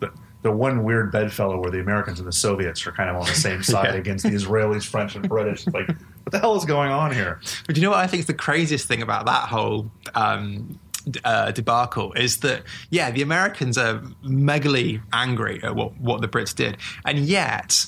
the, 0.00 0.10
the 0.40 0.52
one 0.52 0.84
weird 0.84 1.12
bedfellow 1.12 1.60
where 1.60 1.70
the 1.70 1.80
Americans 1.80 2.18
and 2.18 2.26
the 2.26 2.32
Soviets 2.32 2.86
are 2.86 2.92
kind 2.92 3.10
of 3.10 3.16
on 3.16 3.26
the 3.26 3.34
same 3.34 3.62
side 3.74 3.92
yeah. 3.92 4.00
against 4.00 4.24
the 4.24 4.30
Israelis, 4.30 4.86
French, 4.86 5.16
and 5.16 5.28
British. 5.28 5.66
like, 5.66 5.90
what 6.26 6.32
the 6.32 6.40
hell 6.40 6.56
is 6.56 6.64
going 6.64 6.90
on 6.90 7.12
here? 7.12 7.40
But 7.68 7.76
you 7.76 7.82
know 7.82 7.90
what 7.90 8.00
I 8.00 8.08
think 8.08 8.18
is 8.18 8.26
the 8.26 8.34
craziest 8.34 8.88
thing 8.88 9.00
about 9.00 9.26
that 9.26 9.48
whole 9.48 9.92
um, 10.16 10.76
uh, 11.22 11.52
debacle 11.52 12.12
is 12.14 12.38
that 12.38 12.64
yeah, 12.90 13.12
the 13.12 13.22
Americans 13.22 13.78
are 13.78 14.00
megally 14.24 15.00
angry 15.12 15.62
at 15.62 15.76
what 15.76 15.96
what 16.00 16.22
the 16.22 16.26
Brits 16.28 16.52
did, 16.52 16.78
and 17.04 17.20
yet 17.20 17.86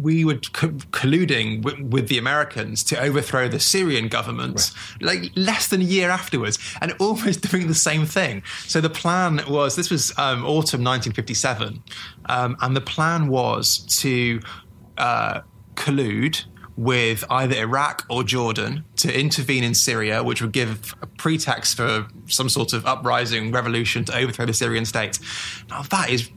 we 0.00 0.24
were 0.24 0.34
co- 0.52 0.70
colluding 0.90 1.62
w- 1.62 1.84
with 1.84 2.08
the 2.08 2.18
Americans 2.18 2.82
to 2.82 3.00
overthrow 3.00 3.46
the 3.46 3.60
Syrian 3.60 4.08
government 4.08 4.72
right. 5.00 5.22
like 5.22 5.32
less 5.36 5.68
than 5.68 5.80
a 5.82 5.84
year 5.84 6.10
afterwards 6.10 6.58
and 6.80 6.92
almost 6.98 7.40
doing 7.52 7.68
the 7.68 7.74
same 7.74 8.04
thing. 8.04 8.42
So 8.66 8.80
the 8.80 8.90
plan 8.90 9.42
was 9.48 9.76
this 9.76 9.90
was 9.90 10.10
um, 10.18 10.42
autumn 10.44 10.82
1957, 10.82 11.80
um, 12.28 12.56
and 12.60 12.74
the 12.74 12.80
plan 12.80 13.28
was 13.28 13.78
to 14.00 14.40
uh, 14.98 15.42
collude 15.76 16.44
with 16.76 17.24
either 17.30 17.56
Iraq 17.56 18.04
or 18.10 18.22
Jordan 18.22 18.84
to 18.96 19.18
intervene 19.18 19.64
in 19.64 19.74
Syria, 19.74 20.22
which 20.22 20.42
would 20.42 20.52
give 20.52 20.94
a 21.00 21.06
pretext 21.06 21.76
for 21.76 22.06
some 22.26 22.48
sort 22.48 22.72
of 22.72 22.84
uprising 22.84 23.50
revolution 23.50 24.04
to 24.04 24.16
overthrow 24.16 24.46
the 24.46 24.52
Syrian 24.52 24.84
state. 24.84 25.18
Now, 25.70 25.82
that 25.82 26.10
is 26.10 26.30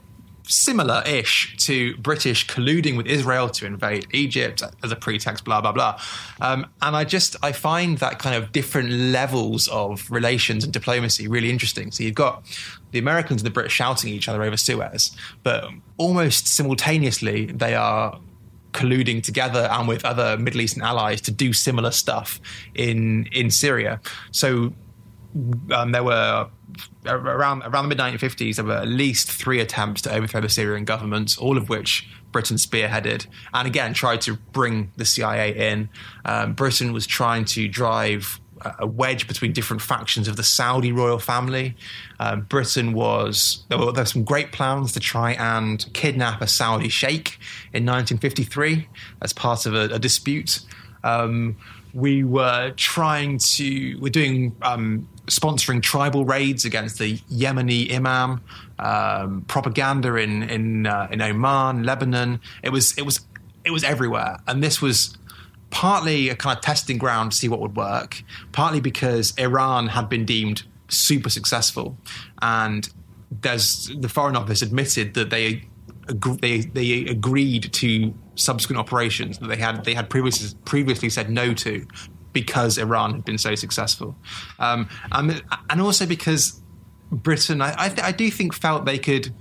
similar 0.50 1.04
ish 1.06 1.56
to 1.58 1.96
British 1.98 2.48
colluding 2.48 2.98
with 2.98 3.06
Israel 3.06 3.50
to 3.50 3.66
invade 3.66 4.08
Egypt 4.14 4.64
as 4.84 4.92
a 4.92 4.96
pretext, 4.96 5.46
blah, 5.46 5.62
blah, 5.62 5.72
blah. 5.72 6.00
Um, 6.42 6.66
and 6.82 6.96
I 6.96 7.04
just, 7.04 7.36
I 7.44 7.52
find 7.52 8.00
that 8.00 8.18
kind 8.18 8.36
of 8.36 8.52
different 8.52 8.90
levels 8.90 9.68
of 9.68 10.10
relations 10.10 10.64
and 10.64 10.74
diplomacy 10.74 11.28
really 11.28 11.52
interesting. 11.52 11.92
So 11.92 12.04
you've 12.04 12.16
got 12.16 12.44
the 12.92 13.00
Americans 13.00 13.42
and 13.42 13.46
the 13.46 13.54
British 13.54 13.74
shouting 13.74 14.10
at 14.10 14.16
each 14.16 14.28
other 14.28 14.42
over 14.42 14.58
Suez, 14.58 15.16
but 15.44 15.70
almost 15.98 16.48
simultaneously, 16.48 17.46
they 17.46 17.76
are 17.76 18.20
colluding 18.72 19.24
together 19.24 19.68
and 19.72 19.88
with 19.88 20.06
other 20.06 20.38
Middle 20.38 20.62
Eastern 20.62 20.84
allies 20.84 21.22
to 21.22 21.32
do 21.32 21.54
similar 21.54 21.92
stuff 21.92 22.40
in 22.76 23.28
in 23.32 23.52
Syria. 23.52 24.00
So 24.32 24.74
um, 25.72 25.92
there 25.92 26.04
were 26.04 26.50
around 27.06 27.64
around 27.64 27.90
the 27.90 27.96
mid 27.96 27.98
1950s, 27.98 28.56
there 28.56 28.66
were 28.66 28.78
at 28.78 28.88
least 28.88 29.32
three 29.32 29.60
attempts 29.60 30.02
to 30.04 30.14
overthrow 30.14 30.42
the 30.42 30.50
Syrian 30.50 30.86
government, 30.86 31.38
all 31.40 31.58
of 31.58 31.70
which 31.70 32.10
Britain 32.32 32.58
spearheaded, 32.58 33.28
and 33.54 33.68
again 33.68 33.94
tried 33.94 34.22
to 34.22 34.36
bring 34.52 34.92
the 34.98 35.06
CIA 35.06 35.72
in. 35.72 35.90
Um, 36.26 36.54
Britain 36.54 36.94
was 36.94 37.08
trying 37.08 37.46
to 37.46 37.68
drive 37.68 38.40
a 38.80 38.88
wedge 38.88 39.28
between 39.28 39.54
different 39.54 39.82
factions 39.82 40.28
of 40.28 40.36
the 40.36 40.44
Saudi 40.44 40.92
royal 40.92 41.20
family. 41.20 41.76
Um, 42.20 42.42
Britain 42.42 42.94
was 42.94 43.64
there 43.70 43.78
were, 43.78 43.92
there 43.92 44.04
were 44.04 44.08
some 44.08 44.24
great 44.24 44.52
plans 44.52 44.92
to 44.94 45.00
try 45.00 45.34
and 45.34 45.86
kidnap 45.94 46.42
a 46.42 46.48
Saudi 46.48 46.90
sheikh 46.90 47.40
in 47.74 47.86
1953 47.86 48.88
as 49.22 49.34
part 49.34 49.66
of 49.66 49.74
a, 49.74 49.96
a 49.96 50.00
dispute. 50.00 50.62
Um, 51.04 51.58
we 51.94 52.24
were 52.24 52.72
trying 52.72 53.40
to 53.40 53.98
we're 54.00 54.10
doing 54.10 54.56
um, 54.62 55.08
sponsoring 55.28 55.82
tribal 55.82 56.26
raids 56.26 56.66
against 56.66 57.00
the 57.00 57.18
Yemeni 57.32 57.94
imam, 57.94 58.42
um, 58.78 59.46
propaganda 59.48 60.16
in 60.16 60.44
in 60.44 60.86
uh, 60.86 61.08
in 61.12 61.22
Oman, 61.22 61.84
Lebanon. 61.84 62.42
It 62.64 62.70
was 62.70 62.98
it 62.98 63.04
was 63.04 63.22
it 63.64 63.72
was 63.72 63.84
everywhere, 63.84 64.38
and 64.48 64.64
this 64.64 64.82
was 64.82 65.18
partly 65.70 66.30
a 66.30 66.36
kind 66.36 66.58
of 66.58 66.64
testing 66.64 66.98
ground 66.98 67.32
to 67.32 67.38
see 67.38 67.48
what 67.48 67.60
would 67.60 67.76
work. 67.76 68.24
Partly 68.52 68.82
because 68.82 69.34
Iran 69.38 69.88
had 69.88 70.10
been 70.10 70.26
deemed 70.26 70.64
super 70.88 71.30
successful, 71.30 71.98
and 72.42 72.90
there's 73.32 73.92
the 73.98 74.10
Foreign 74.10 74.36
Office 74.36 74.62
admitted 74.62 75.14
that 75.14 75.30
they 75.30 75.68
they 76.42 76.62
they 76.62 77.06
agreed 77.06 77.72
to 77.74 78.14
subsequent 78.36 78.80
operations 78.80 79.38
that 79.40 79.48
they 79.48 79.58
had 79.58 79.86
they 79.86 79.94
had 79.94 80.10
previously 80.10 80.58
previously 80.66 81.10
said 81.10 81.30
no 81.30 81.54
to 81.54 81.86
because 82.34 82.78
Iran 82.78 83.14
had 83.14 83.26
been 83.26 83.38
so 83.38 83.56
successful, 83.56 84.16
um, 84.60 84.88
and, 85.12 85.44
and 85.70 85.82
also 85.82 86.06
because 86.06 86.62
Britain, 87.12 87.62
I, 87.62 87.74
I, 87.78 87.90
th- 87.90 88.02
I, 88.02 88.12
do 88.12 88.30
think, 88.30 88.54
felt 88.54 88.86
they 88.86 89.00
could 89.00 89.34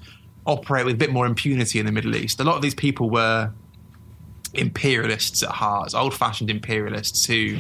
operate 0.47 0.87
with 0.87 0.95
a 0.95 0.99
bit 0.99 1.13
more 1.13 1.27
impunity 1.27 1.79
in 1.79 1.87
the 1.87 1.93
Middle 1.93 2.17
East. 2.17 2.41
A 2.41 2.45
lot 2.45 2.57
of 2.57 2.63
these 2.63 2.75
people 2.75 3.11
were 3.11 3.53
imperialists 4.55 5.43
at 5.43 5.51
heart, 5.51 5.95
old-fashioned 5.95 6.51
imperialists 6.51 7.27
who 7.27 7.59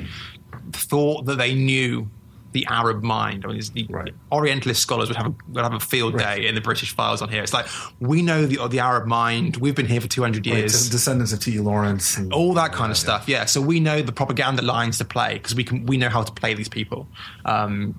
thought 0.72 1.26
that 1.26 1.38
they 1.38 1.54
knew 1.54 2.08
the 2.52 2.66
Arab 2.68 3.02
mind. 3.02 3.44
I 3.44 3.48
mean, 3.48 3.60
the 3.74 3.86
right. 3.90 4.14
Orientalist 4.32 4.80
scholars 4.80 5.08
would 5.08 5.16
have 5.16 5.26
a, 5.26 5.34
would 5.50 5.62
have 5.62 5.74
a 5.74 5.80
field 5.80 6.18
day 6.18 6.46
in 6.46 6.54
the 6.54 6.60
British 6.60 6.94
files 6.94 7.20
on 7.20 7.28
here. 7.28 7.42
It's 7.42 7.52
like 7.52 7.66
we 8.00 8.22
know 8.22 8.46
the 8.46 8.66
the 8.68 8.80
Arab 8.80 9.06
mind. 9.06 9.58
We've 9.58 9.74
been 9.74 9.86
here 9.86 10.00
for 10.00 10.08
two 10.08 10.22
hundred 10.22 10.46
years. 10.46 10.84
Right. 10.84 10.92
Descendants 10.92 11.32
of 11.32 11.40
T. 11.40 11.56
E. 11.56 11.60
Lawrence, 11.60 12.16
and, 12.16 12.32
all 12.32 12.54
that 12.54 12.72
kind 12.72 12.90
of 12.90 12.96
stuff. 12.96 13.28
Yeah. 13.28 13.44
So 13.44 13.60
we 13.60 13.80
know 13.80 14.02
the 14.02 14.12
propaganda 14.12 14.62
lines 14.62 14.98
to 14.98 15.04
play 15.04 15.34
because 15.34 15.54
we 15.54 15.64
can 15.64 15.86
we 15.86 15.96
know 15.96 16.08
how 16.08 16.22
to 16.22 16.32
play 16.32 16.54
these 16.54 16.68
people. 16.68 17.06
Um, 17.44 17.94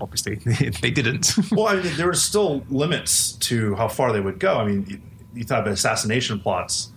obviously, 0.00 0.36
they 0.80 0.90
didn't. 0.90 1.32
well, 1.50 1.68
I 1.68 1.82
mean, 1.82 1.96
there 1.96 2.06
were 2.06 2.14
still 2.14 2.64
limits 2.70 3.32
to 3.32 3.74
how 3.74 3.88
far 3.88 4.12
they 4.12 4.20
would 4.20 4.38
go. 4.38 4.58
I 4.58 4.64
mean, 4.64 4.86
you, 4.88 5.00
you 5.34 5.44
thought 5.44 5.60
about 5.60 5.72
assassination 5.72 6.38
plots 6.38 6.92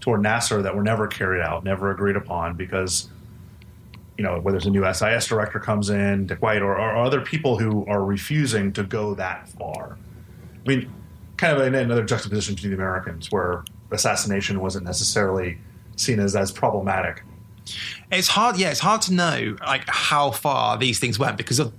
toward 0.00 0.22
Nasser 0.22 0.62
that 0.62 0.74
were 0.74 0.82
never 0.82 1.06
carried 1.06 1.42
out, 1.42 1.64
never 1.64 1.90
agreed 1.90 2.16
upon 2.16 2.56
because 2.56 3.08
you 4.18 4.24
know, 4.24 4.40
whether 4.40 4.56
it's 4.56 4.66
a 4.66 4.70
new 4.70 4.84
SIS 4.92 5.28
director 5.28 5.60
comes 5.60 5.90
in, 5.90 6.26
Dick 6.26 6.42
White, 6.42 6.60
or, 6.60 6.76
or 6.76 6.96
other 6.96 7.20
people 7.20 7.56
who 7.56 7.86
are 7.86 8.04
refusing 8.04 8.72
to 8.72 8.82
go 8.82 9.14
that 9.14 9.48
far. 9.48 9.96
I 10.54 10.68
mean, 10.68 10.92
kind 11.36 11.56
of 11.56 11.72
another 11.72 12.04
juxtaposition 12.04 12.56
to 12.56 12.68
the 12.68 12.74
Americans, 12.74 13.30
where 13.30 13.62
assassination 13.92 14.60
wasn't 14.60 14.84
necessarily 14.84 15.58
seen 15.94 16.18
as 16.18 16.34
as 16.34 16.50
problematic. 16.50 17.22
It's 18.10 18.28
hard, 18.28 18.58
yeah. 18.58 18.70
It's 18.70 18.80
hard 18.80 19.02
to 19.02 19.14
know 19.14 19.56
like 19.60 19.84
how 19.86 20.30
far 20.30 20.78
these 20.78 20.98
things 20.98 21.18
went 21.18 21.36
because 21.36 21.58
of 21.58 21.72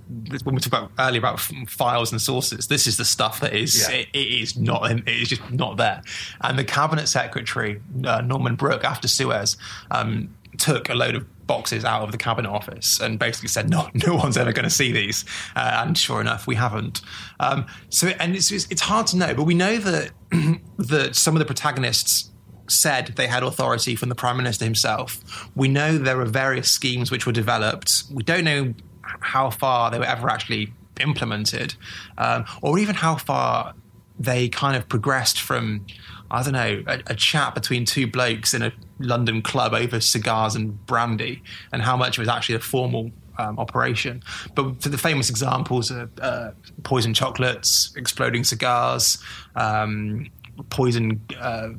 when 0.44 0.54
we 0.54 0.60
talked 0.60 0.66
about 0.66 0.92
earlier 0.98 1.18
about 1.18 1.40
files 1.40 2.12
and 2.12 2.20
sources. 2.20 2.68
This 2.68 2.86
is 2.86 2.96
the 2.96 3.04
stuff 3.04 3.40
that 3.40 3.54
is 3.54 3.88
yeah. 3.88 3.96
it, 3.96 4.08
it 4.12 4.42
is 4.42 4.56
not 4.56 4.90
it 4.90 5.08
is 5.08 5.28
just 5.28 5.50
not 5.50 5.76
there. 5.76 6.02
And 6.42 6.58
the 6.58 6.64
cabinet 6.64 7.08
secretary 7.08 7.80
uh, 8.04 8.20
Norman 8.20 8.56
Brooke 8.56 8.84
after 8.84 9.08
Suez 9.08 9.56
um, 9.90 10.34
took 10.58 10.88
a 10.88 10.94
load 10.94 11.14
of 11.14 11.26
boxes 11.46 11.84
out 11.84 12.02
of 12.02 12.12
the 12.12 12.18
cabinet 12.18 12.48
office 12.48 13.00
and 13.00 13.18
basically 13.18 13.48
said, 13.48 13.68
"No, 13.68 13.88
no 14.06 14.14
one's 14.14 14.36
ever 14.36 14.52
going 14.52 14.64
to 14.64 14.70
see 14.70 14.92
these." 14.92 15.24
Uh, 15.56 15.82
and 15.84 15.98
sure 15.98 16.20
enough, 16.20 16.46
we 16.46 16.54
haven't. 16.54 17.00
Um, 17.40 17.66
so, 17.88 18.08
and 18.20 18.36
it's, 18.36 18.50
it's 18.52 18.80
hard 18.80 19.08
to 19.08 19.16
know, 19.16 19.34
but 19.34 19.44
we 19.44 19.54
know 19.54 19.78
that 19.78 20.12
that 20.78 21.16
some 21.16 21.34
of 21.34 21.40
the 21.40 21.44
protagonists 21.44 22.29
said 22.70 23.08
they 23.16 23.26
had 23.26 23.42
authority 23.42 23.96
from 23.96 24.08
the 24.08 24.14
prime 24.14 24.36
minister 24.36 24.64
himself. 24.64 25.50
We 25.54 25.68
know 25.68 25.98
there 25.98 26.16
were 26.16 26.24
various 26.24 26.70
schemes 26.70 27.10
which 27.10 27.26
were 27.26 27.32
developed. 27.32 28.04
We 28.12 28.22
don't 28.22 28.44
know 28.44 28.74
how 29.02 29.50
far 29.50 29.90
they 29.90 29.98
were 29.98 30.04
ever 30.04 30.28
actually 30.28 30.72
implemented, 31.00 31.74
um, 32.18 32.44
or 32.62 32.78
even 32.78 32.94
how 32.94 33.16
far 33.16 33.74
they 34.18 34.48
kind 34.48 34.76
of 34.76 34.88
progressed 34.88 35.40
from 35.40 35.86
I 36.30 36.44
don't 36.44 36.52
know, 36.52 36.84
a, 36.86 37.00
a, 37.08 37.14
chat 37.16 37.56
between 37.56 37.84
two 37.84 38.06
blokes 38.06 38.54
in 38.54 38.62
a 38.62 38.72
London 39.00 39.42
club 39.42 39.74
over 39.74 40.00
cigars 40.00 40.54
and 40.54 40.86
brandy, 40.86 41.42
and 41.72 41.82
how 41.82 41.96
much 41.96 42.18
was 42.18 42.28
actually 42.28 42.54
a 42.54 42.60
formal 42.60 43.10
um, 43.36 43.58
operation. 43.58 44.22
But 44.54 44.80
for 44.80 44.90
the 44.90 44.98
famous 44.98 45.28
examples 45.28 45.90
of 45.90 46.10
uh, 46.20 46.52
poison 46.84 47.14
chocolates, 47.14 47.92
exploding 47.96 48.44
cigars, 48.44 49.18
um, 49.56 50.28
poison. 50.68 51.20
Uh, 51.38 51.70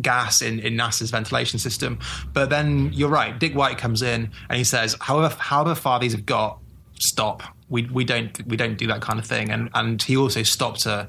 gas 0.00 0.42
in, 0.42 0.58
in 0.60 0.76
Nasser's 0.76 1.10
ventilation 1.10 1.58
system. 1.58 1.98
But 2.32 2.50
then 2.50 2.92
you're 2.92 3.08
right, 3.08 3.38
Dick 3.38 3.54
White 3.54 3.78
comes 3.78 4.02
in 4.02 4.30
and 4.48 4.58
he 4.58 4.64
says, 4.64 4.96
however, 5.00 5.34
however 5.38 5.74
far 5.74 5.98
these 5.98 6.12
have 6.12 6.26
got, 6.26 6.58
stop. 6.98 7.42
We, 7.68 7.84
we 7.84 8.04
don't 8.04 8.46
we 8.46 8.56
don't 8.56 8.76
do 8.76 8.86
that 8.88 9.00
kind 9.00 9.18
of 9.18 9.26
thing. 9.26 9.50
And 9.50 9.70
and 9.74 10.02
he 10.02 10.16
also 10.16 10.42
stopped 10.42 10.86
a, 10.86 11.08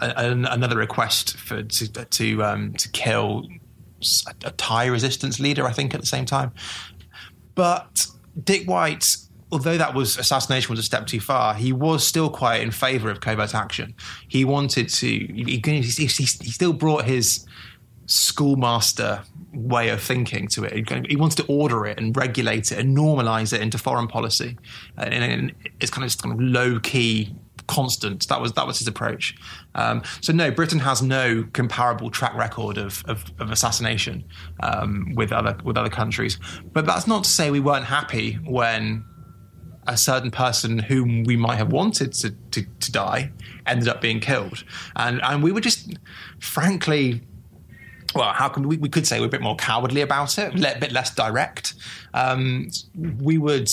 another 0.00 0.76
request 0.76 1.36
for 1.36 1.62
to 1.62 2.04
to, 2.04 2.44
um, 2.44 2.72
to 2.74 2.88
kill 2.90 3.46
a, 4.26 4.46
a 4.46 4.50
Thai 4.52 4.86
resistance 4.86 5.38
leader, 5.38 5.66
I 5.66 5.72
think, 5.72 5.94
at 5.94 6.00
the 6.00 6.06
same 6.06 6.24
time. 6.24 6.52
But 7.54 8.06
Dick 8.42 8.68
White, 8.68 9.04
although 9.52 9.76
that 9.76 9.94
was 9.94 10.16
assassination 10.16 10.70
was 10.70 10.78
a 10.78 10.82
step 10.82 11.06
too 11.06 11.20
far, 11.20 11.54
he 11.54 11.72
was 11.72 12.06
still 12.06 12.30
quite 12.30 12.62
in 12.62 12.70
favour 12.70 13.10
of 13.10 13.20
covert 13.20 13.54
action. 13.54 13.94
He 14.28 14.44
wanted 14.44 14.88
to. 14.88 15.08
He, 15.08 15.60
he, 15.62 16.06
he 16.06 16.06
still 16.16 16.72
brought 16.72 17.04
his 17.04 17.44
schoolmaster 18.08 19.22
way 19.52 19.90
of 19.90 20.02
thinking 20.02 20.48
to 20.48 20.64
it. 20.64 21.06
He 21.08 21.16
wanted 21.16 21.36
to 21.36 21.46
order 21.46 21.86
it 21.86 21.98
and 21.98 22.16
regulate 22.16 22.72
it 22.72 22.78
and 22.78 22.96
normalize 22.96 23.52
it 23.52 23.60
into 23.60 23.78
foreign 23.78 24.08
policy. 24.08 24.56
And, 24.96 25.52
it's 25.80 25.90
kind 25.90 26.04
of 26.04 26.08
just 26.08 26.22
kind 26.22 26.32
of 26.32 26.40
low 26.40 26.80
key 26.80 27.34
constant. 27.66 28.26
That 28.28 28.40
was 28.40 28.54
that 28.54 28.66
was 28.66 28.78
his 28.78 28.88
approach. 28.88 29.36
Um, 29.74 30.02
so 30.22 30.32
no, 30.32 30.50
Britain 30.50 30.78
has 30.80 31.02
no 31.02 31.44
comparable 31.52 32.10
track 32.10 32.34
record 32.34 32.78
of, 32.78 33.04
of, 33.06 33.24
of 33.38 33.50
assassination 33.50 34.24
um, 34.60 35.12
with 35.14 35.30
other 35.30 35.56
with 35.62 35.76
other 35.76 35.90
countries. 35.90 36.38
But 36.72 36.86
that's 36.86 37.06
not 37.06 37.24
to 37.24 37.30
say 37.30 37.50
we 37.50 37.60
weren't 37.60 37.84
happy 37.84 38.34
when 38.44 39.04
a 39.86 39.96
certain 39.96 40.30
person 40.30 40.78
whom 40.78 41.24
we 41.24 41.36
might 41.36 41.56
have 41.56 41.72
wanted 41.72 42.12
to, 42.12 42.30
to, 42.50 42.62
to 42.80 42.92
die 42.92 43.32
ended 43.66 43.88
up 43.88 44.00
being 44.00 44.18
killed, 44.20 44.64
and 44.96 45.20
and 45.22 45.42
we 45.42 45.52
were 45.52 45.60
just 45.60 45.98
frankly 46.38 47.20
well, 48.18 48.32
how 48.32 48.48
can 48.48 48.68
we, 48.68 48.76
we 48.76 48.88
could 48.88 49.06
say 49.06 49.20
we're 49.20 49.26
a 49.26 49.30
bit 49.30 49.40
more 49.40 49.56
cowardly 49.56 50.00
about 50.00 50.38
it, 50.38 50.54
a 50.54 50.78
bit 50.78 50.92
less 50.92 51.14
direct. 51.14 51.74
Um, 52.12 52.68
we 53.20 53.38
would 53.38 53.70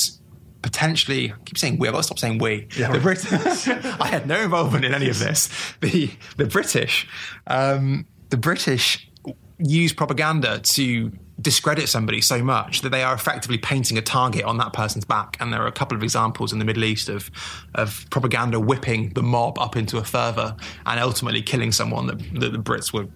potentially 0.62 1.32
I 1.32 1.36
keep 1.46 1.58
saying 1.58 1.80
we. 1.80 1.88
I've 1.88 1.94
got 1.94 2.00
to 2.00 2.04
stop 2.04 2.20
saying 2.20 2.38
we. 2.38 2.68
Yeah, 2.78 2.92
the 2.92 3.00
British. 3.00 3.68
I 3.68 4.08
had 4.08 4.28
no 4.28 4.40
involvement 4.42 4.86
in 4.86 4.94
any 4.94 5.10
of 5.10 5.20
this. 5.20 5.50
The 5.82 6.12
the 6.38 6.46
British, 6.46 7.08
um, 7.48 8.06
the 8.30 8.38
British 8.38 9.10
use 9.58 9.94
propaganda 9.94 10.60
to 10.60 11.12
discredit 11.42 11.90
somebody 11.90 12.22
so 12.22 12.44
much 12.44 12.82
that 12.82 12.90
they 12.90 13.04
are 13.04 13.14
effectively 13.14 13.58
painting 13.58 13.98
a 13.98 14.02
target 14.02 14.44
on 14.44 14.58
that 14.58 14.74
person's 14.74 15.06
back. 15.06 15.38
And 15.40 15.52
there 15.52 15.62
are 15.62 15.68
a 15.68 15.72
couple 15.72 15.98
of 15.98 16.04
examples 16.04 16.54
in 16.54 16.60
the 16.60 16.66
Middle 16.66 16.84
East 16.84 17.10
of 17.10 17.30
of 17.74 18.06
propaganda 18.10 18.60
whipping 18.60 19.14
the 19.14 19.24
mob 19.24 19.58
up 19.60 19.76
into 19.76 19.98
a 19.98 20.04
fervor 20.04 20.56
and 20.86 21.00
ultimately 21.00 21.42
killing 21.42 21.72
someone 21.72 22.08
that, 22.08 22.20
that 22.40 22.52
the 22.52 22.60
Brits 22.60 22.94
were 22.94 23.08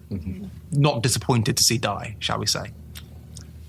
not 0.72 1.02
disappointed 1.02 1.56
to 1.56 1.64
see 1.64 1.78
die, 1.78 2.16
shall 2.18 2.38
we 2.38 2.46
say. 2.46 2.60
I 2.60 2.72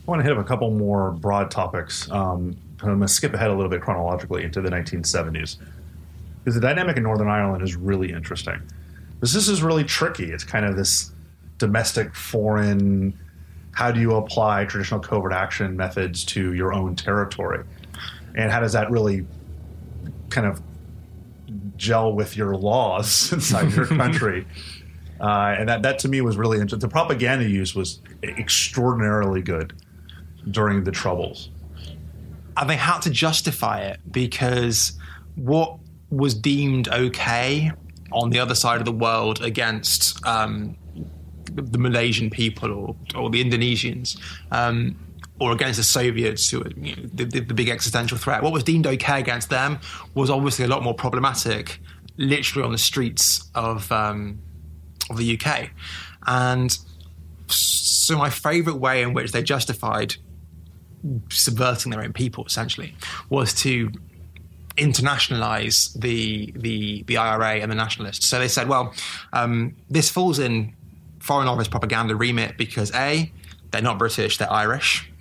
want 0.06 0.20
to 0.20 0.24
hit 0.24 0.38
up 0.38 0.44
a 0.44 0.48
couple 0.48 0.72
more 0.72 1.12
broad 1.12 1.52
topics. 1.52 2.10
Um, 2.12 2.58
I'm 2.82 2.88
going 2.88 3.00
to 3.02 3.08
skip 3.08 3.34
ahead 3.34 3.50
a 3.50 3.54
little 3.54 3.70
bit 3.70 3.82
chronologically 3.82 4.44
into 4.44 4.62
the 4.62 4.70
1970s 4.70 5.58
because 6.44 6.56
the 6.56 6.62
dynamic 6.62 6.98
in 6.98 7.04
Northern 7.04 7.28
Ireland 7.28 7.64
is 7.64 7.76
really 7.76 8.12
interesting. 8.12 8.60
Because 9.14 9.34
this 9.34 9.48
is 9.48 9.62
really 9.62 9.84
tricky. 9.84 10.32
It's 10.32 10.44
kind 10.44 10.66
of 10.66 10.76
this 10.76 11.12
domestic, 11.60 12.16
foreign. 12.16 13.18
How 13.72 13.92
do 13.92 14.00
you 14.00 14.16
apply 14.16 14.66
traditional 14.66 15.00
covert 15.00 15.32
action 15.32 15.78
methods 15.78 16.26
to 16.26 16.54
your 16.54 16.74
own 16.74 16.96
territory, 16.96 17.64
and 18.36 18.52
how 18.52 18.60
does 18.60 18.74
that 18.74 18.90
really 18.90 19.26
kind 20.30 20.48
of 20.48 20.62
gel 21.78 22.14
with 22.14 22.36
your 22.36 22.56
laws 22.56 23.32
inside 23.34 23.72
your 23.74 23.86
country? 23.98 24.48
Uh, 25.22 25.56
and 25.58 25.70
that, 25.70 25.84
that 25.84 26.00
to 26.00 26.10
me 26.10 26.20
was 26.20 26.36
really 26.36 26.58
interesting. 26.58 26.80
The 26.80 26.92
propaganda 26.92 27.48
use 27.48 27.76
was 27.76 28.02
extraordinarily 28.24 29.42
good 29.42 29.74
during 30.50 30.84
the 30.84 30.92
Troubles 30.92 31.50
and 32.58 32.70
they 32.70 32.76
had 32.76 33.00
to 33.00 33.10
justify 33.10 33.82
it 33.82 34.00
because 34.12 34.94
what 35.36 35.78
was 36.10 36.34
deemed 36.34 36.88
okay 36.90 37.72
on 38.12 38.30
the 38.30 38.40
other 38.40 38.56
side 38.56 38.80
of 38.80 38.86
the 38.86 38.92
world 38.92 39.42
against 39.42 40.26
um, 40.28 40.76
the 41.54 41.78
Malaysian 41.78 42.30
people 42.30 42.72
or, 42.72 42.96
or 43.16 43.30
the 43.30 43.44
Indonesians. 43.44 44.20
Um, 44.52 44.98
or 45.40 45.54
against 45.54 45.78
the 45.78 45.84
Soviets, 45.84 46.52
who 46.52 46.64
you 46.78 46.96
know, 46.96 47.02
the, 47.16 47.26
the, 47.26 47.40
the, 47.40 47.54
big 47.56 47.68
existential 47.68 48.16
threat. 48.16 48.44
What 48.44 48.54
was 48.54 48.64
deemed 48.64 48.86
okay 48.86 49.20
against 49.20 49.50
them 49.50 49.80
was 50.14 50.30
obviously 50.30 50.66
a 50.66 50.68
lot 50.68 50.84
more 50.84 50.94
problematic, 50.94 51.80
literally 52.18 52.64
on 52.64 52.72
the 52.72 52.78
streets 52.78 53.50
of 53.56 53.92
um, 53.92 54.38
of 55.12 55.18
the 55.18 55.40
UK. 55.40 55.70
And 56.26 56.78
so, 57.48 58.18
my 58.18 58.30
favourite 58.30 58.80
way 58.80 59.02
in 59.02 59.14
which 59.14 59.32
they 59.32 59.44
justified 59.44 60.16
subverting 61.30 61.92
their 61.92 62.02
own 62.04 62.14
people 62.14 62.46
essentially 62.46 62.96
was 63.30 63.54
to 63.54 63.92
internationalize 64.78 66.00
the 66.00 66.54
the 66.56 67.04
the 67.04 67.18
IRA 67.18 67.56
and 67.56 67.72
the 67.72 67.76
nationalists. 67.76 68.28
So 68.28 68.40
they 68.40 68.48
said, 68.48 68.68
well, 68.68 68.94
um, 69.34 69.76
this 69.90 70.10
falls 70.10 70.40
in 70.40 70.74
foreign 71.20 71.48
office 71.48 71.68
propaganda 71.68 72.16
remit 72.16 72.58
because 72.58 72.94
a 72.96 73.32
they're 73.72 73.82
not 73.82 73.98
British, 73.98 74.38
they're 74.38 74.52
Irish. 74.52 75.12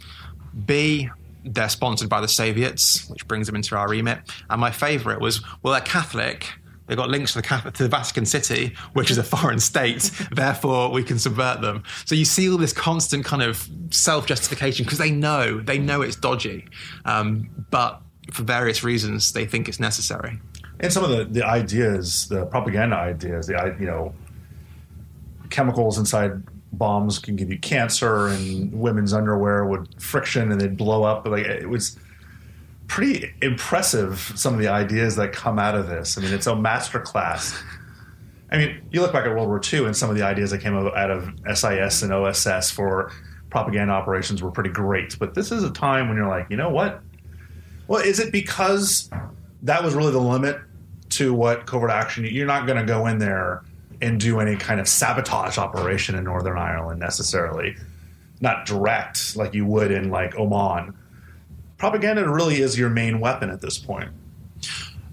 B 0.66 1.10
they're 1.44 1.68
sponsored 1.68 2.08
by 2.08 2.20
the 2.20 2.28
Soviets, 2.28 3.08
which 3.08 3.26
brings 3.26 3.46
them 3.46 3.56
into 3.56 3.76
our 3.76 3.88
remit. 3.88 4.18
And 4.48 4.60
my 4.60 4.70
favourite 4.70 5.20
was, 5.20 5.42
well, 5.62 5.72
they're 5.72 5.80
Catholic, 5.80 6.52
They've 6.90 6.96
got 6.96 7.08
links 7.08 7.34
to 7.34 7.40
the, 7.40 7.70
to 7.70 7.84
the 7.84 7.88
Vatican 7.88 8.26
City, 8.26 8.74
which 8.94 9.12
is 9.12 9.18
a 9.18 9.22
foreign 9.22 9.60
state. 9.60 10.10
therefore, 10.32 10.90
we 10.90 11.04
can 11.04 11.20
subvert 11.20 11.60
them. 11.60 11.84
So 12.04 12.16
you 12.16 12.24
see 12.24 12.50
all 12.50 12.58
this 12.58 12.72
constant 12.72 13.24
kind 13.24 13.44
of 13.44 13.68
self 13.92 14.26
justification 14.26 14.84
because 14.84 14.98
they 14.98 15.12
know 15.12 15.60
they 15.60 15.78
know 15.78 16.02
it's 16.02 16.16
dodgy, 16.16 16.66
um, 17.04 17.48
but 17.70 18.02
for 18.32 18.42
various 18.42 18.82
reasons 18.82 19.32
they 19.32 19.46
think 19.46 19.68
it's 19.68 19.78
necessary. 19.78 20.40
And 20.80 20.92
some 20.92 21.04
of 21.04 21.10
the, 21.10 21.26
the 21.26 21.46
ideas, 21.46 22.26
the 22.26 22.46
propaganda 22.46 22.96
ideas, 22.96 23.46
the 23.46 23.76
you 23.78 23.86
know, 23.86 24.12
chemicals 25.48 25.96
inside 25.96 26.42
bombs 26.72 27.20
can 27.20 27.36
give 27.36 27.52
you 27.52 27.58
cancer, 27.60 28.26
and 28.26 28.72
women's 28.72 29.12
underwear 29.12 29.64
would 29.64 30.02
friction 30.02 30.50
and 30.50 30.60
they'd 30.60 30.76
blow 30.76 31.04
up. 31.04 31.22
But 31.22 31.34
Like 31.34 31.46
it 31.46 31.68
was 31.68 32.00
pretty 32.90 33.32
impressive 33.40 34.32
some 34.34 34.52
of 34.52 34.58
the 34.58 34.66
ideas 34.66 35.14
that 35.14 35.30
come 35.32 35.60
out 35.60 35.76
of 35.76 35.86
this. 35.86 36.18
I 36.18 36.22
mean, 36.22 36.34
it's 36.34 36.48
a 36.48 36.54
masterclass. 36.54 37.56
I 38.50 38.58
mean, 38.58 38.82
you 38.90 39.00
look 39.00 39.12
back 39.12 39.24
at 39.24 39.30
World 39.30 39.46
War 39.46 39.60
II 39.72 39.86
and 39.86 39.96
some 39.96 40.10
of 40.10 40.16
the 40.16 40.22
ideas 40.22 40.50
that 40.50 40.58
came 40.58 40.74
out 40.76 41.10
of 41.10 41.32
SIS 41.54 42.02
and 42.02 42.12
OSS 42.12 42.72
for 42.72 43.12
propaganda 43.48 43.94
operations 43.94 44.42
were 44.42 44.50
pretty 44.50 44.70
great. 44.70 45.16
But 45.20 45.34
this 45.34 45.52
is 45.52 45.62
a 45.62 45.70
time 45.70 46.08
when 46.08 46.16
you're 46.16 46.26
like, 46.26 46.48
you 46.50 46.56
know 46.56 46.70
what? 46.70 47.00
Well, 47.86 48.02
is 48.02 48.18
it 48.18 48.32
because 48.32 49.08
that 49.62 49.84
was 49.84 49.94
really 49.94 50.10
the 50.10 50.20
limit 50.20 50.58
to 51.10 51.32
what 51.32 51.66
covert 51.66 51.90
action? 51.90 52.24
You're 52.24 52.48
not 52.48 52.66
going 52.66 52.78
to 52.78 52.84
go 52.84 53.06
in 53.06 53.18
there 53.18 53.62
and 54.02 54.18
do 54.18 54.40
any 54.40 54.56
kind 54.56 54.80
of 54.80 54.88
sabotage 54.88 55.58
operation 55.58 56.16
in 56.16 56.24
Northern 56.24 56.58
Ireland 56.58 56.98
necessarily, 56.98 57.76
not 58.40 58.66
direct 58.66 59.36
like 59.36 59.54
you 59.54 59.64
would 59.64 59.92
in 59.92 60.10
like 60.10 60.36
Oman 60.36 60.96
propaganda 61.80 62.28
really 62.28 62.60
is 62.60 62.78
your 62.78 62.90
main 62.90 63.18
weapon 63.18 63.50
at 63.50 63.62
this 63.62 63.78
point. 63.78 64.10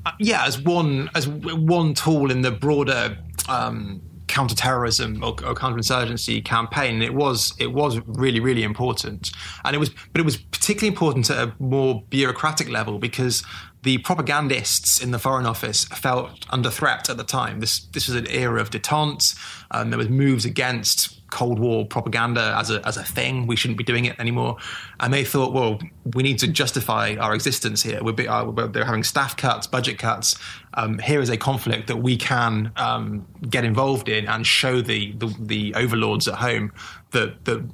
Uh, 0.06 0.12
yeah, 0.20 0.46
as 0.46 0.62
one 0.62 1.10
as 1.16 1.28
one 1.28 1.94
tool 1.96 2.30
in 2.30 2.42
the 2.42 2.52
broader 2.52 3.18
um, 3.50 4.02
counterterrorism 4.28 5.24
or, 5.24 5.30
or 5.30 5.56
counterinsurgency 5.56 6.44
campaign, 6.44 7.02
it 7.02 7.14
was 7.14 7.54
it 7.58 7.72
was 7.72 8.00
really 8.06 8.42
really 8.42 8.64
important, 8.64 9.32
and 9.64 9.76
it 9.76 9.80
was 9.80 9.90
but 10.12 10.20
it 10.20 10.26
was 10.26 10.38
particularly 10.38 10.90
important 10.90 11.30
at 11.30 11.48
a 11.48 11.54
more 11.60 12.04
bureaucratic 12.10 12.70
level 12.70 13.00
because 13.00 13.44
the 13.84 13.98
propagandists 14.00 15.02
in 15.02 15.12
the 15.12 15.20
Foreign 15.20 15.46
Office 15.46 15.86
felt 15.86 16.46
under 16.50 16.70
threat 16.70 17.10
at 17.10 17.16
the 17.16 17.24
time. 17.24 17.62
This 17.62 17.80
this 17.80 18.08
was 18.08 18.18
an 18.18 18.28
era 18.28 18.60
of 18.60 18.70
detente. 18.70 19.38
Um, 19.72 19.90
there 19.90 19.98
was 19.98 20.10
moves 20.10 20.44
against 20.44 21.17
Cold 21.32 21.60
War 21.60 21.86
propaganda 21.86 22.56
as 22.58 22.72
a 22.72 22.86
as 22.88 22.98
a 22.98 23.04
thing. 23.04 23.48
We 23.48 23.56
shouldn't 23.56 23.78
be 23.78 23.84
doing 23.84 24.06
it 24.06 24.20
anymore. 24.20 24.58
And 25.00 25.14
they 25.14 25.24
thought, 25.24 25.54
well, 25.54 25.80
we 26.14 26.24
need 26.24 26.40
to 26.40 26.48
justify 26.48 27.16
our 27.20 27.36
existence 27.36 27.84
here. 27.84 28.02
We're, 28.02 28.14
be, 28.14 28.28
uh, 28.28 28.52
they're 28.68 28.86
having 28.86 29.04
staff 29.04 29.36
cuts, 29.36 29.68
budget 29.68 29.98
cuts. 30.00 30.40
Um, 30.74 31.00
here 31.00 31.22
is 31.22 31.30
a 31.30 31.38
conflict 31.38 31.88
that 31.88 31.98
we 31.98 32.18
can 32.18 32.72
um, 32.78 33.28
get 33.50 33.66
involved 33.66 34.10
in 34.10 34.28
and 34.28 34.46
show 34.46 34.82
the, 34.82 35.12
the 35.14 35.36
the 35.40 35.74
overlords 35.76 36.28
at 36.28 36.36
home 36.36 36.72
that 37.12 37.44
that 37.46 37.70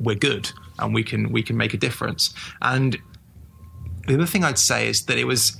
we're 0.00 0.16
good 0.16 0.50
and 0.78 0.94
we 0.94 1.02
can 1.02 1.32
we 1.32 1.42
can 1.42 1.56
make 1.56 1.74
a 1.74 1.78
difference. 1.78 2.34
And 2.62 2.96
the 4.06 4.14
other 4.14 4.26
thing 4.26 4.44
I'd 4.44 4.58
say 4.58 4.88
is 4.88 5.04
that 5.06 5.18
it 5.18 5.24
was 5.24 5.56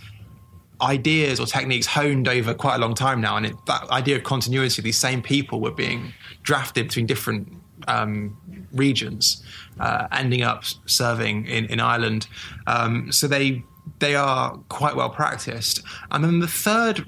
ideas 0.81 1.41
or 1.41 1.47
techniques 1.47 1.87
honed 1.87 2.29
over 2.29 2.55
quite 2.55 2.77
a 2.77 2.79
long 2.79 2.95
time 2.95 3.21
now, 3.21 3.37
and 3.37 3.47
it, 3.47 3.57
that 3.67 3.89
idea 3.91 4.17
of 4.17 4.25
continuity, 4.25 4.83
these 4.83 4.99
same 4.99 5.23
people 5.23 5.61
were 5.61 5.71
being 5.71 6.13
drafted 6.45 6.87
between 6.87 7.07
different 7.07 7.53
um, 7.89 8.37
regions, 8.73 9.43
uh, 9.81 10.07
ending 10.13 10.43
up 10.43 10.65
serving 10.87 11.47
in, 11.47 11.67
in 11.67 11.81
Ireland. 11.81 12.29
Um, 12.67 13.11
so 13.11 13.27
they 13.27 13.65
they 13.99 14.15
are 14.15 14.57
quite 14.69 14.97
well 14.97 15.11
practiced. 15.11 15.83
And 16.11 16.25
then 16.25 16.41
the 16.41 16.47
third 16.47 17.05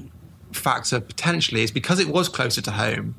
factor 0.52 1.00
potentially 1.00 1.62
is 1.62 1.70
because 1.70 2.00
it 2.00 2.08
was 2.08 2.28
closer 2.28 2.60
to 2.62 2.70
home. 2.70 3.14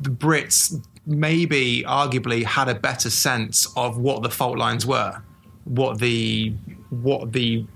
The 0.00 0.10
Brits 0.10 0.74
maybe, 1.06 1.84
arguably, 1.86 2.44
had 2.44 2.68
a 2.68 2.74
better 2.74 3.10
sense 3.10 3.66
of 3.76 3.98
what 3.98 4.22
the 4.22 4.30
fault 4.30 4.58
lines 4.58 4.86
were, 4.86 5.22
what 5.64 5.98
the 5.98 6.54
what 6.90 7.32
the 7.32 7.66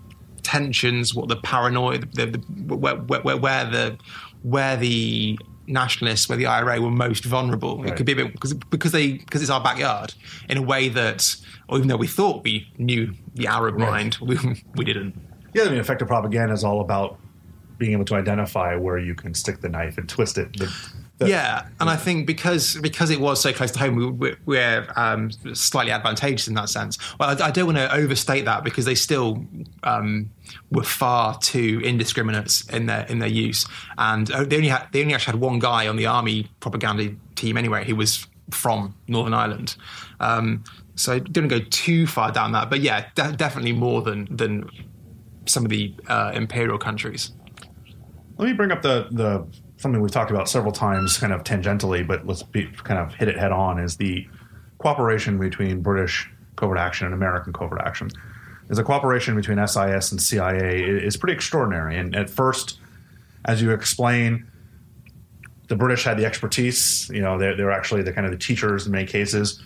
tensions, 0.43 1.15
what 1.15 1.29
the 1.29 1.37
paranoia, 1.37 1.99
the, 1.99 2.27
the, 2.27 2.75
where, 2.75 2.97
where, 2.97 3.37
where, 3.37 3.65
the 3.65 3.99
where 4.43 4.77
the 4.77 5.39
nationalists, 5.73 6.29
where 6.29 6.39
the 6.39 6.47
IRA 6.47 6.81
were 6.81 6.91
most 6.91 7.25
vulnerable. 7.25 7.79
Right. 7.79 7.93
It 7.93 7.97
could 7.97 8.07
be 8.07 8.13
a 8.13 8.17
bit 8.17 8.33
because 8.33 8.55
because 8.55 8.93
they 8.93 9.13
because 9.13 9.43
it's 9.43 9.51
our 9.51 9.63
backyard 9.63 10.15
in 10.49 10.59
a 10.59 10.63
way 10.63 10.89
that, 10.91 11.37
or 11.69 11.79
even 11.79 11.89
though 11.89 11.97
we 11.97 12.07
thought 12.07 12.45
we 12.45 12.71
knew 12.79 13.15
the 13.35 13.47
Arab 13.47 13.77
right. 13.77 13.91
mind, 13.91 14.19
we, 14.21 14.37
we 14.77 14.85
didn't. 14.85 15.19
Yeah, 15.55 15.65
I 15.65 15.69
mean, 15.69 15.79
effective 15.79 16.09
propaganda 16.09 16.55
is 16.55 16.65
all 16.65 16.81
about 16.81 17.19
being 17.79 17.93
able 17.93 18.05
to 18.07 18.15
identify 18.15 18.77
where 18.77 18.99
you 18.99 19.15
can 19.15 19.35
stick 19.35 19.61
the 19.61 19.69
knife 19.69 19.99
and 19.99 20.09
twist 20.09 20.39
it. 20.39 20.57
The, 20.57 20.73
yeah, 21.27 21.69
and 21.81 21.89
I 21.89 21.97
think 21.97 22.27
because 22.27 22.77
because 22.77 23.11
it 23.11 23.21
was 23.21 23.41
so 23.41 23.53
close 23.53 23.71
to 23.73 23.79
home, 23.79 24.19
we, 24.19 24.37
we're 24.47 24.87
um, 24.97 25.31
slightly 25.55 25.93
advantageous 25.93 26.49
in 26.49 26.55
that 26.55 26.69
sense. 26.69 26.99
Well, 27.19 27.31
I, 27.31 27.47
I, 27.47 27.51
don't 27.51 27.67
want 27.67 27.79
to 27.79 27.95
overstate 27.95 28.45
that 28.45 28.65
because 28.65 28.85
they 28.85 28.95
still 28.95 29.45
um, 29.83 30.31
were 30.71 30.85
far 30.85 31.39
too 31.39 31.81
indiscriminate 31.85 32.63
in 32.71 32.87
their 32.87 33.07
in 33.07 33.19
their 33.19 33.29
use, 33.29 33.67
and 33.99 34.31
uh, 34.31 34.45
they 34.45 34.57
only 34.57 34.69
had 34.69 34.87
they 34.93 35.03
only 35.03 35.15
actually 35.15 35.33
had 35.33 35.41
one 35.41 35.59
guy 35.59 35.89
on 35.89 35.97
the 35.97 36.07
army 36.07 36.49
propaganda 36.61 37.15
team 37.35 37.57
anyway. 37.57 37.85
He 37.85 37.93
was 37.93 38.27
from 38.51 38.95
Northern 39.09 39.35
Ireland. 39.35 39.77
Um, 40.21 40.65
so 40.95 41.19
didn't 41.19 41.49
go 41.49 41.61
too 41.71 42.07
far 42.07 42.33
down 42.33 42.53
that, 42.53 42.71
but 42.71 42.81
yeah, 42.81 43.09
de- 43.15 43.33
definitely 43.33 43.73
more 43.73 44.03
than 44.03 44.29
than 44.35 44.69
some 45.47 45.65
of 45.65 45.71
the 45.71 45.95
uh, 46.09 46.33
imperial 46.35 46.79
countries. 46.79 47.33
Let 48.39 48.47
me 48.47 48.55
bring 48.55 48.73
up 48.73 48.83
the 48.83 49.09
the 49.11 49.47
something 49.83 50.01
we've 50.01 50.13
talked 50.13 50.31
about 50.31 50.49
several 50.49 50.73
times, 50.73 51.19
kind 51.19 51.33
of 51.33 51.43
tangentially, 51.43 52.07
but 52.07 52.27
let's 52.27 52.43
be, 52.43 52.67
kind 52.85 53.01
of 53.01 53.15
hit 53.15 53.29
it 53.29 53.37
head 53.37 53.53
on, 53.53 53.79
is 53.79 53.97
the 53.97 54.27
cooperation 54.79 55.39
between 55.39 55.83
British 55.83 56.31
covert 56.57 56.79
action 56.79 57.07
and 57.07 57.15
American 57.15 57.53
covert 57.53 57.81
action. 57.81 58.09
Is 58.71 58.79
a 58.79 58.85
cooperation 58.85 59.35
between 59.35 59.59
SIS 59.67 60.13
and 60.13 60.23
CIA 60.23 60.83
is 60.83 61.17
pretty 61.17 61.35
extraordinary. 61.35 61.99
And 61.99 62.17
at 62.17 62.31
first, 62.31 62.79
as 63.45 63.61
you 63.61 63.73
explain, 63.73 64.47
the 65.69 65.77
British 65.77 66.05
had 66.05 66.17
the 66.17 66.25
expertise. 66.25 67.11
You 67.11 67.21
know, 67.21 67.37
they're, 67.39 67.57
they're 67.57 67.73
actually 67.73 68.03
the 68.03 68.13
kind 68.13 68.25
of 68.25 68.31
the 68.31 68.39
teachers 68.39 68.87
in 68.87 68.93
many 68.93 69.07
cases. 69.07 69.61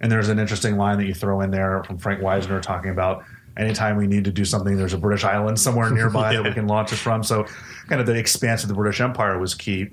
And 0.00 0.10
there's 0.10 0.30
an 0.30 0.38
interesting 0.38 0.78
line 0.78 0.96
that 0.98 1.06
you 1.06 1.14
throw 1.14 1.42
in 1.42 1.50
there 1.50 1.84
from 1.84 1.98
Frank 1.98 2.22
Wisner 2.22 2.60
talking 2.60 2.90
about 2.90 3.24
anytime 3.56 3.96
we 3.96 4.06
need 4.06 4.24
to 4.24 4.32
do 4.32 4.44
something, 4.44 4.76
there's 4.76 4.92
a 4.92 4.98
British 4.98 5.24
island 5.24 5.58
somewhere 5.58 5.90
nearby 5.94 6.32
yeah. 6.32 6.38
that 6.38 6.48
we 6.48 6.54
can 6.54 6.66
launch 6.66 6.92
it 6.92 6.96
from. 6.96 7.22
So, 7.22 7.46
kind 7.88 8.00
of 8.00 8.06
the 8.06 8.16
expanse 8.16 8.62
of 8.62 8.68
the 8.68 8.74
British 8.74 9.00
Empire 9.00 9.38
was 9.38 9.54
key. 9.54 9.90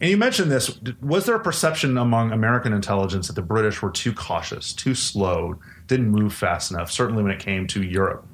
And 0.00 0.10
you 0.10 0.16
mentioned 0.16 0.50
this. 0.50 0.78
Was 1.00 1.24
there 1.24 1.34
a 1.34 1.40
perception 1.40 1.96
among 1.96 2.32
American 2.32 2.72
intelligence 2.72 3.28
that 3.28 3.32
the 3.34 3.42
British 3.42 3.80
were 3.80 3.90
too 3.90 4.12
cautious, 4.12 4.74
too 4.74 4.94
slow, 4.94 5.58
didn't 5.86 6.10
move 6.10 6.34
fast 6.34 6.70
enough, 6.70 6.90
certainly 6.90 7.22
when 7.22 7.32
it 7.32 7.38
came 7.38 7.66
to 7.68 7.82
Europe? 7.82 8.26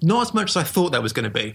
Not 0.00 0.28
as 0.28 0.34
much 0.34 0.50
as 0.50 0.56
I 0.56 0.62
thought 0.62 0.92
there 0.92 1.02
was 1.02 1.12
going 1.12 1.24
to 1.24 1.30
be. 1.30 1.54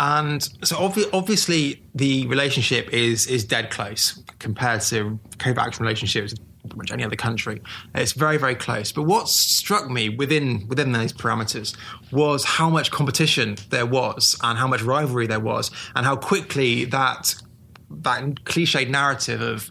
And 0.00 0.42
so 0.42 0.76
obvi- 0.76 1.08
obviously 1.12 1.82
the 1.94 2.26
relationship 2.26 2.92
is 2.92 3.26
is 3.26 3.44
dead 3.44 3.70
close 3.70 4.22
compared 4.38 4.80
to 4.82 5.18
action 5.40 5.84
relationships 5.84 6.34
pretty 6.62 6.76
much 6.76 6.90
any 6.90 7.04
other 7.04 7.16
country. 7.16 7.60
It's 7.94 8.12
very, 8.12 8.36
very 8.36 8.54
close. 8.54 8.92
But 8.92 9.02
what 9.02 9.28
struck 9.28 9.90
me 9.90 10.08
within 10.08 10.66
within 10.68 10.92
those 10.92 11.12
parameters 11.12 11.76
was 12.12 12.44
how 12.44 12.68
much 12.68 12.90
competition 12.90 13.56
there 13.70 13.86
was, 13.86 14.38
and 14.42 14.58
how 14.58 14.66
much 14.66 14.82
rivalry 14.82 15.26
there 15.26 15.40
was, 15.40 15.70
and 15.94 16.04
how 16.04 16.16
quickly 16.16 16.84
that 16.86 17.34
that 17.90 18.22
cliched 18.44 18.88
narrative 18.88 19.40
of 19.40 19.70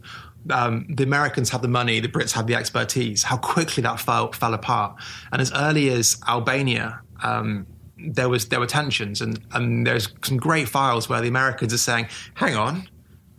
um, 0.50 0.86
the 0.90 1.04
Americans 1.04 1.50
have 1.50 1.62
the 1.62 1.68
money, 1.68 2.00
the 2.00 2.08
Brits 2.08 2.32
have 2.32 2.48
the 2.48 2.56
expertise. 2.56 3.24
How 3.24 3.38
quickly 3.38 3.84
that 3.84 4.00
fell 4.00 4.32
fell 4.32 4.54
apart, 4.54 4.96
and 5.32 5.42
as 5.42 5.52
early 5.54 5.90
as 5.90 6.20
Albania. 6.28 7.02
Um, 7.24 7.68
there 8.10 8.30
was 8.30 8.50
there 8.50 8.60
were 8.60 8.68
tensions 8.68 9.22
and, 9.22 9.40
and 9.54 9.88
there's 9.88 10.08
some 10.24 10.38
great 10.38 10.70
files 10.70 11.10
where 11.10 11.20
the 11.20 11.28
Americans 11.28 11.74
are 11.74 11.80
saying, 11.80 12.08
"Hang 12.36 12.56
on, 12.56 12.88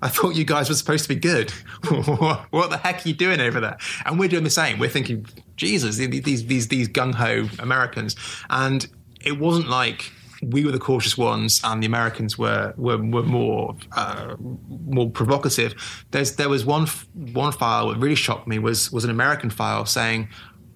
I 0.00 0.08
thought 0.08 0.36
you 0.36 0.44
guys 0.44 0.68
were 0.68 0.76
supposed 0.76 1.04
to 1.04 1.08
be 1.08 1.16
good. 1.16 1.50
what 1.90 2.70
the 2.70 2.80
heck 2.82 3.04
are 3.04 3.08
you 3.08 3.14
doing 3.14 3.40
over 3.40 3.60
there? 3.60 3.78
And 4.04 4.18
we're 4.18 4.28
doing 4.28 4.44
the 4.44 4.50
same. 4.50 4.78
We're 4.78 4.88
thinking, 4.88 5.26
Jesus, 5.56 5.96
these 5.96 6.44
these 6.44 6.68
these 6.68 6.88
gung 6.88 7.14
ho 7.14 7.48
Americans, 7.58 8.14
and 8.48 8.86
it 9.20 9.38
wasn't 9.38 9.68
like 9.68 10.12
we 10.42 10.64
were 10.64 10.70
the 10.70 10.78
cautious 10.78 11.18
ones 11.18 11.60
and 11.64 11.82
the 11.82 11.86
Americans 11.86 12.38
were 12.38 12.72
were, 12.76 12.98
were 12.98 13.22
more 13.22 13.76
uh, 13.92 14.36
more 14.38 15.10
provocative. 15.10 15.74
There's 16.10 16.36
there 16.36 16.48
was 16.48 16.64
one 16.64 16.86
one 17.14 17.52
file 17.52 17.88
that 17.88 17.98
really 17.98 18.14
shocked 18.14 18.46
me 18.46 18.58
was 18.58 18.92
was 18.92 19.04
an 19.04 19.10
American 19.10 19.50
file 19.50 19.86
saying, 19.86 20.28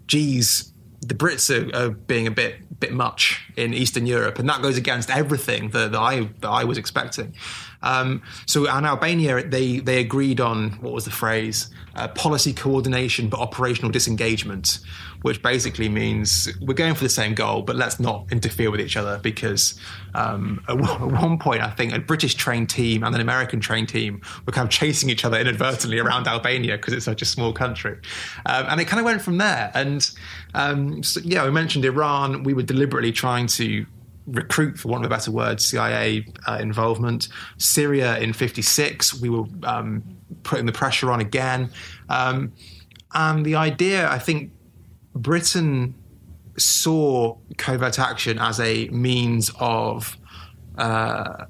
"Geez, 0.07 0.73
the 1.01 1.14
Brits 1.14 1.49
are, 1.51 1.75
are, 1.77 1.91
being 1.91 2.27
a 2.27 2.31
bit 2.31 2.81
bit 2.81 2.93
much 2.93 3.41
in 3.57 3.73
Eastern 3.73 4.07
Europe, 4.07 4.39
and 4.39 4.49
that 4.49 4.62
goes 4.62 4.77
against 4.77 5.11
everything 5.11 5.70
that, 5.70 5.93
that 5.93 6.01
I 6.01 6.29
that 6.41 6.51
I 6.51 6.64
was 6.64 6.79
expecting." 6.79 7.35
Um, 7.83 8.22
so 8.47 8.64
in 8.64 8.85
Albania, 8.85 9.43
they 9.43 9.78
they 9.78 10.01
agreed 10.01 10.41
on 10.41 10.72
what 10.80 10.93
was 10.93 11.05
the 11.05 11.11
phrase? 11.11 11.70
Uh, 11.95 12.09
policy 12.09 12.55
coordination 12.55 13.28
but 13.28 13.39
operational 13.39 13.91
disengagement, 13.91 14.78
which 15.20 15.43
basically 15.43 15.91
means 15.91 16.49
we're 16.62 16.72
going 16.72 16.95
for 16.95 17.05
the 17.05 17.11
same 17.11 17.35
goal, 17.35 17.61
but 17.61 17.76
let's 17.76 18.01
not 18.01 18.26
interfere 18.33 18.70
with 18.70 18.80
each 18.80 18.97
other 18.97 19.18
because 19.18 19.78
um, 20.14 20.64
at, 20.68 20.80
one 20.80 21.39
point 21.39 21.61
I 21.61 21.68
think 21.68 21.93
a 21.93 21.99
British 21.99 22.35
trained 22.35 22.70
team 22.70 23.05
and 23.05 23.14
an 23.14 23.20
American 23.20 23.61
trained 23.61 23.91
team 23.91 24.22
were 24.47 24.53
kind 24.53 24.64
of 24.64 24.70
chasing 24.70 25.11
each 25.11 25.24
other 25.24 25.39
inadvertently 25.39 25.99
around 25.99 26.26
Albania 26.26 26.78
because 26.78 26.95
it's 26.95 27.05
such 27.05 27.20
a 27.20 27.26
small 27.26 27.53
country, 27.53 27.99
um, 28.47 28.66
and 28.70 28.80
it 28.80 28.87
kind 28.87 28.99
of 28.99 29.05
went 29.05 29.20
from 29.20 29.37
there. 29.37 29.70
And 29.74 30.11
um, 30.55 31.03
so, 31.03 31.20
yeah, 31.22 31.45
we 31.45 31.51
mentioned 31.51 31.85
Iran. 31.85 32.43
We 32.43 32.55
were 32.55 32.62
deliberately 32.62 33.12
trying 33.12 33.49
to 33.49 33.85
recruit, 34.27 34.79
for 34.79 34.89
want 34.89 35.05
of 35.05 35.11
a 35.11 35.14
better 35.14 35.31
word, 35.31 35.61
CIA 35.61 36.27
uh, 36.47 36.59
involvement. 36.61 37.29
Syria 37.59 38.18
in 38.18 38.33
56, 38.33 39.20
we 39.20 39.29
were 39.29 39.45
um, 39.64 40.03
putting 40.43 40.66
the 40.66 40.73
pressure 40.73 41.11
on 41.11 41.20
again. 41.20 41.70
Um, 42.09 42.53
and 43.14 43.45
the 43.45 43.57
idea, 43.57 44.09
I 44.09 44.18
think 44.18 44.53
Britain 45.14 45.95
saw 46.59 47.37
covert 47.57 47.99
action 47.99 48.39
as 48.39 48.61
a 48.61 48.89
means 48.89 49.51
of 49.59 50.16
uh, 50.79 51.47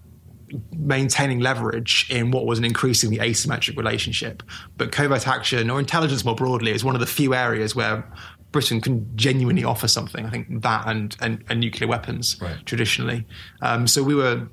maintaining 0.76 1.40
leverage 1.40 2.06
in 2.10 2.30
what 2.30 2.46
was 2.46 2.58
an 2.58 2.64
increasingly 2.64 3.18
asymmetric 3.18 3.76
relationship. 3.76 4.42
But 4.76 4.92
covert 4.92 5.26
action, 5.26 5.70
or 5.70 5.78
intelligence 5.78 6.24
more 6.24 6.34
broadly, 6.34 6.72
is 6.72 6.84
one 6.84 6.94
of 6.94 7.00
the 7.00 7.06
few 7.06 7.34
areas 7.34 7.74
where 7.74 8.04
Britain 8.52 8.80
can 8.80 9.10
genuinely 9.16 9.64
offer 9.64 9.88
something. 9.88 10.26
I 10.26 10.30
think 10.30 10.62
that 10.62 10.86
and 10.86 11.16
and, 11.20 11.44
and 11.48 11.60
nuclear 11.60 11.88
weapons 11.88 12.40
right. 12.40 12.64
traditionally. 12.66 13.26
Um, 13.60 13.86
so 13.86 14.02
we 14.02 14.14
were 14.14 14.48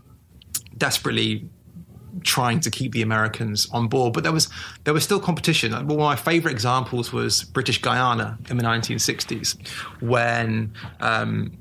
desperately 0.78 1.50
trying 2.24 2.60
to 2.60 2.72
keep 2.72 2.92
the 2.92 3.02
Americans 3.02 3.70
on 3.72 3.88
board, 3.88 4.14
but 4.14 4.24
there 4.24 4.32
was 4.32 4.50
there 4.84 4.94
was 4.94 5.04
still 5.04 5.20
competition. 5.20 5.74
One 5.74 5.92
of 5.92 5.98
my 5.98 6.16
favourite 6.16 6.54
examples 6.54 7.14
was 7.14 7.44
British 7.44 7.82
Guiana 7.82 8.38
in 8.50 8.58
the 8.58 8.64
1960s, 8.64 9.68
when 10.02 10.74
um, 11.02 11.58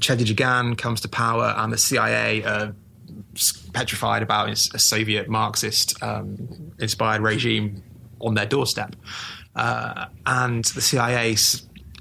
Cheddi 0.00 0.24
Jagan 0.24 0.76
comes 0.76 1.00
to 1.02 1.08
power 1.08 1.54
and 1.56 1.72
the 1.72 1.78
CIA 1.78 2.44
are 2.44 2.74
petrified 3.72 4.22
about 4.22 4.50
a 4.50 4.78
Soviet 4.78 5.28
Marxist 5.28 6.02
um, 6.02 6.72
inspired 6.78 7.22
regime 7.22 7.82
on 8.20 8.34
their 8.34 8.46
doorstep. 8.46 8.96
Uh, 9.54 10.06
and 10.26 10.64
the 10.66 10.80
CIA 10.80 11.34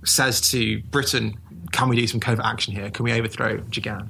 says 0.06 0.42
to 0.52 0.82
Britain, 0.84 1.38
"Can 1.72 1.90
we 1.90 1.96
do 1.96 2.08
some 2.08 2.20
covert 2.20 2.46
action 2.46 2.74
here? 2.74 2.90
Can 2.90 3.04
we 3.04 3.12
overthrow 3.14 3.58
Jagan?" 3.58 4.10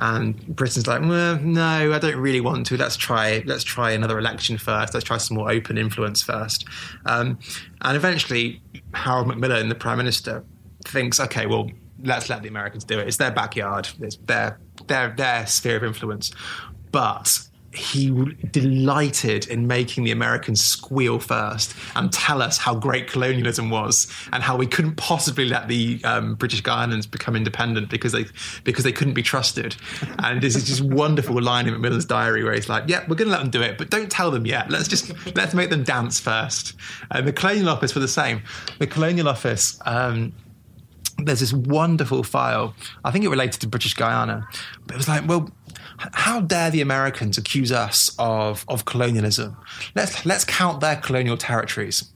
And 0.00 0.56
Britain's 0.56 0.86
like, 0.86 1.02
well, 1.02 1.38
no, 1.40 1.92
I 1.92 1.98
don't 1.98 2.16
really 2.16 2.40
want 2.40 2.66
to. 2.66 2.76
Let's 2.78 2.96
try. 2.96 3.42
Let's 3.44 3.64
try 3.64 3.90
another 3.90 4.18
election 4.18 4.56
first. 4.56 4.94
Let's 4.94 5.04
try 5.04 5.18
some 5.18 5.36
more 5.36 5.50
open 5.50 5.76
influence 5.76 6.22
first. 6.22 6.64
Um, 7.04 7.38
and 7.82 7.96
eventually, 7.96 8.62
Harold 8.94 9.28
Macmillan, 9.28 9.68
the 9.68 9.74
prime 9.74 9.98
minister, 9.98 10.42
thinks, 10.86 11.20
okay, 11.20 11.44
well, 11.44 11.70
let's 12.02 12.30
let 12.30 12.42
the 12.42 12.48
Americans 12.48 12.84
do 12.84 12.98
it. 12.98 13.08
It's 13.08 13.18
their 13.18 13.30
backyard. 13.30 13.90
It's 14.00 14.16
their 14.16 14.58
their 14.86 15.10
their 15.10 15.46
sphere 15.46 15.76
of 15.76 15.84
influence. 15.84 16.32
But 16.92 17.38
he 17.72 18.10
delighted 18.50 19.46
in 19.46 19.68
making 19.68 20.02
the 20.02 20.10
Americans 20.10 20.60
squeal 20.60 21.20
first 21.20 21.74
and 21.94 22.12
tell 22.12 22.42
us 22.42 22.58
how 22.58 22.74
great 22.74 23.06
colonialism 23.06 23.70
was 23.70 24.08
and 24.32 24.42
how 24.42 24.56
we 24.56 24.66
couldn't 24.66 24.96
possibly 24.96 25.48
let 25.48 25.68
the 25.68 26.00
um, 26.02 26.34
British 26.34 26.62
Guianans 26.62 27.08
become 27.08 27.36
independent 27.36 27.88
because 27.88 28.10
they 28.10 28.26
because 28.64 28.82
they 28.82 28.90
couldn't 28.92 29.14
be 29.14 29.22
trusted. 29.22 29.76
And 30.18 30.42
this 30.42 30.56
is 30.56 30.64
just 30.64 30.80
wonderful 30.80 31.40
line 31.40 31.68
in 31.68 31.74
Macmillan's 31.74 32.06
diary 32.06 32.42
where 32.42 32.54
he's 32.54 32.68
like, 32.68 32.84
"Yeah, 32.88 33.04
we're 33.08 33.14
going 33.14 33.28
to 33.28 33.32
let 33.32 33.40
them 33.40 33.50
do 33.50 33.62
it, 33.62 33.78
but 33.78 33.88
don't 33.88 34.10
tell 34.10 34.32
them 34.32 34.46
yet. 34.46 34.68
Let's 34.68 34.88
just 34.88 35.12
let's 35.36 35.54
make 35.54 35.70
them 35.70 35.84
dance 35.84 36.18
first. 36.18 36.74
And 37.12 37.26
the 37.26 37.32
Colonial 37.32 37.68
Office 37.68 37.94
were 37.94 38.00
the 38.00 38.08
same. 38.08 38.42
The 38.80 38.88
Colonial 38.88 39.28
Office. 39.28 39.78
Um, 39.86 40.32
there's 41.26 41.40
this 41.40 41.52
wonderful 41.52 42.22
file. 42.22 42.74
I 43.04 43.10
think 43.10 43.24
it 43.24 43.28
related 43.28 43.60
to 43.60 43.68
British 43.68 43.94
Guiana, 43.94 44.46
but 44.86 44.94
it 44.94 44.96
was 44.96 45.08
like, 45.08 45.26
well, 45.28 45.50
how 46.12 46.40
dare 46.40 46.70
the 46.70 46.80
Americans 46.80 47.36
accuse 47.36 47.70
us 47.70 48.14
of, 48.18 48.64
of 48.68 48.84
colonialism? 48.84 49.56
Let's 49.94 50.24
let's 50.24 50.44
count 50.44 50.80
their 50.80 50.96
colonial 50.96 51.36
territories. 51.36 52.12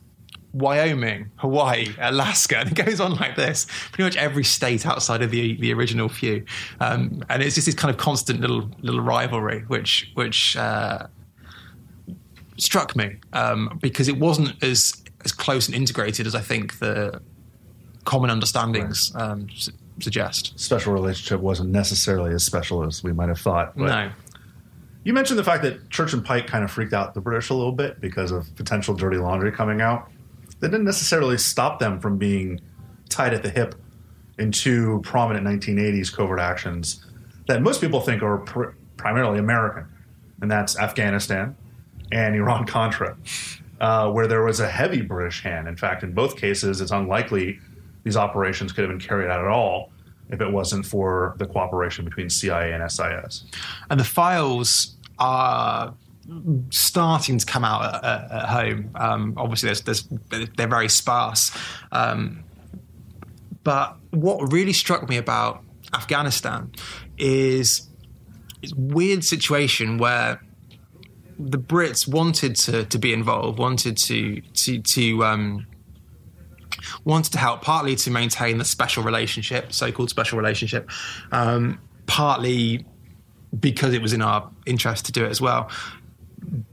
Wyoming, 0.52 1.32
Hawaii, 1.36 1.88
Alaska, 1.98 2.58
and 2.58 2.70
it 2.78 2.84
goes 2.84 3.00
on 3.00 3.16
like 3.16 3.34
this. 3.36 3.66
Pretty 3.90 4.04
much 4.04 4.16
every 4.16 4.44
state 4.44 4.86
outside 4.86 5.20
of 5.22 5.30
the 5.30 5.56
the 5.56 5.72
original 5.72 6.08
few, 6.08 6.44
um, 6.80 7.22
and 7.28 7.42
it's 7.42 7.56
just 7.56 7.66
this 7.66 7.74
kind 7.74 7.92
of 7.92 7.98
constant 7.98 8.40
little 8.40 8.70
little 8.80 9.00
rivalry, 9.00 9.64
which 9.66 10.10
which 10.14 10.56
uh, 10.56 11.06
struck 12.56 12.94
me 12.96 13.16
um, 13.32 13.78
because 13.82 14.08
it 14.08 14.18
wasn't 14.18 14.62
as 14.62 15.02
as 15.24 15.32
close 15.32 15.66
and 15.66 15.74
integrated 15.74 16.26
as 16.26 16.34
I 16.34 16.40
think 16.40 16.78
the 16.78 17.20
common 18.04 18.30
understandings 18.30 19.12
um, 19.16 19.48
suggest. 20.00 20.58
Special 20.58 20.92
relationship 20.92 21.40
wasn't 21.40 21.70
necessarily 21.70 22.32
as 22.34 22.44
special 22.44 22.84
as 22.84 23.02
we 23.02 23.12
might 23.12 23.28
have 23.28 23.40
thought. 23.40 23.76
no. 23.76 24.10
You 25.04 25.12
mentioned 25.12 25.38
the 25.38 25.44
fact 25.44 25.62
that 25.64 25.90
Church 25.90 26.14
and 26.14 26.24
Pike 26.24 26.46
kind 26.46 26.64
of 26.64 26.70
freaked 26.70 26.94
out 26.94 27.12
the 27.12 27.20
British 27.20 27.50
a 27.50 27.54
little 27.54 27.72
bit 27.72 28.00
because 28.00 28.30
of 28.30 28.54
potential 28.56 28.94
dirty 28.94 29.18
laundry 29.18 29.52
coming 29.52 29.82
out. 29.82 30.10
That 30.60 30.70
didn't 30.70 30.86
necessarily 30.86 31.36
stop 31.36 31.78
them 31.78 32.00
from 32.00 32.16
being 32.16 32.58
tied 33.10 33.34
at 33.34 33.42
the 33.42 33.50
hip 33.50 33.74
in 34.38 34.50
two 34.50 35.02
prominent 35.04 35.46
1980s 35.46 36.10
covert 36.10 36.40
actions 36.40 37.04
that 37.48 37.60
most 37.60 37.82
people 37.82 38.00
think 38.00 38.22
are 38.22 38.38
pr- 38.38 38.70
primarily 38.96 39.38
American, 39.38 39.86
and 40.40 40.50
that's 40.50 40.78
Afghanistan 40.78 41.54
and 42.10 42.34
Iran 42.34 42.66
Contra, 42.66 43.16
uh, 43.80 44.10
where 44.10 44.26
there 44.26 44.42
was 44.42 44.60
a 44.60 44.68
heavy 44.68 45.02
British 45.02 45.42
hand. 45.42 45.68
In 45.68 45.76
fact, 45.76 46.02
in 46.02 46.12
both 46.12 46.36
cases, 46.38 46.80
it's 46.80 46.92
unlikely 46.92 47.58
these 48.04 48.16
operations 48.16 48.72
could 48.72 48.82
have 48.82 48.90
been 48.90 49.06
carried 49.06 49.30
out 49.30 49.40
at 49.40 49.48
all 49.48 49.90
if 50.30 50.40
it 50.40 50.50
wasn't 50.50 50.86
for 50.86 51.34
the 51.38 51.46
cooperation 51.46 52.04
between 52.04 52.30
CIA 52.30 52.72
and 52.72 52.90
SIS. 52.90 53.44
And 53.90 54.00
the 54.00 54.04
files 54.04 54.96
are 55.18 55.94
starting 56.70 57.38
to 57.38 57.46
come 57.46 57.64
out 57.64 58.02
at, 58.02 58.30
at 58.30 58.48
home. 58.48 58.90
Um, 58.94 59.34
obviously, 59.36 59.68
there's, 59.68 59.82
there's, 59.82 60.08
they're 60.56 60.66
very 60.66 60.88
sparse. 60.88 61.56
Um, 61.92 62.44
but 63.62 63.96
what 64.10 64.52
really 64.52 64.72
struck 64.72 65.08
me 65.08 65.16
about 65.16 65.62
Afghanistan 65.92 66.72
is 67.18 67.88
this 68.60 68.72
weird 68.74 69.24
situation 69.24 69.98
where 69.98 70.42
the 71.38 71.58
Brits 71.58 72.06
wanted 72.06 72.56
to, 72.56 72.84
to 72.84 72.98
be 72.98 73.12
involved, 73.12 73.58
wanted 73.58 73.96
to 73.98 74.40
to 74.40 74.80
to 74.80 75.24
um, 75.24 75.66
wanted 77.04 77.32
to 77.32 77.38
help 77.38 77.62
partly 77.62 77.96
to 77.96 78.10
maintain 78.10 78.58
the 78.58 78.64
special 78.64 79.02
relationship, 79.02 79.72
so-called 79.72 80.10
special 80.10 80.38
relationship, 80.38 80.90
um, 81.32 81.80
partly 82.06 82.84
because 83.58 83.94
it 83.94 84.02
was 84.02 84.12
in 84.12 84.22
our 84.22 84.50
interest 84.66 85.06
to 85.06 85.12
do 85.12 85.24
it 85.24 85.30
as 85.30 85.40
well. 85.40 85.70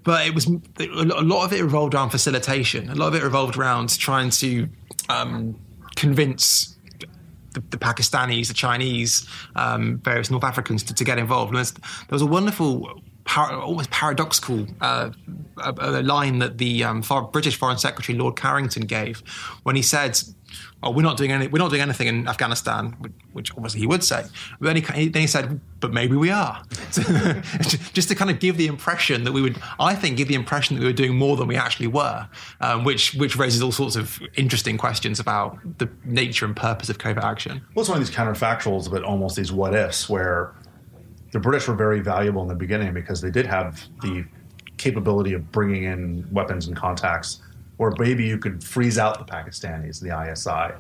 But 0.04 0.28
it 0.28 0.36
was 0.36 0.48
a 0.48 1.22
lot 1.22 1.46
of 1.46 1.54
it 1.54 1.62
revolved 1.62 1.94
around 1.94 2.10
facilitation. 2.10 2.90
A 2.90 2.96
lot 2.96 3.08
of 3.08 3.16
it 3.16 3.24
revolved 3.24 3.58
around 3.58 3.98
trying 3.98 4.30
to 4.32 4.68
um, 5.10 5.58
convince 5.96 6.76
the, 7.54 7.62
the, 7.70 7.78
Pakistanis, 7.78 8.48
the 8.48 8.54
Chinese, 8.54 9.28
um, 9.56 10.00
various 10.00 10.30
North 10.30 10.44
Africans 10.44 10.84
to, 10.84 10.94
to 10.94 11.04
get 11.04 11.18
involved. 11.18 11.56
And 11.56 11.66
there 11.66 11.74
was 12.10 12.22
a 12.22 12.26
wonderful 12.26 13.02
par- 13.32 13.54
almost 13.54 13.90
paradoxical 13.92 14.68
uh, 14.82 15.10
a, 15.58 15.74
a, 15.80 16.04
line 16.04 16.40
that 16.40 16.58
the 16.58 16.84
um, 16.84 17.02
British 17.32 17.56
Foreign 17.56 17.78
Secretary 17.78 18.18
Lord 18.18 18.36
Carrington 18.36 18.86
gave 18.86 19.20
when 19.64 19.78
he 19.78 19.82
said, 19.82 20.20
"Oh, 20.84 20.92
we're 20.92 21.02
not 21.02 21.16
doing 21.16 21.32
any, 21.32 21.48
we're 21.48 21.60
not 21.60 21.70
doing 21.70 21.82
anything 21.82 22.08
in 22.08 22.28
Afghanistan," 22.28 22.98
which 23.32 23.56
obviously 23.56 23.80
he 23.80 23.88
would 23.88 24.04
say. 24.04 24.26
But 24.60 24.74
then 24.74 24.76
he, 24.76 25.08
then 25.08 25.22
he 25.22 25.28
said, 25.28 25.62
"But 25.80 25.94
maybe 25.94 26.18
we 26.18 26.30
are," 26.30 26.62
just 27.94 28.10
to 28.10 28.16
kind 28.16 28.30
of 28.30 28.40
give 28.40 28.58
the 28.58 28.68
impression 28.68 29.24
that 29.24 29.32
we 29.32 29.42
would, 29.42 29.58
I 29.80 29.96
think, 29.96 30.18
give 30.18 30.28
the 30.28 30.36
impression 30.36 30.76
that 30.76 30.82
we 30.82 30.88
were 30.88 30.94
doing 31.04 31.16
more 31.16 31.38
than 31.38 31.48
we 31.48 31.56
actually 31.56 31.88
were, 31.88 32.28
um, 32.60 32.84
which 32.84 33.14
which 33.14 33.38
raises 33.38 33.64
all 33.64 33.72
sorts 33.72 33.96
of 33.96 34.20
interesting 34.36 34.78
questions 34.78 35.22
about 35.22 35.58
the 35.78 35.90
nature 36.04 36.46
and 36.46 36.54
purpose 36.54 36.90
of 36.90 36.98
covert 36.98 37.24
action. 37.24 37.62
Well, 37.76 37.84
it's 37.84 37.90
one 37.90 38.02
of 38.02 38.06
these 38.06 38.14
counterfactuals, 38.14 38.92
but 38.92 39.04
almost 39.04 39.38
these 39.38 39.54
what 39.54 39.74
ifs 39.74 40.10
where 40.10 40.54
the 41.32 41.40
British 41.40 41.68
were 41.68 41.76
very 41.76 42.02
valuable 42.02 42.42
in 42.42 42.48
the 42.48 42.56
beginning 42.56 42.94
because 42.94 43.22
they 43.22 43.32
did 43.32 43.46
have 43.46 43.82
the 44.02 44.26
capability 44.78 45.34
of 45.34 45.52
bringing 45.52 45.84
in 45.84 46.28
weapons 46.32 46.68
and 46.68 46.76
contacts, 46.76 47.42
or 47.78 47.94
maybe 47.98 48.26
you 48.26 48.38
could 48.38 48.64
freeze 48.64 48.98
out 48.98 49.26
the 49.26 49.32
Pakistanis, 49.32 50.00
the 50.02 50.32
ISI. 50.32 50.76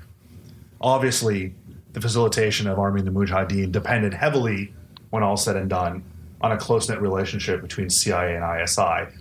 Obviously, 0.82 1.54
the 1.93 2.02
facilitation 2.02 2.68
of 2.68 2.80
arming 2.80 3.06
the 3.06 3.12
Mujahideen 3.12 3.72
depended 3.72 4.14
heavily, 4.14 4.74
when 5.10 5.24
all 5.24 5.38
said 5.38 5.56
and 5.56 5.70
done, 5.70 6.04
on 6.41 6.52
a 6.52 6.58
close 6.58 6.89
knit 6.89 6.99
relationship 6.99 7.62
between 7.62 7.89
CIA 7.89 8.36
and 8.36 8.62
ISI, 8.62 9.16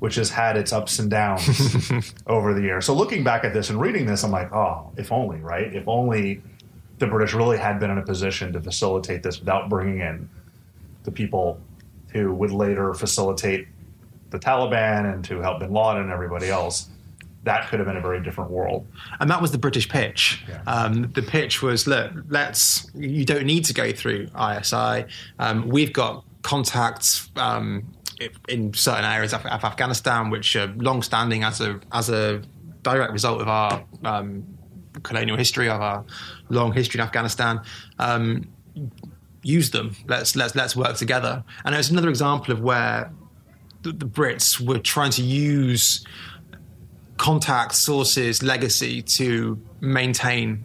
which 0.00 0.16
has 0.16 0.30
had 0.30 0.56
its 0.56 0.72
ups 0.72 0.98
and 0.98 1.10
downs 1.10 2.12
over 2.26 2.52
the 2.52 2.62
years. 2.62 2.84
So, 2.84 2.94
looking 2.94 3.24
back 3.24 3.44
at 3.44 3.54
this 3.54 3.70
and 3.70 3.80
reading 3.80 4.04
this, 4.06 4.24
I'm 4.24 4.30
like, 4.30 4.52
oh, 4.52 4.90
if 4.96 5.12
only, 5.12 5.38
right? 5.38 5.72
If 5.72 5.86
only 5.86 6.42
the 6.98 7.06
British 7.06 7.34
really 7.34 7.58
had 7.58 7.78
been 7.78 7.90
in 7.90 7.98
a 7.98 8.02
position 8.02 8.52
to 8.52 8.60
facilitate 8.60 9.22
this 9.22 9.38
without 9.38 9.68
bringing 9.68 10.00
in 10.00 10.28
the 11.04 11.10
people 11.10 11.60
who 12.08 12.32
would 12.34 12.50
later 12.50 12.92
facilitate 12.94 13.68
the 14.30 14.38
Taliban 14.38 15.12
and 15.12 15.24
to 15.26 15.40
help 15.40 15.60
bin 15.60 15.72
Laden 15.72 16.02
and 16.02 16.10
everybody 16.10 16.50
else. 16.50 16.88
That 17.44 17.68
could 17.68 17.78
have 17.78 17.86
been 17.86 17.96
a 17.96 18.00
very 18.00 18.22
different 18.22 18.50
world. 18.50 18.86
And 19.20 19.30
that 19.30 19.40
was 19.42 19.52
the 19.52 19.58
British 19.58 19.88
pitch. 19.88 20.42
Yeah. 20.48 20.62
Um, 20.66 21.12
the 21.12 21.22
pitch 21.22 21.62
was 21.62 21.86
look, 21.86 22.10
let's, 22.28 22.90
you 22.94 23.24
don't 23.24 23.44
need 23.44 23.66
to 23.66 23.74
go 23.74 23.92
through 23.92 24.28
ISI. 24.34 25.04
Um, 25.38 25.68
we've 25.68 25.92
got 25.92 26.24
contacts 26.42 27.30
um, 27.36 27.92
in 28.48 28.72
certain 28.72 29.04
areas 29.04 29.34
of, 29.34 29.44
of, 29.44 29.62
Afghanistan, 29.62 30.30
which 30.30 30.56
are 30.56 30.68
long 30.76 31.02
standing 31.02 31.44
as 31.44 31.60
a, 31.60 31.78
as 31.92 32.08
a 32.08 32.40
direct 32.82 33.12
result 33.12 33.42
of 33.42 33.48
our 33.48 33.84
um, 34.04 34.46
colonial 35.02 35.36
history, 35.36 35.68
of 35.68 35.82
our 35.82 36.04
long 36.48 36.72
history 36.72 36.98
in 36.98 37.06
Afghanistan 37.06 37.60
um, 37.98 38.48
use 39.44 39.70
them. 39.70 39.94
Let's 40.08 40.34
let's 40.34 40.56
let's 40.56 40.74
work 40.74 40.96
together. 40.96 41.44
And 41.64 41.74
it's 41.74 41.90
another 41.90 42.08
example 42.08 42.52
of 42.52 42.60
where 42.60 43.12
the, 43.82 43.92
the, 43.92 44.06
Brits 44.06 44.58
were 44.58 44.78
trying 44.78 45.10
to 45.12 45.22
use 45.22 46.04
contact 47.18 47.74
sources, 47.74 48.42
legacy 48.42 49.02
to 49.02 49.60
maintain 49.80 50.64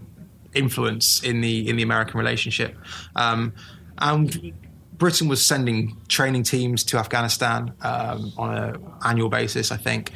influence 0.54 1.22
in 1.22 1.42
the 1.42 1.70
in 1.70 1.76
the 1.76 1.84
American 1.84 2.18
relationship. 2.18 2.76
Um, 3.16 3.54
and 4.00 4.54
Britain 4.94 5.28
was 5.28 5.46
sending 5.46 5.98
training 6.08 6.44
teams 6.44 6.84
to 6.86 6.98
Afghanistan 6.98 7.74
um, 7.82 8.34
on 8.38 8.56
an 8.56 8.94
annual 9.04 9.30
basis, 9.30 9.72
I 9.72 9.78
think. 9.78 10.12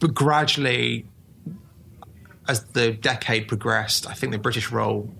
But 0.00 0.14
gradually, 0.14 1.06
as 2.48 2.64
the 2.64 2.92
decade 2.92 3.48
progressed, 3.48 4.06
I 4.06 4.14
think 4.14 4.32
the 4.32 4.38
British 4.38 4.70
role 4.70 5.10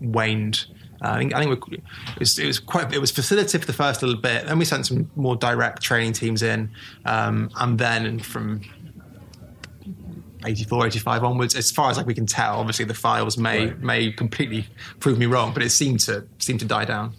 waned 0.00 0.66
uh, 1.02 1.10
I 1.10 1.18
think, 1.18 1.34
I 1.34 1.42
think 1.42 1.58
it 1.72 1.82
was, 2.18 2.38
it 2.38 2.46
was, 2.46 2.58
quite 2.58 2.92
it 2.92 3.00
was 3.00 3.12
facilitative 3.12 3.60
for 3.60 3.66
the 3.66 3.72
first 3.72 4.02
little 4.02 4.20
bit. 4.20 4.46
Then 4.46 4.58
we 4.58 4.64
sent 4.64 4.86
some 4.86 5.10
more 5.16 5.36
direct 5.36 5.82
training 5.82 6.12
teams 6.12 6.42
in, 6.42 6.70
um, 7.04 7.50
and 7.56 7.78
then 7.78 8.18
from 8.20 8.62
84, 10.44 10.86
85 10.86 11.24
onwards, 11.24 11.54
as 11.54 11.70
far 11.70 11.90
as 11.90 11.96
like 11.96 12.06
we 12.06 12.14
can 12.14 12.26
tell, 12.26 12.58
obviously 12.60 12.84
the 12.84 12.94
files 12.94 13.38
may 13.38 13.66
right. 13.66 13.80
may 13.80 14.12
completely 14.12 14.66
prove 15.00 15.18
me 15.18 15.26
wrong, 15.26 15.52
but 15.52 15.62
it 15.62 15.70
seemed 15.70 16.00
to 16.00 16.26
seemed 16.38 16.60
to 16.60 16.66
die 16.66 16.84
down. 16.84 17.14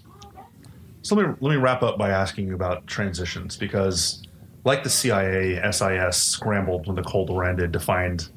So 1.02 1.16
let 1.16 1.28
me 1.28 1.36
let 1.40 1.52
me 1.52 1.58
wrap 1.58 1.84
up 1.84 1.98
by 1.98 2.10
asking 2.10 2.48
you 2.48 2.56
about 2.56 2.88
transitions 2.88 3.58
because, 3.58 4.24
like 4.64 4.84
the 4.84 4.90
CIA, 4.90 5.62
SIS 5.72 6.22
scrambled 6.22 6.88
when 6.88 6.96
the 6.96 7.04
Cold 7.04 7.30
War 7.30 7.44
ended 7.44 7.74
to 7.74 7.80
find 7.80 8.28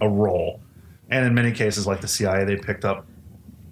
a 0.00 0.08
role, 0.08 0.60
and 1.10 1.26
in 1.26 1.34
many 1.34 1.52
cases, 1.52 1.86
like 1.86 2.00
the 2.00 2.08
CIA, 2.08 2.44
they 2.44 2.56
picked 2.56 2.84
up 2.84 3.06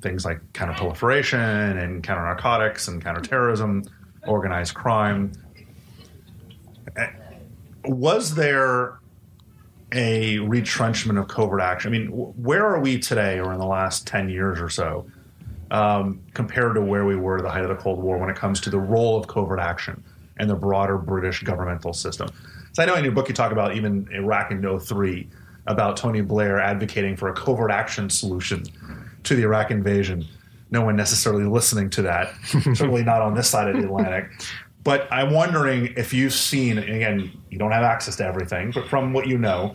things 0.03 0.25
like 0.25 0.41
counterproliferation 0.53 1.83
and 1.83 2.03
counter 2.03 2.23
narcotics 2.23 2.89
and 2.89 3.03
counterterrorism, 3.03 3.85
organized 4.27 4.75
crime. 4.75 5.33
Was 7.85 8.35
there 8.35 8.99
a 9.93 10.39
retrenchment 10.41 11.19
of 11.19 11.29
covert 11.29 11.61
action? 11.61 11.95
I 11.95 11.99
mean, 11.99 12.09
where 12.09 12.67
are 12.67 12.81
we 12.81 12.99
today, 12.99 13.39
or 13.39 13.53
in 13.53 13.59
the 13.59 13.67
last 13.67 14.07
ten 14.07 14.29
years 14.29 14.61
or 14.61 14.69
so, 14.69 15.07
um, 15.71 16.21
compared 16.35 16.75
to 16.75 16.83
where 16.83 17.05
we 17.05 17.17
were 17.17 17.39
at 17.39 17.45
the 17.45 17.51
height 17.51 17.63
of 17.63 17.69
the 17.69 17.77
Cold 17.77 17.99
War 17.99 18.19
when 18.19 18.29
it 18.29 18.37
comes 18.37 18.61
to 18.61 18.71
the 18.71 18.79
role 18.79 19.17
of 19.17 19.27
covert 19.27 19.61
action 19.61 20.03
and 20.39 20.51
the 20.51 20.55
broader 20.55 20.99
British 20.99 21.43
governmental 21.43 21.93
system? 21.93 22.29
So 22.73 22.83
I 22.83 22.87
know 22.87 22.95
in 22.95 23.05
your 23.05 23.13
book 23.13 23.29
you 23.29 23.35
talk 23.35 23.53
about 23.53 23.77
even 23.77 24.09
Iraq 24.13 24.51
in 24.51 24.81
03, 24.81 25.29
about 25.67 25.97
Tony 25.97 26.21
Blair 26.21 26.59
advocating 26.59 27.17
for 27.17 27.29
a 27.29 27.33
covert 27.35 27.71
action 27.71 28.11
solution 28.11 28.65
to 29.25 29.35
the 29.35 29.43
Iraq 29.43 29.71
invasion. 29.71 30.27
No 30.71 30.83
one 30.83 30.97
necessarily 30.97 31.45
listening 31.45 31.91
to 31.91 32.03
that, 32.03 32.33
certainly 32.45 33.05
not 33.05 33.21
on 33.21 33.35
this 33.35 33.49
side 33.49 33.69
of 33.69 33.77
the 33.77 33.87
Atlantic. 33.87 34.31
But 34.85 35.07
I'm 35.13 35.31
wondering 35.33 35.93
if 35.97 36.13
you've 36.13 36.33
seen, 36.33 36.79
and 36.79 36.89
again, 36.89 37.31
you 37.51 37.59
don't 37.59 37.71
have 37.71 37.85
access 37.85 38.17
to 38.17 38.25
everything, 38.27 38.73
but 38.73 38.89
from 38.89 39.13
what 39.13 39.29
you 39.29 39.39
know, 39.39 39.75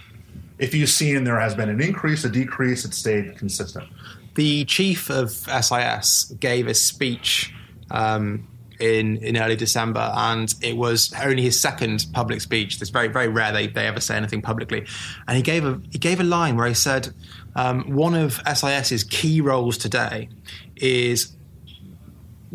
if 0.59 0.73
you've 0.73 0.89
seen 0.89 1.23
there 1.23 1.39
has 1.39 1.55
been 1.55 1.69
an 1.69 1.81
increase, 1.81 2.25
a 2.25 2.29
decrease, 2.29 2.83
it 2.83 2.93
stayed 2.93 3.37
consistent. 3.37 3.87
the 4.35 4.65
chief 4.65 5.09
of 5.09 5.31
SIS 5.31 6.33
gave 6.39 6.67
a 6.67 6.73
speech 6.73 7.53
um, 7.89 8.47
in 8.79 9.17
in 9.17 9.37
early 9.37 9.55
December, 9.55 10.11
and 10.15 10.53
it 10.61 10.77
was 10.77 11.13
only 11.23 11.43
his 11.43 11.59
second 11.59 12.05
public 12.13 12.41
speech. 12.41 12.81
It's 12.81 12.89
very 12.89 13.07
very 13.07 13.27
rare 13.27 13.51
they, 13.51 13.67
they 13.67 13.87
ever 13.87 13.99
say 13.99 14.15
anything 14.17 14.41
publicly, 14.41 14.85
and 15.27 15.37
he 15.37 15.43
gave 15.43 15.65
a 15.65 15.79
he 15.91 15.97
gave 15.97 16.19
a 16.19 16.23
line 16.23 16.55
where 16.57 16.67
he 16.67 16.73
said 16.73 17.09
um, 17.57 17.91
one 17.95 18.13
of 18.13 18.39
SIS's 18.45 19.03
key 19.03 19.41
roles 19.41 19.77
today 19.77 20.29
is 20.75 21.35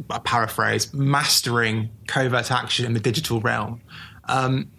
a 0.08 0.20
paraphrase 0.20 0.94
mastering 0.94 1.90
covert 2.06 2.50
action 2.50 2.86
in 2.86 2.94
the 2.94 3.00
digital 3.00 3.40
realm. 3.40 3.82
Um, 4.24 4.70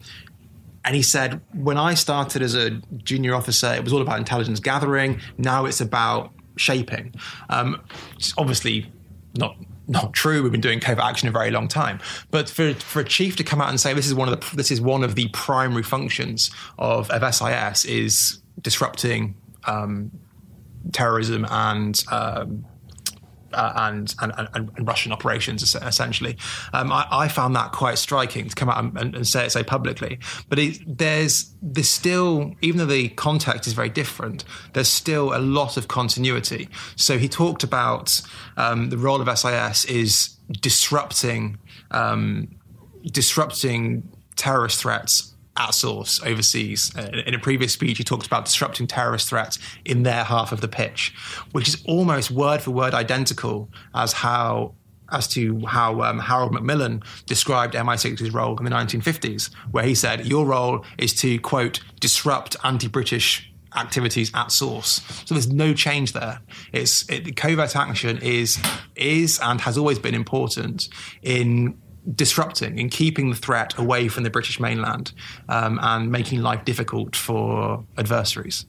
and 0.85 0.95
he 0.95 1.01
said, 1.01 1.41
when 1.53 1.77
I 1.77 1.93
started 1.93 2.41
as 2.41 2.55
a 2.55 2.71
junior 3.03 3.35
officer, 3.35 3.73
it 3.73 3.83
was 3.83 3.91
all 3.91 4.01
about 4.01 4.17
intelligence 4.17 4.61
gathering. 4.61 5.19
Now 5.37 5.65
it's 5.65 5.81
about 5.81 6.31
shaping. 6.55 7.13
Um, 7.49 7.81
it's 8.15 8.33
obviously 8.37 8.91
not 9.37 9.57
not 9.85 10.13
true. 10.13 10.41
We've 10.41 10.51
been 10.51 10.61
doing 10.61 10.79
covert 10.79 11.03
action 11.03 11.27
a 11.27 11.31
very 11.31 11.51
long 11.51 11.67
time, 11.67 11.99
but 12.31 12.49
for 12.49 12.73
for 12.75 13.01
a 13.01 13.05
chief 13.05 13.35
to 13.35 13.43
come 13.43 13.59
out 13.59 13.67
and 13.67 13.79
say 13.79 13.93
this 13.93 14.07
is 14.07 14.13
one 14.13 14.29
of 14.29 14.39
the 14.39 14.55
this 14.55 14.71
is 14.71 14.79
one 14.79 15.03
of 15.03 15.15
the 15.15 15.27
primary 15.29 15.83
functions 15.83 16.49
of, 16.79 17.09
of 17.11 17.35
SIS 17.35 17.83
is 17.83 18.39
disrupting 18.61 19.35
um, 19.65 20.11
terrorism 20.91 21.45
and 21.49 22.03
um, 22.11 22.65
uh, 23.53 23.73
and, 23.75 24.15
and, 24.19 24.33
and, 24.37 24.71
and 24.75 24.87
Russian 24.87 25.11
operations, 25.11 25.75
essentially. 25.75 26.37
Um, 26.73 26.91
I, 26.91 27.07
I 27.11 27.27
found 27.27 27.55
that 27.55 27.71
quite 27.71 27.97
striking 27.97 28.49
to 28.49 28.55
come 28.55 28.69
out 28.69 28.83
and, 28.83 29.15
and 29.15 29.27
say 29.27 29.45
it 29.45 29.51
so 29.51 29.63
publicly. 29.63 30.19
But 30.49 30.59
it, 30.59 30.79
there's 30.85 31.53
there's 31.61 31.89
still, 31.89 32.55
even 32.61 32.79
though 32.79 32.85
the 32.85 33.09
context 33.09 33.67
is 33.67 33.73
very 33.73 33.89
different, 33.89 34.43
there's 34.73 34.87
still 34.87 35.35
a 35.35 35.39
lot 35.39 35.77
of 35.77 35.87
continuity. 35.87 36.69
So 36.95 37.17
he 37.17 37.29
talked 37.29 37.63
about 37.63 38.21
um, 38.57 38.89
the 38.89 38.97
role 38.97 39.21
of 39.21 39.37
SIS 39.37 39.85
is 39.85 40.35
disrupting 40.59 41.57
um, 41.91 42.55
disrupting 43.11 44.09
terrorist 44.35 44.81
threats 44.81 45.32
at 45.57 45.73
source 45.73 46.21
overseas. 46.23 46.91
Uh, 46.95 47.21
in 47.25 47.33
a 47.33 47.39
previous 47.39 47.73
speech, 47.73 47.97
he 47.97 48.03
talked 48.03 48.25
about 48.25 48.45
disrupting 48.45 48.87
terrorist 48.87 49.29
threats 49.29 49.59
in 49.85 50.03
their 50.03 50.23
half 50.23 50.51
of 50.51 50.61
the 50.61 50.67
pitch, 50.67 51.13
which 51.51 51.67
is 51.67 51.83
almost 51.85 52.31
word 52.31 52.61
for 52.61 52.71
word 52.71 52.93
identical 52.93 53.69
as 53.93 54.13
how 54.13 54.73
as 55.11 55.27
to 55.27 55.63
how 55.67 56.01
um, 56.01 56.17
Harold 56.17 56.53
Macmillan 56.53 57.03
described 57.27 57.75
MI6's 57.75 58.31
role 58.31 58.57
in 58.57 58.65
the 58.65 58.71
1950s, 58.71 59.53
where 59.71 59.83
he 59.83 59.93
said, 59.93 60.25
"Your 60.25 60.45
role 60.45 60.85
is 60.97 61.13
to 61.15 61.39
quote 61.39 61.81
disrupt 61.99 62.55
anti-British." 62.63 63.49
activities 63.75 64.29
at 64.35 64.51
source 64.51 65.01
so 65.25 65.33
there's 65.33 65.51
no 65.51 65.73
change 65.73 66.13
there 66.13 66.39
it's 66.71 67.09
it, 67.09 67.35
covert 67.35 67.75
action 67.75 68.19
is 68.19 68.59
is 68.95 69.39
and 69.39 69.61
has 69.61 69.79
always 69.79 69.97
been 69.97 70.13
important 70.13 70.87
in 71.23 71.75
disrupting 72.15 72.79
and 72.79 72.91
keeping 72.91 73.29
the 73.29 73.35
threat 73.35 73.77
away 73.77 74.07
from 74.07 74.23
the 74.23 74.29
British 74.29 74.59
mainland 74.59 75.13
um, 75.49 75.79
and 75.81 76.11
making 76.11 76.41
life 76.41 76.65
difficult 76.65 77.15
for 77.15 77.83
adversaries. 77.97 78.65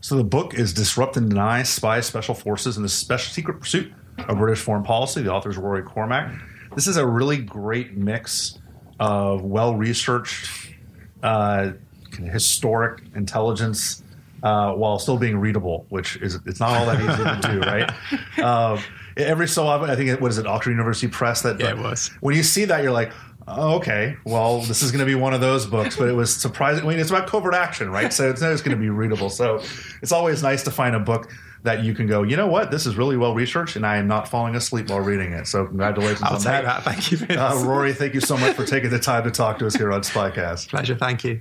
So 0.00 0.16
the 0.16 0.24
book 0.24 0.52
is 0.52 0.74
Disrupt 0.74 1.16
and 1.16 1.30
Deny 1.30 1.62
Spy 1.62 2.00
Special 2.00 2.34
Forces 2.34 2.76
in 2.76 2.82
the 2.82 2.90
Special 2.90 3.32
Secret 3.32 3.58
Pursuit 3.60 3.90
of 4.18 4.36
British 4.36 4.60
Foreign 4.60 4.82
Policy. 4.82 5.22
The 5.22 5.32
author 5.32 5.48
is 5.48 5.56
Rory 5.56 5.82
Cormac. 5.82 6.38
This 6.74 6.86
is 6.86 6.98
a 6.98 7.06
really 7.06 7.38
great 7.38 7.96
mix 7.96 8.58
of 9.00 9.42
well 9.42 9.74
researched, 9.74 10.74
uh, 11.22 11.72
historic 12.12 13.02
intelligence. 13.14 14.02
Uh, 14.42 14.74
while 14.74 14.98
still 14.98 15.16
being 15.16 15.38
readable, 15.38 15.86
which 15.88 16.16
is 16.16 16.38
it's 16.44 16.60
not 16.60 16.76
all 16.76 16.84
that 16.84 17.00
easy 17.00 17.48
to 17.48 17.48
do, 17.48 17.60
right? 17.60 18.44
Um, 18.44 18.78
every 19.16 19.48
so 19.48 19.66
often, 19.66 19.90
I 19.90 19.96
think 19.96 20.10
it, 20.10 20.20
what 20.20 20.30
is 20.30 20.38
it, 20.38 20.46
Oxford 20.46 20.70
University 20.70 21.08
Press? 21.08 21.42
That 21.42 21.60
Yeah, 21.60 21.70
it 21.70 21.78
was. 21.78 22.10
When 22.20 22.34
you 22.34 22.42
see 22.42 22.64
that, 22.66 22.82
you're 22.82 22.92
like, 22.92 23.12
oh, 23.46 23.76
okay, 23.76 24.16
well, 24.24 24.60
this 24.62 24.82
is 24.82 24.90
going 24.90 25.00
to 25.00 25.06
be 25.06 25.14
one 25.14 25.34
of 25.34 25.40
those 25.40 25.66
books. 25.66 25.96
But 25.96 26.08
it 26.08 26.14
was 26.14 26.34
surprising. 26.34 26.84
I 26.84 26.88
mean, 26.88 26.98
it's 26.98 27.10
about 27.10 27.28
covert 27.28 27.54
action, 27.54 27.90
right? 27.90 28.12
So 28.12 28.30
it's 28.30 28.42
always 28.42 28.62
going 28.62 28.76
to 28.76 28.80
be 28.80 28.90
readable. 28.90 29.30
So 29.30 29.62
it's 30.02 30.12
always 30.12 30.42
nice 30.42 30.62
to 30.64 30.70
find 30.70 30.96
a 30.96 31.00
book 31.00 31.30
that 31.64 31.82
you 31.82 31.94
can 31.94 32.06
go, 32.06 32.22
you 32.22 32.36
know 32.36 32.46
what, 32.46 32.70
this 32.70 32.84
is 32.84 32.94
really 32.94 33.16
well 33.16 33.34
researched, 33.34 33.74
and 33.74 33.86
I 33.86 33.96
am 33.96 34.06
not 34.06 34.28
falling 34.28 34.54
asleep 34.54 34.90
while 34.90 35.00
reading 35.00 35.32
it. 35.32 35.46
So 35.46 35.66
congratulations 35.66 36.20
I'll 36.22 36.34
on 36.34 36.40
take 36.42 36.62
that. 36.62 36.82
Thank 36.82 37.10
you, 37.10 37.16
Vince. 37.16 37.40
Uh, 37.40 37.62
Rory, 37.64 37.94
thank 37.94 38.12
you 38.12 38.20
so 38.20 38.36
much 38.36 38.54
for 38.54 38.66
taking 38.66 38.90
the 38.90 38.98
time 38.98 39.24
to 39.24 39.30
talk 39.30 39.58
to 39.60 39.66
us 39.66 39.74
here 39.74 39.90
on 39.90 40.02
Spycast. 40.02 40.68
Pleasure. 40.68 40.94
Thank 40.94 41.24
you. 41.24 41.40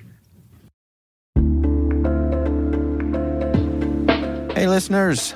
Hey, 4.56 4.68
listeners. 4.70 5.36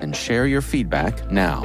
and 0.00 0.16
share 0.16 0.46
your 0.46 0.62
feedback 0.62 1.30
now. 1.30 1.62